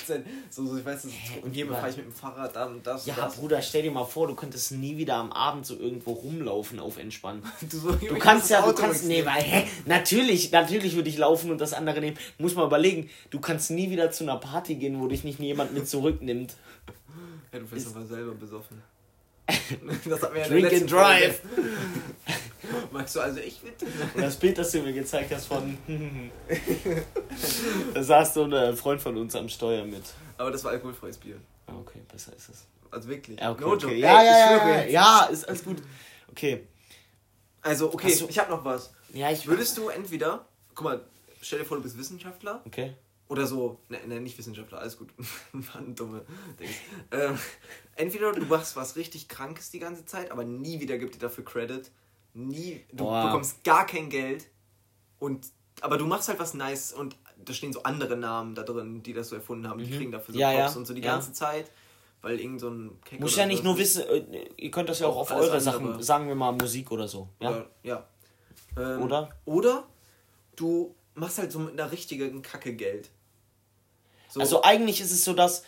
so, 0.49 0.65
so 0.65 0.79
ich 0.79 0.85
weiß, 0.85 1.07
Hä, 1.11 1.41
und 1.43 1.51
hier 1.53 1.67
fahre 1.67 1.91
ich 1.91 1.97
mit 1.97 2.07
dem 2.07 2.13
Fahrrad 2.13 2.55
da 2.55 2.67
und 2.67 2.87
das 2.87 3.05
Ja, 3.05 3.15
und 3.15 3.23
das. 3.25 3.35
Bruder, 3.35 3.61
stell 3.63 3.83
dir 3.83 3.91
mal 3.91 4.05
vor, 4.05 4.29
du 4.29 4.37
könntest 4.37 4.71
nie 4.71 4.97
wieder 4.97 5.17
am 5.17 5.33
Abend 5.33 5.67
so 5.67 5.77
irgendwo 5.77 6.13
rumlaufen 6.13 6.79
auf 6.79 6.99
entspannen. 6.99 7.43
Du, 7.69 7.77
so, 7.77 7.91
Du 7.93 8.17
kannst 8.17 8.49
ja, 8.49 8.63
du 8.65 8.73
kannst, 8.75 9.07
nee, 9.07 9.27
weil, 9.27 9.43
hä, 9.43 9.67
natürlich, 9.87 10.53
natürlich 10.53 10.95
würde 10.95 11.09
ich 11.09 11.19
laufen 11.19 11.51
und 11.51 11.61
das 11.61 11.73
andere 11.73 12.01
nehmen. 12.01 12.17
Muss 12.39 12.55
mal 12.55 12.67
überlegen, 12.67 13.11
du 13.31 13.41
kannst 13.41 13.73
nie 13.73 13.91
wieder 13.91 14.13
zu 14.13 14.23
einer 14.23 14.37
Party 14.37 14.77
gehen, 14.77 15.01
wo 15.01 15.09
dich 15.09 15.25
nicht 15.25 15.41
jemand 15.41 15.75
mit 15.75 15.89
zurücknimmt. 15.89 16.55
Ja, 17.53 17.59
du 17.59 17.67
fährst 17.67 17.89
aber 17.89 18.07
selber 18.07 18.35
besoffen. 18.35 18.81
das 20.09 20.23
hat 20.23 20.33
mir 20.33 20.41
ja 20.41 20.49
Drink 20.49 20.73
and 20.73 20.91
drive. 20.93 21.41
Magst 22.95 23.17
du 23.17 23.21
also 23.21 23.41
ich 23.41 23.59
bitte? 23.61 23.87
Und 24.15 24.23
das 24.23 24.37
Bild, 24.37 24.57
das 24.57 24.71
du 24.71 24.81
mir 24.81 24.93
gezeigt 24.93 25.35
hast 25.35 25.47
von, 25.47 25.77
da 27.95 28.03
saß 28.03 28.35
so 28.35 28.45
ein 28.45 28.77
Freund 28.77 29.03
von 29.03 29.17
uns 29.17 29.35
am 29.35 29.49
Steuer 29.49 29.85
mit. 29.85 30.03
Aber 30.39 30.51
das 30.53 30.63
war 30.63 30.71
alkoholfreies 30.71 31.19
Bier. 31.19 31.37
Ah, 31.67 31.73
okay, 31.81 32.01
besser 32.11 32.33
ist 32.37 32.49
es. 32.51 32.67
Also 32.93 33.09
wirklich. 33.09 33.41
Ja, 33.41 33.51
okay, 33.51 33.61
No 33.63 33.73
joke. 33.73 33.87
okay. 33.87 33.99
Ja, 33.99 34.23
ja, 34.23 34.39
ja, 34.39 34.69
ja, 34.69 34.85
ja, 34.85 35.25
ist 35.25 35.49
alles 35.49 35.65
gut. 35.65 35.79
Okay. 36.31 36.69
Also, 37.63 37.93
okay, 37.93 38.15
du- 38.17 38.29
ich 38.29 38.39
hab 38.39 38.49
noch 38.49 38.65
was. 38.65 38.93
Ja, 39.13 39.31
ich 39.33 39.45
Würdest 39.47 39.77
du 39.77 39.89
entweder, 39.89 40.47
guck 40.77 40.85
mal, 40.85 41.01
stell 41.41 41.59
dir 41.61 41.65
vor, 41.65 41.77
du 41.79 41.83
bist 41.83 41.99
Wissenschaftler 41.99 42.63
Okay. 42.65 42.95
oder 43.27 43.47
so, 43.49 43.81
ne, 43.89 43.99
ne 44.07 44.21
nicht 44.21 44.39
Wissenschaftler, 44.39 44.79
alles 44.79 44.97
gut. 44.99 45.09
Waren 45.53 45.97
dumme 45.97 46.25
Dings. 46.61 46.71
Ähm, 47.11 47.37
entweder 47.97 48.31
du 48.33 48.45
machst 48.47 48.77
was 48.77 48.95
richtig 48.95 49.27
Krankes 49.29 49.71
die 49.73 49.81
ganze 49.81 50.05
Zeit, 50.05 50.31
aber 50.31 50.45
nie 50.45 50.79
wieder 50.79 50.97
gibt 50.97 51.17
dir 51.17 51.19
dafür 51.19 51.45
Credit. 51.45 51.91
Nie, 52.35 52.85
du 52.93 53.05
Boah. 53.05 53.27
bekommst 53.27 53.63
gar 53.65 53.87
kein 53.87 54.11
Geld 54.11 54.47
und, 55.19 55.47
aber 55.81 55.99
du 55.99 56.07
machst 56.07 56.29
halt 56.29 56.39
was 56.39 56.55
Nice 56.55 56.93
und 56.93 57.17
da 57.45 57.53
stehen 57.53 57.73
so 57.73 57.83
andere 57.85 58.17
Namen 58.17 58.55
da 58.55 58.63
drin, 58.63 59.03
die 59.03 59.13
das 59.13 59.29
so 59.29 59.37
erfunden 59.37 59.69
haben, 59.69 59.79
die 59.79 59.91
kriegen 59.91 60.11
dafür 60.13 60.33
so 60.35 60.39
Mhm. 60.39 60.41
Ja, 60.41 60.51
Props 60.53 60.75
ja, 60.75 60.79
und 60.79 60.87
so 60.87 60.95
die 60.95 61.03
ja. 61.03 61.13
ganze 61.13 61.33
Zeit, 61.33 61.71
weil 62.23 62.41
irgend 62.41 62.61
so 62.61 62.71
ein 62.71 63.01
Keck 63.05 63.21
Muss 63.21 63.37
ja 63.37 63.47
nicht 63.47 63.63
nur 63.63 63.79
wissen, 63.79 64.03
äh, 64.09 64.49
ihr 64.57 64.71
könnt 64.71 64.89
das 64.89 64.99
ja 64.99 65.07
auch 65.07 65.17
auf 65.17 65.31
eure 65.31 65.43
andere. 65.45 65.61
Sachen, 65.61 66.03
sagen 66.03 66.27
wir 66.29 66.35
mal 66.35 66.53
Musik 66.53 66.91
oder 66.91 67.07
so. 67.07 67.29
Ja? 67.41 67.51
Oder, 67.51 67.67
ja. 67.83 68.07
Ähm, 68.77 69.03
Oder? 69.03 69.31
Oder 69.45 69.85
du 70.57 70.95
machst 71.15 71.39
halt 71.39 71.53
so 71.53 71.61
mit 71.61 71.79
einer 71.79 71.93
richtigen 71.93 72.43
Kacke 72.43 72.75
Geld. 72.75 73.11
So, 74.29 74.41
Also 74.41 74.63
eigentlich 74.65 75.01
ist 75.01 75.13
es 75.13 75.25
so, 75.25 75.33
dass 75.33 75.63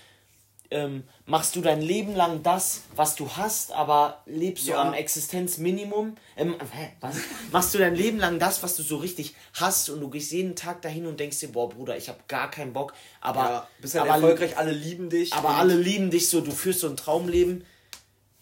ähm, 0.71 1.05
machst 1.27 1.55
du 1.57 1.61
dein 1.61 1.81
Leben 1.81 2.15
lang 2.15 2.43
das, 2.43 2.83
was 2.95 3.15
du 3.17 3.29
hast, 3.37 3.73
aber 3.73 4.23
lebst 4.27 4.67
du 4.67 4.73
Ja. 4.73 4.83
am 4.83 4.95
Existenzminimum? 4.95 6.17
Ähm, 6.37 6.55
hä, 6.73 6.93
was? 7.01 7.17
machst 7.53 7.75
du 7.75 7.79
dein 7.79 7.95
Leben 7.95 8.19
lang 8.19 8.39
das, 8.39 8.63
was 8.63 8.77
du 8.77 8.83
so 8.83 8.97
richtig 8.97 9.35
hast 9.55 9.91
und 9.91 10.01
du 10.01 10.09
gehst 10.11 10.33
jeden 10.33 10.57
Tag 10.57 10.83
dahin 10.83 11.07
und 11.07 11.21
denkst 11.21 11.39
dir, 11.41 11.49
boah 11.49 11.69
Bruder, 11.69 11.97
ich 11.97 12.09
habe 12.09 12.19
gar 12.29 12.51
keinen 12.51 12.73
Bock, 12.73 12.93
aber, 13.21 13.41
ja, 13.45 13.69
bist 13.81 13.95
halt 13.95 14.05
aber, 14.05 14.15
erfolgreich, 14.15 14.57
alle 14.57 14.73
lieben 14.73 15.11
dich. 15.11 15.33
aber 15.33 15.51
alle 15.57 15.75
lieben 15.77 16.11
dich 16.11 16.29
so, 16.29 16.41
du 16.41 16.51
führst 16.51 16.81
so 16.81 16.89
ein 16.89 16.97
Traumleben. 16.97 17.65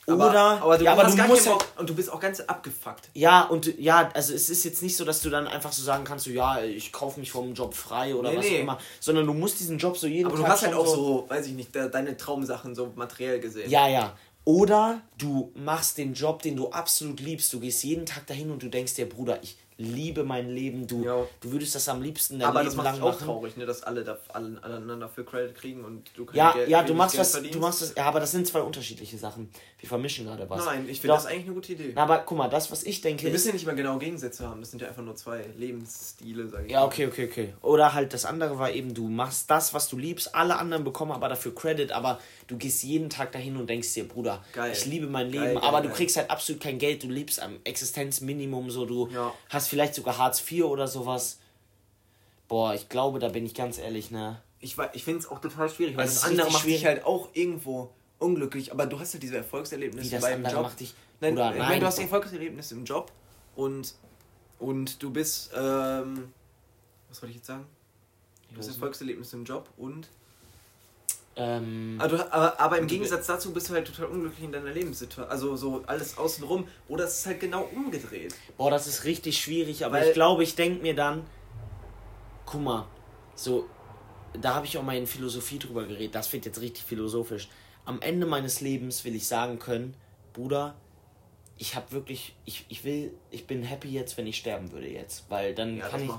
Aber, 0.06 0.30
Oder, 0.30 0.40
aber 0.62 0.78
du, 0.78 0.84
ja, 0.84 0.92
aber 0.92 1.04
du 1.04 1.16
musst 1.24 1.48
halt, 1.48 1.64
und 1.78 1.88
du 1.90 1.94
bist 1.94 2.10
auch 2.12 2.20
ganz 2.20 2.40
abgefuckt. 2.40 3.08
Ja, 3.14 3.42
und 3.44 3.66
du- 3.66 3.70
ja, 3.80 4.10
also 4.14 4.34
es 4.34 4.50
ist 4.50 4.64
jetzt 4.64 4.82
nicht 4.82 4.96
so, 4.96 5.04
dass 5.04 5.20
du 5.22 5.30
dann 5.30 5.46
einfach 5.46 5.72
so 5.72 5.82
sagen 5.82 6.04
kannst, 6.04 6.24
so 6.26 6.30
ja, 6.30 6.62
ich 6.62 6.92
kaufe 6.92 7.18
mich 7.20 7.30
vom 7.30 7.54
Job 7.54 7.74
frei 7.74 8.14
oder 8.14 8.30
Nee, 8.30 8.36
was 8.36 8.44
nee. 8.46 8.56
auch 8.56 8.60
immer, 8.62 8.78
sondern 9.00 9.26
du 9.26 9.32
musst 9.34 9.60
diesen 9.60 9.78
Job 9.78 9.96
so 9.96 10.06
jeden 10.06 10.26
Aber 10.26 10.36
du 10.36 10.42
Tag 10.42 10.52
hast 10.52 10.62
halt 10.64 10.74
auch 10.74 10.86
so, 10.86 11.24
weiß 11.28 11.46
ich 11.46 11.52
nicht, 11.54 11.74
de 11.74 11.90
deine 11.90 12.16
Traumsachen 12.16 12.74
so 12.74 12.92
materiell 12.96 13.40
gesehen. 13.40 13.70
Ja, 13.70 13.88
ja. 13.88 14.16
Oder 14.46 15.00
du 15.16 15.50
machst 15.54 15.96
den 15.96 16.12
Job, 16.12 16.42
den 16.42 16.54
du 16.56 16.68
absolut 16.70 17.18
liebst. 17.20 17.50
Du 17.52 17.60
gehst 17.60 17.82
jeden 17.82 18.04
Tag 18.04 18.26
dahin 18.26 18.50
und 18.50 18.62
du 18.62 18.68
denkst 18.68 18.94
dir, 18.94 19.08
Bruder, 19.08 19.38
ich 19.42 19.56
liebe 19.76 20.22
mein 20.24 20.48
Leben. 20.50 20.86
Du, 20.86 21.04
Ja. 21.04 21.26
du 21.40 21.50
würdest 21.52 21.74
das 21.74 21.88
am 21.88 22.00
liebsten 22.00 22.38
dein 22.38 22.48
aber 22.48 22.60
Leben 22.60 22.66
das 22.66 22.76
macht 22.76 22.84
lang 22.86 23.00
auch 23.02 23.12
machen. 23.14 23.24
traurig, 23.26 23.56
ne, 23.56 23.66
dass 23.66 23.82
alle, 23.82 24.04
da, 24.04 24.18
alle 24.28 24.62
aneinander 24.62 25.08
für 25.08 25.24
Credit 25.24 25.54
kriegen 25.54 25.84
und 25.84 26.10
du 26.16 26.24
kein 26.26 26.36
Ja, 26.36 26.52
Geld, 26.52 26.68
ja, 26.68 26.82
du 26.84 26.94
machst 26.94 27.12
Geld 27.16 27.20
was, 27.22 27.32
du 27.32 27.38
verdienst. 27.38 27.60
machst 27.60 27.82
das, 27.82 27.94
ja, 27.96 28.04
aber 28.04 28.20
das 28.20 28.30
sind 28.30 28.46
zwei 28.46 28.60
unterschiedliche 28.60 29.18
Sachen. 29.18 29.50
Wir 29.80 29.88
vermischen 29.88 30.26
gerade 30.26 30.48
was. 30.48 30.64
Nein, 30.64 30.88
ich 30.88 31.00
finde 31.00 31.14
das 31.16 31.26
eigentlich 31.26 31.44
eine 31.46 31.54
gute 31.54 31.72
Idee. 31.72 31.92
Na, 31.94 32.04
aber 32.04 32.18
guck 32.20 32.38
mal, 32.38 32.48
das, 32.48 32.70
was 32.70 32.84
ich 32.84 33.00
denke, 33.00 33.24
Wir 33.24 33.32
müssen 33.32 33.48
ja 33.48 33.52
nicht 33.54 33.66
mal 33.66 33.74
genau 33.74 33.98
Gegensätze 33.98 34.46
haben, 34.48 34.60
das 34.60 34.70
sind 34.70 34.80
ja 34.80 34.88
einfach 34.88 35.02
nur 35.02 35.16
zwei 35.16 35.44
Lebensstile, 35.56 36.48
sag 36.48 36.64
ich 36.66 36.70
Ja, 36.72 36.80
mal. 36.80 36.86
okay, 36.86 37.06
okay, 37.06 37.28
okay. 37.30 37.54
Oder 37.60 37.94
halt 37.94 38.12
das 38.12 38.24
andere 38.24 38.58
war 38.58 38.70
eben, 38.70 38.94
du 38.94 39.08
machst 39.08 39.50
das, 39.50 39.74
was 39.74 39.88
du 39.88 39.96
liebst, 39.98 40.34
alle 40.34 40.56
anderen 40.56 40.84
bekommen 40.84 41.12
aber 41.12 41.28
dafür 41.28 41.54
Credit, 41.54 41.92
aber 41.92 42.18
du 42.46 42.56
gehst 42.56 42.82
jeden 42.82 43.10
Tag 43.10 43.32
dahin 43.32 43.56
und 43.56 43.68
denkst 43.68 43.92
dir, 43.94 44.06
Bruder, 44.06 44.44
Geil. 44.52 44.72
ich 44.72 44.84
liebe 44.86 45.06
mein 45.06 45.28
Leben, 45.30 45.44
geil, 45.54 45.58
aber 45.58 45.80
du 45.80 45.88
geil. 45.88 45.96
kriegst 45.96 46.16
halt 46.16 46.30
absolut 46.30 46.60
kein 46.62 46.78
Geld, 46.78 47.02
du 47.02 47.08
lebst 47.08 47.40
am 47.40 47.58
Existenzminimum, 47.64 48.70
so 48.70 48.84
du 48.86 49.08
Ja. 49.12 49.32
hast 49.48 49.68
vielleicht 49.68 49.94
sogar 49.94 50.18
Hartz 50.18 50.42
IV 50.50 50.64
oder 50.64 50.86
sowas. 50.88 51.38
Boah, 52.48 52.74
ich 52.74 52.88
glaube, 52.88 53.18
da 53.18 53.28
bin 53.28 53.46
ich 53.46 53.54
ganz 53.54 53.78
ehrlich, 53.78 54.10
ne? 54.10 54.40
Ich, 54.60 54.76
ich 54.92 55.04
finde 55.04 55.20
es 55.20 55.26
auch 55.26 55.40
total 55.40 55.68
schwierig, 55.68 55.96
weil 55.96 56.06
Es 56.06 56.14
das, 56.14 56.24
andere 56.24 56.46
macht 56.46 56.56
dich 56.56 56.62
schwierig. 56.62 56.84
halt 56.86 57.04
auch 57.04 57.28
irgendwo 57.34 57.90
unglücklich, 58.18 58.72
aber 58.72 58.86
du 58.86 58.98
hast 58.98 59.14
ja 59.14 59.20
diese 59.20 59.36
Erfolgserlebnisse 59.38 60.06
Wie 60.06 60.14
das 60.14 60.22
beim 60.22 60.44
Job. 60.44 60.62
macht 60.62 60.80
dich. 60.80 60.94
Nein, 61.20 61.34
nein. 61.34 61.58
meine, 61.58 61.80
du 61.80 61.86
hast 61.86 61.98
Erfolgserlebnisse 61.98 62.74
im 62.74 62.84
Job 62.84 63.12
und, 63.56 63.94
und 64.58 65.02
du 65.02 65.10
bist, 65.10 65.50
ähm, 65.56 66.32
was 67.08 67.20
wollte 67.22 67.30
ich 67.30 67.36
jetzt 67.36 67.46
sagen? 67.46 67.66
Du 68.52 68.58
hast 68.58 68.68
Erfolgserlebnisse 68.68 69.36
im 69.36 69.44
Job 69.44 69.68
und, 69.76 70.08
ähm, 71.36 71.96
aber, 71.98 72.16
du, 72.16 72.32
aber, 72.32 72.60
aber 72.60 72.78
im 72.78 72.86
Gegensatz 72.86 73.26
dazu 73.26 73.52
bist 73.52 73.68
du 73.68 73.74
halt 73.74 73.86
total 73.86 74.06
unglücklich 74.06 74.44
in 74.44 74.52
deiner 74.52 74.70
Lebenssituation, 74.70 75.28
also 75.30 75.56
so 75.56 75.82
alles 75.86 76.16
außenrum 76.16 76.68
oder 76.88 77.04
es 77.04 77.18
ist 77.18 77.26
halt 77.26 77.40
genau 77.40 77.62
umgedreht. 77.74 78.34
boah, 78.56 78.70
das 78.70 78.86
ist 78.86 79.04
richtig 79.04 79.38
schwierig, 79.40 79.84
aber 79.84 79.96
Weil- 79.96 80.08
ich 80.08 80.14
glaube, 80.14 80.42
ich 80.44 80.54
denke 80.54 80.82
mir 80.82 80.94
dann, 80.94 81.24
guck 82.46 82.60
mal, 82.62 82.86
so, 83.34 83.66
da 84.40 84.54
habe 84.54 84.66
ich 84.66 84.78
auch 84.78 84.82
mal 84.82 84.96
in 84.96 85.06
Philosophie 85.06 85.58
drüber 85.58 85.84
geredet, 85.86 86.14
das 86.14 86.32
wird 86.32 86.46
jetzt 86.46 86.60
richtig 86.60 86.84
philosophisch. 86.84 87.48
Am 87.84 88.00
Ende 88.00 88.26
meines 88.26 88.60
Lebens 88.60 89.04
will 89.04 89.14
ich 89.14 89.26
sagen 89.26 89.58
können, 89.58 89.94
Bruder, 90.32 90.76
ich 91.56 91.76
habe 91.76 91.92
wirklich, 91.92 92.34
ich, 92.44 92.64
ich 92.68 92.84
will, 92.84 93.12
ich 93.30 93.46
bin 93.46 93.62
happy 93.62 93.88
jetzt, 93.88 94.16
wenn 94.16 94.26
ich 94.26 94.36
sterben 94.36 94.72
würde 94.72 94.88
jetzt, 94.88 95.24
weil 95.28 95.54
dann 95.54 95.76
Ja, 95.76 95.88
kann 95.88 96.02
ich, 96.02 96.10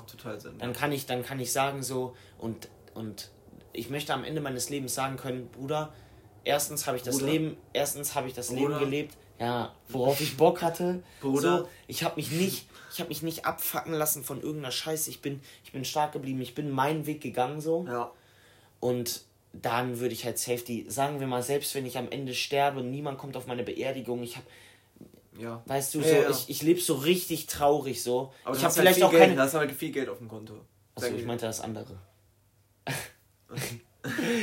dann 0.59 0.73
kann 0.73 0.91
ich, 0.91 1.05
dann 1.05 1.23
kann 1.23 1.39
ich 1.39 1.51
sagen 1.51 1.83
so 1.83 2.15
und 2.37 2.69
und 2.93 3.29
ich 3.75 3.89
möchte 3.89 4.13
am 4.13 4.23
Ende 4.23 4.41
meines 4.41 4.69
Lebens 4.69 4.95
sagen 4.95 5.17
können, 5.17 5.47
Bruder, 5.49 5.93
erstens 6.43 6.87
habe 6.87 6.97
ich 6.97 7.03
das 7.03 7.17
Bruder. 7.17 7.31
Leben, 7.31 7.57
erstens 7.73 8.15
habe 8.15 8.27
ich 8.27 8.33
das 8.33 8.47
Bruder. 8.47 8.61
Leben 8.61 8.79
gelebt, 8.79 9.17
ja, 9.39 9.73
worauf 9.89 10.21
ich 10.21 10.37
Bock 10.37 10.61
hatte. 10.61 11.03
Bruder. 11.21 11.57
So, 11.59 11.69
ich 11.87 12.03
habe 12.03 12.15
mich 12.15 12.31
nicht, 12.31 12.67
ich 12.93 12.99
habe 12.99 13.09
mich 13.09 13.21
nicht 13.21 13.45
abfacken 13.45 13.93
lassen 13.93 14.23
von 14.23 14.41
irgendeiner 14.41 14.71
Scheiße. 14.71 15.09
Ich 15.09 15.21
bin, 15.21 15.41
ich 15.63 15.71
bin 15.73 15.83
stark 15.85 16.13
geblieben. 16.13 16.41
Ich 16.41 16.55
bin 16.55 16.69
meinen 16.71 17.05
Weg 17.05 17.19
gegangen 17.21 17.59
so. 17.61 17.85
Ja. 17.87 18.11
Und 18.79 19.21
dann 19.51 19.99
würde 19.99 20.13
ich 20.13 20.25
halt 20.25 20.37
Safety, 20.37 20.85
sagen 20.89 21.19
wir 21.19 21.27
mal, 21.27 21.41
selbst 21.43 21.75
wenn 21.75 21.85
ich 21.85 21.97
am 21.97 22.09
Ende 22.09 22.33
sterbe, 22.33 22.81
niemand 22.81 23.17
kommt 23.17 23.35
auf 23.37 23.47
meine 23.47 23.63
Beerdigung, 23.63 24.21
ich 24.23 24.35
habe, 24.35 24.45
Ja. 25.37 25.61
weißt 25.65 25.95
du, 25.95 25.99
Ja, 25.99 26.07
so, 26.07 26.15
ja. 26.15 26.29
ich, 26.29 26.49
ich 26.49 26.61
lebe 26.61 26.79
so 26.81 26.95
richtig 26.95 27.47
traurig 27.47 28.03
so. 28.03 28.33
Aber 28.43 28.51
ich 28.55 28.59
habe 28.59 28.67
hast 28.67 28.77
vielleicht 28.77 28.95
halt 28.95 29.03
auch 29.05 29.09
viel 29.11 29.19
Geld, 29.19 29.29
keine. 29.29 29.35
du 29.37 29.41
hast 29.43 29.53
halt 29.53 29.71
viel 29.71 29.91
Geld 29.91 30.09
auf 30.09 30.17
dem 30.19 30.27
Konto. 30.27 30.53
Achso, 30.95 31.07
ich 31.13 31.25
meinte 31.25 31.45
das 31.45 31.59
andere. 31.61 31.97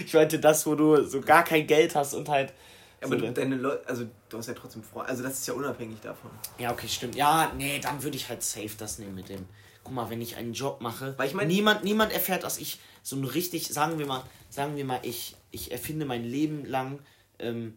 Ich 0.04 0.12
meinte 0.14 0.38
das, 0.38 0.66
wo 0.66 0.74
du 0.74 1.04
so 1.06 1.20
gar 1.20 1.44
kein 1.44 1.66
Geld 1.66 1.94
hast 1.94 2.14
und 2.14 2.28
halt. 2.28 2.52
aber 3.00 3.10
so 3.10 3.16
du, 3.16 3.24
eine- 3.26 3.34
deine 3.34 3.56
Leute, 3.56 3.86
also 3.88 4.06
du 4.28 4.38
hast 4.38 4.46
ja 4.48 4.54
trotzdem 4.54 4.82
Freunde. 4.82 5.08
Also 5.10 5.22
das 5.22 5.34
ist 5.38 5.46
ja 5.46 5.54
unabhängig 5.54 6.00
davon. 6.00 6.30
Ja, 6.58 6.72
okay, 6.72 6.88
stimmt. 6.88 7.14
Ja, 7.14 7.52
nee, 7.56 7.78
dann 7.80 8.02
würde 8.02 8.16
ich 8.16 8.28
halt 8.28 8.42
safe 8.42 8.70
das 8.78 8.98
nehmen 8.98 9.14
mit 9.14 9.28
dem. 9.28 9.46
Guck 9.84 9.94
mal, 9.94 10.10
wenn 10.10 10.20
ich 10.22 10.36
einen 10.36 10.52
Job 10.52 10.80
mache, 10.80 11.14
Weil 11.18 11.28
ich 11.28 11.34
mein- 11.34 11.48
niemand, 11.48 11.82
niemand 11.84 12.12
erfährt, 12.12 12.44
dass 12.44 12.58
ich 12.58 12.78
so 13.02 13.16
ein 13.16 13.24
richtig, 13.24 13.68
sagen 13.68 13.98
wir 13.98 14.06
mal, 14.06 14.22
sagen 14.48 14.76
wir 14.76 14.84
mal, 14.84 15.00
ich, 15.02 15.34
ich 15.50 15.72
erfinde 15.72 16.06
mein 16.06 16.24
Leben 16.24 16.64
lang 16.64 17.00
ähm, 17.40 17.76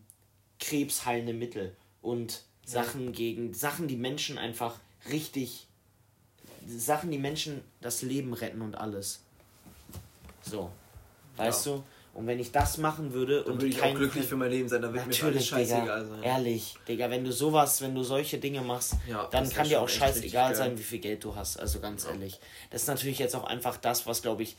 krebsheilende 0.59 1.33
Mittel 1.33 1.75
und 2.01 2.43
Sachen 2.63 3.11
gegen, 3.11 3.53
Sachen, 3.53 3.87
die 3.87 3.95
Menschen 3.97 4.37
einfach 4.37 4.75
richtig, 5.11 5.67
Sachen, 6.67 7.09
die 7.11 7.17
Menschen 7.17 7.61
das 7.81 8.01
Leben 8.03 8.33
retten 8.33 8.61
und 8.61 8.75
alles. 8.75 9.21
So. 10.43 10.69
Weißt 11.37 11.65
du? 11.65 11.83
Und 12.13 12.27
wenn 12.27 12.39
ich 12.39 12.51
das 12.53 12.77
machen 12.77 13.11
würde 13.13 13.43
Dann 13.43 13.53
und 13.55 13.61
würde 13.61 13.67
ich 13.67 13.77
auch 13.77 13.81
kein- 13.81 13.95
glücklich 13.95 14.25
für 14.25 14.37
mein 14.37 14.49
Leben 14.49 14.69
sein. 14.69 14.81
Da 14.81 14.93
wird 14.93 15.05
mir 15.05 15.23
alles 15.25 15.47
scheißegal 15.47 15.81
Digga. 15.81 16.05
sein. 16.05 16.23
Ehrlich, 16.23 16.75
Digga, 16.87 17.09
wenn 17.09 17.25
du 17.25 17.31
sowas, 17.33 17.81
wenn 17.81 17.93
du 17.93 18.03
solche 18.03 18.37
Dinge 18.37 18.61
machst, 18.61 18.93
Ja, 19.05 19.27
dann 19.31 19.49
kann 19.49 19.67
dir 19.67 19.81
auch 19.81 19.89
scheißegal 19.89 20.55
sein, 20.55 20.77
wie 20.77 20.83
viel 20.83 20.99
Geld 20.99 21.25
du 21.25 21.35
hast. 21.35 21.57
Also 21.59 21.81
ganz 21.81 22.05
ehrlich. 22.05 22.39
Das 22.69 22.83
ist 22.83 22.87
natürlich 22.87 23.19
jetzt 23.19 23.35
auch 23.35 23.43
einfach 23.43 23.75
das, 23.75 24.07
was, 24.07 24.21
glaube 24.21 24.43
ich, 24.43 24.55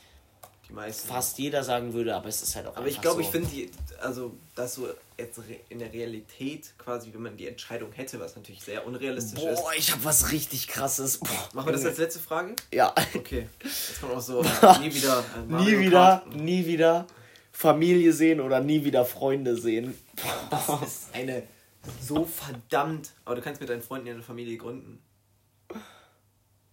Die 0.67 0.73
meisten. 0.73 1.07
fast 1.07 1.37
jeder 1.37 1.63
sagen 1.63 1.93
würde, 1.93 2.15
aber 2.15 2.27
es 2.27 2.41
ist 2.41 2.55
halt 2.55 2.67
auch 2.67 2.75
Aber 2.75 2.87
ich 2.87 2.99
glaube, 2.99 3.17
so. 3.17 3.21
ich 3.21 3.27
finde 3.27 3.47
die, 3.49 3.71
also 4.01 4.35
das 4.55 4.75
so 4.75 4.89
jetzt 5.17 5.39
in 5.69 5.79
der 5.79 5.91
Realität 5.93 6.73
quasi, 6.77 7.13
wenn 7.13 7.21
man 7.21 7.37
die 7.37 7.47
Entscheidung 7.47 7.91
hätte, 7.93 8.19
was 8.19 8.35
natürlich 8.35 8.61
sehr 8.63 8.85
unrealistisch 8.85 9.41
ist. 9.41 9.61
Boah, 9.61 9.71
ich 9.77 9.91
habe 9.91 10.03
was 10.03 10.31
richtig 10.31 10.67
krasses. 10.67 11.19
Boah, 11.19 11.27
Machen 11.53 11.67
wir 11.67 11.73
das 11.73 11.85
als 11.85 11.97
letzte 11.97 12.19
Frage? 12.19 12.55
Ja. 12.71 12.93
Okay. 13.15 13.47
Jetzt 13.63 14.01
kommt 14.01 14.13
auch 14.13 14.21
so 14.21 14.41
nie 14.81 14.93
wieder. 14.93 15.23
Äh, 15.49 15.53
nie 15.53 15.79
wieder, 15.79 16.25
nie 16.33 16.65
wieder 16.65 17.07
Familie 17.51 18.13
sehen 18.13 18.41
oder 18.41 18.59
nie 18.59 18.83
wieder 18.83 19.05
Freunde 19.05 19.55
sehen. 19.55 19.97
Das 20.49 20.67
ist 20.81 21.07
eine 21.13 21.43
so 22.01 22.25
verdammt. 22.25 23.11
Aber 23.25 23.35
du 23.35 23.41
kannst 23.41 23.61
mit 23.61 23.69
deinen 23.69 23.81
Freunden 23.81 24.07
ja 24.07 24.13
eine 24.13 24.23
Familie 24.23 24.57
gründen. 24.57 25.01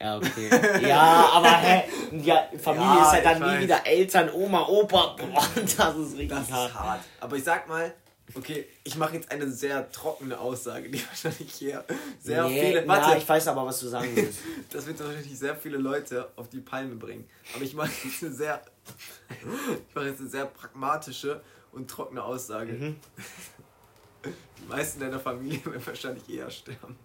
Ja, 0.04 0.18
okay. 0.18 0.50
Ja, 0.86 1.30
aber 1.32 1.48
hä? 1.48 1.84
Ja, 2.22 2.46
Familie 2.62 2.86
Ja, 2.86 3.06
ist 3.06 3.14
ja 3.14 3.20
dann 3.22 3.38
nie 3.38 3.46
weiß. 3.46 3.62
wieder 3.62 3.86
Eltern, 3.86 4.30
Oma, 4.34 4.66
Opa. 4.68 5.16
Boah, 5.16 5.48
das 5.54 5.96
ist 5.96 6.12
richtig 6.18 6.28
Das 6.28 6.52
hart. 6.52 6.70
ist 6.70 6.78
hart. 6.78 7.00
Aber 7.20 7.36
ich 7.36 7.44
sag 7.44 7.66
mal, 7.66 7.94
okay, 8.34 8.66
ich 8.82 8.96
mache 8.96 9.14
jetzt 9.14 9.30
eine 9.32 9.50
sehr 9.50 9.90
trockene 9.90 10.38
Aussage, 10.38 10.90
die 10.90 11.02
wahrscheinlich 11.08 11.50
hier 11.54 11.82
sehr 12.20 12.44
nee, 12.44 12.60
viele. 12.60 12.86
Warte, 12.86 13.16
ich 13.16 13.26
weiß 13.26 13.48
aber, 13.48 13.64
was 13.64 13.80
du 13.80 13.86
sagen 13.88 14.10
willst. 14.14 14.40
das 14.70 14.86
wird 14.86 15.00
wahrscheinlich 15.00 15.38
sehr 15.38 15.56
viele 15.56 15.78
Leute 15.78 16.30
auf 16.36 16.50
die 16.50 16.60
Palme 16.60 16.96
bringen. 16.96 17.26
Aber 17.54 17.64
ich 17.64 17.72
mache 17.72 17.90
jetzt 18.04 18.22
eine 18.22 18.32
sehr. 18.32 18.60
ich 19.30 19.94
mache 19.94 20.08
jetzt 20.08 20.20
eine 20.20 20.28
sehr 20.28 20.44
pragmatische 20.44 21.40
und 21.72 21.88
trockene 21.90 22.22
Aussage. 22.22 22.74
Mhm. 22.74 22.96
Die 24.26 24.66
meisten 24.68 25.00
deiner 25.00 25.18
Familie 25.18 25.64
werden 25.64 25.86
wahrscheinlich 25.86 26.28
eher 26.28 26.50
sterben 26.50 26.98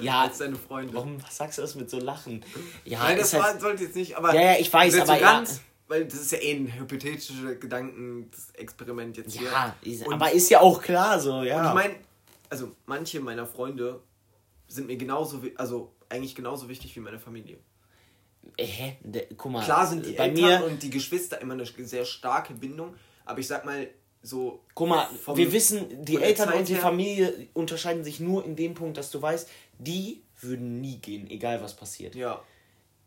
Ja, 0.00 0.22
als 0.22 0.38
deine 0.38 0.56
Freunde. 0.56 0.94
warum 0.94 1.18
sagst 1.30 1.58
du 1.58 1.62
das 1.62 1.74
mit 1.74 1.90
so 1.90 1.98
Lachen? 1.98 2.44
Ja, 2.84 3.00
Nein, 3.00 3.18
das 3.18 3.32
halt, 3.34 3.60
sollte 3.60 3.84
jetzt 3.84 3.96
nicht, 3.96 4.16
aber. 4.16 4.34
Ja, 4.34 4.52
ja, 4.52 4.58
ich 4.58 4.72
weiß, 4.72 4.94
aber 4.96 5.06
so 5.06 5.12
ja. 5.12 5.18
ganz, 5.18 5.60
Weil 5.88 6.04
das 6.06 6.20
ist 6.20 6.32
ja 6.32 6.38
eh 6.38 6.52
ein 6.56 6.72
hypothetischer 6.78 7.54
Gedankenexperiment 7.56 9.16
jetzt 9.16 9.36
hier. 9.38 9.48
ja, 9.50 9.74
Und- 10.06 10.12
aber 10.14 10.32
ist 10.32 10.48
ja 10.50 10.60
auch 10.60 10.80
klar 10.82 11.20
so, 11.20 11.42
ja. 11.42 11.60
Und 11.62 11.68
ich 11.68 11.74
meine, 11.74 11.94
also 12.48 12.72
manche 12.86 13.20
meiner 13.20 13.46
Freunde 13.46 14.00
sind 14.68 14.86
mir 14.86 14.96
genauso, 14.96 15.42
also 15.56 15.92
eigentlich 16.08 16.34
genauso 16.34 16.68
wichtig 16.68 16.94
wie 16.96 17.00
meine 17.00 17.18
Familie. 17.18 17.58
Hä? 18.58 18.96
De, 19.02 19.26
guck 19.36 19.52
mal, 19.52 19.64
Klar 19.64 19.86
sind 19.86 20.06
die 20.06 20.12
bei 20.12 20.28
Eltern 20.28 20.60
mir, 20.60 20.64
und 20.66 20.82
die 20.82 20.90
Geschwister 20.90 21.40
immer 21.40 21.54
eine 21.54 21.66
sehr 21.66 22.04
starke 22.04 22.54
Bindung, 22.54 22.94
aber 23.24 23.40
ich 23.40 23.46
sag 23.48 23.64
mal 23.64 23.88
so. 24.26 24.60
guck 24.74 24.88
mal, 24.88 25.06
wir 25.34 25.52
wissen, 25.52 26.04
die 26.04 26.20
Eltern 26.20 26.48
Zeit 26.48 26.58
und 26.58 26.68
die 26.68 26.74
her- 26.74 26.82
Familie 26.82 27.48
unterscheiden 27.54 28.04
sich 28.04 28.20
nur 28.20 28.44
in 28.44 28.56
dem 28.56 28.74
Punkt, 28.74 28.96
dass 28.96 29.10
du 29.10 29.22
weißt, 29.22 29.48
die 29.78 30.22
würden 30.40 30.80
nie 30.80 30.98
gehen, 30.98 31.30
egal 31.30 31.62
was 31.62 31.74
passiert. 31.74 32.14
Ja. 32.14 32.42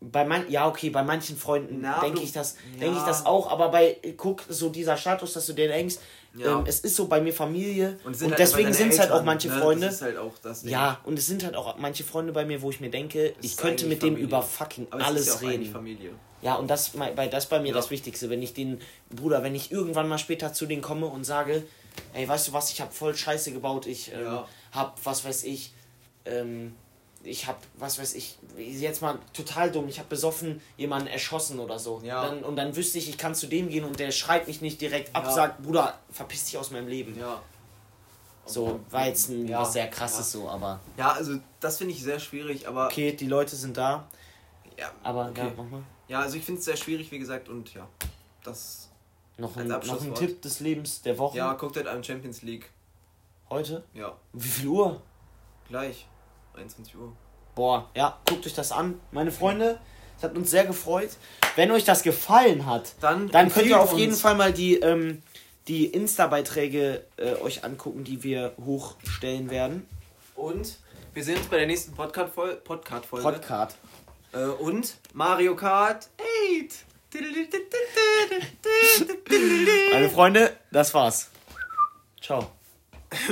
Bei 0.01 0.23
man, 0.23 0.49
ja, 0.49 0.67
okay, 0.67 0.89
bei 0.89 1.03
manchen 1.03 1.35
Freunden 1.35 1.85
denke 2.01 2.21
ich 2.21 2.31
das, 2.31 2.55
ja. 2.73 2.79
denke 2.79 2.99
ich 2.99 3.03
das 3.03 3.25
auch, 3.25 3.51
aber 3.51 3.69
bei, 3.69 3.97
guck, 4.15 4.43
so 4.47 4.69
dieser 4.69 4.95
Status, 4.95 5.33
dass 5.33 5.45
du 5.45 5.53
dir 5.53 5.67
denkst, 5.67 5.97
Ja. 6.35 6.59
ähm, 6.59 6.65
es 6.67 6.81
ist 6.81 6.95
so 6.95 7.07
bei 7.07 7.19
mir 7.21 7.33
Familie 7.33 7.97
und, 8.03 8.15
sind 8.15 8.29
halt 8.29 8.39
deswegen 8.39 8.71
sind 8.73 8.93
es 8.93 8.99
halt 8.99 9.11
auch 9.11 9.23
manche 9.23 9.47
ne? 9.47 9.59
Freunde. 9.59 9.97
Halt 9.99 10.17
auch. 10.17 10.33
Ja, 10.63 10.99
und 11.03 11.17
es 11.17 11.25
sind 11.27 11.43
halt 11.43 11.55
auch 11.55 11.77
manche 11.77 12.03
Freunde 12.03 12.31
bei 12.33 12.45
mir, 12.45 12.61
wo 12.61 12.69
ich 12.69 12.79
mir 12.79 12.91
denke, 12.91 13.33
ich 13.41 13.57
könnte 13.57 13.87
mit 13.87 14.01
dem 14.03 14.09
Familie. 14.09 14.25
über 14.25 14.41
fucking 14.41 14.87
aber 14.91 15.01
es 15.01 15.07
alles 15.07 15.41
ja 15.41 15.49
reden. 15.49 15.65
Familie. 15.71 16.11
Ja, 16.41 16.55
und 16.55 16.69
das 16.69 16.89
bei 16.91 17.27
das 17.27 17.47
bei 17.47 17.59
mir 17.59 17.69
Ja. 17.69 17.73
das 17.73 17.89
Wichtigste, 17.89 18.29
wenn 18.29 18.41
ich 18.41 18.53
den 18.53 18.79
Bruder, 19.09 19.43
wenn 19.43 19.55
ich 19.55 19.71
irgendwann 19.71 20.07
mal 20.07 20.17
später 20.19 20.53
zu 20.53 20.65
denen 20.67 20.81
komme 20.81 21.07
und 21.07 21.23
sage, 21.25 21.63
ey, 22.13 22.27
weißt 22.27 22.47
du 22.49 22.53
was, 22.53 22.71
ich 22.71 22.79
habe 22.79 22.93
voll 22.93 23.15
Scheiße 23.15 23.51
gebaut, 23.51 23.87
ich 23.87 24.13
ähm, 24.13 24.23
Ja. 24.23 24.47
hab 24.71 25.03
was 25.03 25.25
weiß 25.25 25.43
ich, 25.45 25.73
ähm, 26.25 26.75
ich 27.23 27.47
hab 27.47 27.61
was 27.77 27.99
weiß 27.99 28.13
ich, 28.15 28.37
jetzt 28.57 29.01
mal 29.01 29.19
total 29.33 29.71
dumm, 29.71 29.87
ich 29.89 29.99
habe 29.99 30.07
besoffen 30.09 30.61
jemanden 30.77 31.07
erschossen 31.07 31.59
oder 31.59 31.77
so. 31.79 31.99
Ja. 32.03 32.23
Dann, 32.25 32.43
und 32.43 32.55
dann 32.55 32.75
wüsste 32.75 32.97
ich, 32.97 33.09
ich 33.09 33.17
kann 33.17 33.35
zu 33.35 33.47
dem 33.47 33.69
gehen 33.69 33.83
und 33.83 33.99
der 33.99 34.11
schreit 34.11 34.47
mich 34.47 34.61
nicht 34.61 34.79
direkt 34.81 35.15
ab, 35.15 35.25
Ja. 35.25 35.31
sagt, 35.31 35.61
Bruder, 35.63 35.99
verpiss 36.11 36.45
dich 36.45 36.57
aus 36.57 36.71
meinem 36.71 36.87
Leben. 36.87 37.17
Ja. 37.19 37.41
So, 38.45 38.79
war 38.89 39.05
jetzt 39.05 39.29
ein, 39.29 39.47
Ja. 39.47 39.61
was 39.61 39.73
sehr 39.73 39.87
krasses 39.89 40.31
so, 40.31 40.49
aber 40.49 40.79
Ja, 40.97 41.11
also 41.11 41.35
das 41.59 41.77
finde 41.77 41.93
ich 41.93 42.01
sehr 42.03 42.19
schwierig, 42.19 42.67
aber. 42.67 42.85
okay, 42.87 43.11
die 43.13 43.27
Leute 43.27 43.55
sind 43.55 43.77
da, 43.77 44.07
Ja, 44.77 44.91
aber 45.03 45.27
okay. 45.29 45.51
ja, 46.07 46.21
also 46.21 46.37
ich 46.37 46.43
finde 46.43 46.59
es 46.59 46.65
sehr 46.65 46.77
schwierig, 46.77 47.11
wie 47.11 47.19
gesagt, 47.19 47.49
und 47.49 47.73
ja. 47.73 47.87
Das. 48.43 48.89
Noch 49.37 49.55
ein, 49.55 49.67
noch 49.67 50.01
ein. 50.01 50.15
Tipp 50.15 50.41
des 50.41 50.59
Lebens 50.61 51.01
der 51.01 51.17
Woche 51.17 51.37
Ja, 51.37 51.53
guckt 51.53 51.75
halt 51.77 51.87
an 51.87 52.03
Champions 52.03 52.41
League. 52.41 52.69
heute. 53.49 53.83
Ja, 53.93 54.15
Wie 54.33 54.47
viel 54.47 54.67
Uhr? 54.67 55.01
gleich. 55.67 56.07
21 56.59 56.95
Uhr. 56.97 57.13
Boah, 57.55 57.89
ja, 57.95 58.17
guckt 58.27 58.45
euch 58.45 58.53
das 58.53 58.71
an. 58.71 58.99
Meine 59.11 59.31
Freunde, 59.31 59.79
es 60.17 60.23
hat 60.23 60.35
uns 60.35 60.49
sehr 60.51 60.65
gefreut. 60.65 61.09
Wenn 61.55 61.71
euch 61.71 61.83
das 61.83 62.03
gefallen 62.03 62.65
hat, 62.65 62.93
Dann, 63.01 63.29
dann 63.29 63.51
könnt 63.51 63.67
ihr 63.67 63.79
auf 63.79 63.97
jeden. 63.97 64.15
Fall 64.15 64.35
mal 64.35 64.53
die, 64.53 64.75
ähm, 64.75 65.21
die 65.67 65.85
Insta-Beiträge 65.87 67.05
äh, 67.17 67.35
euch 67.35 67.63
angucken, 67.63 68.03
die 68.03 68.23
wir 68.23 68.53
hochstellen 68.63 69.49
werden. 69.49 69.87
Und 70.35 70.77
wir 71.13 71.23
sehen 71.23 71.37
uns 71.37 71.47
bei 71.47 71.57
der 71.57 71.67
nächsten 71.67 71.93
Podcast-Folge. 71.93 72.55
Podcast 72.57 73.09
Podcast. 73.09 73.77
äh, 74.31 74.43
und 74.45 74.95
Mario 75.13 75.55
Kart 75.55 76.07
8. 76.61 76.85
Meine 79.91 80.09
Freunde, 80.09 80.55
das 80.71 80.93
war's. 80.93 81.29
Ciao. 82.21 82.51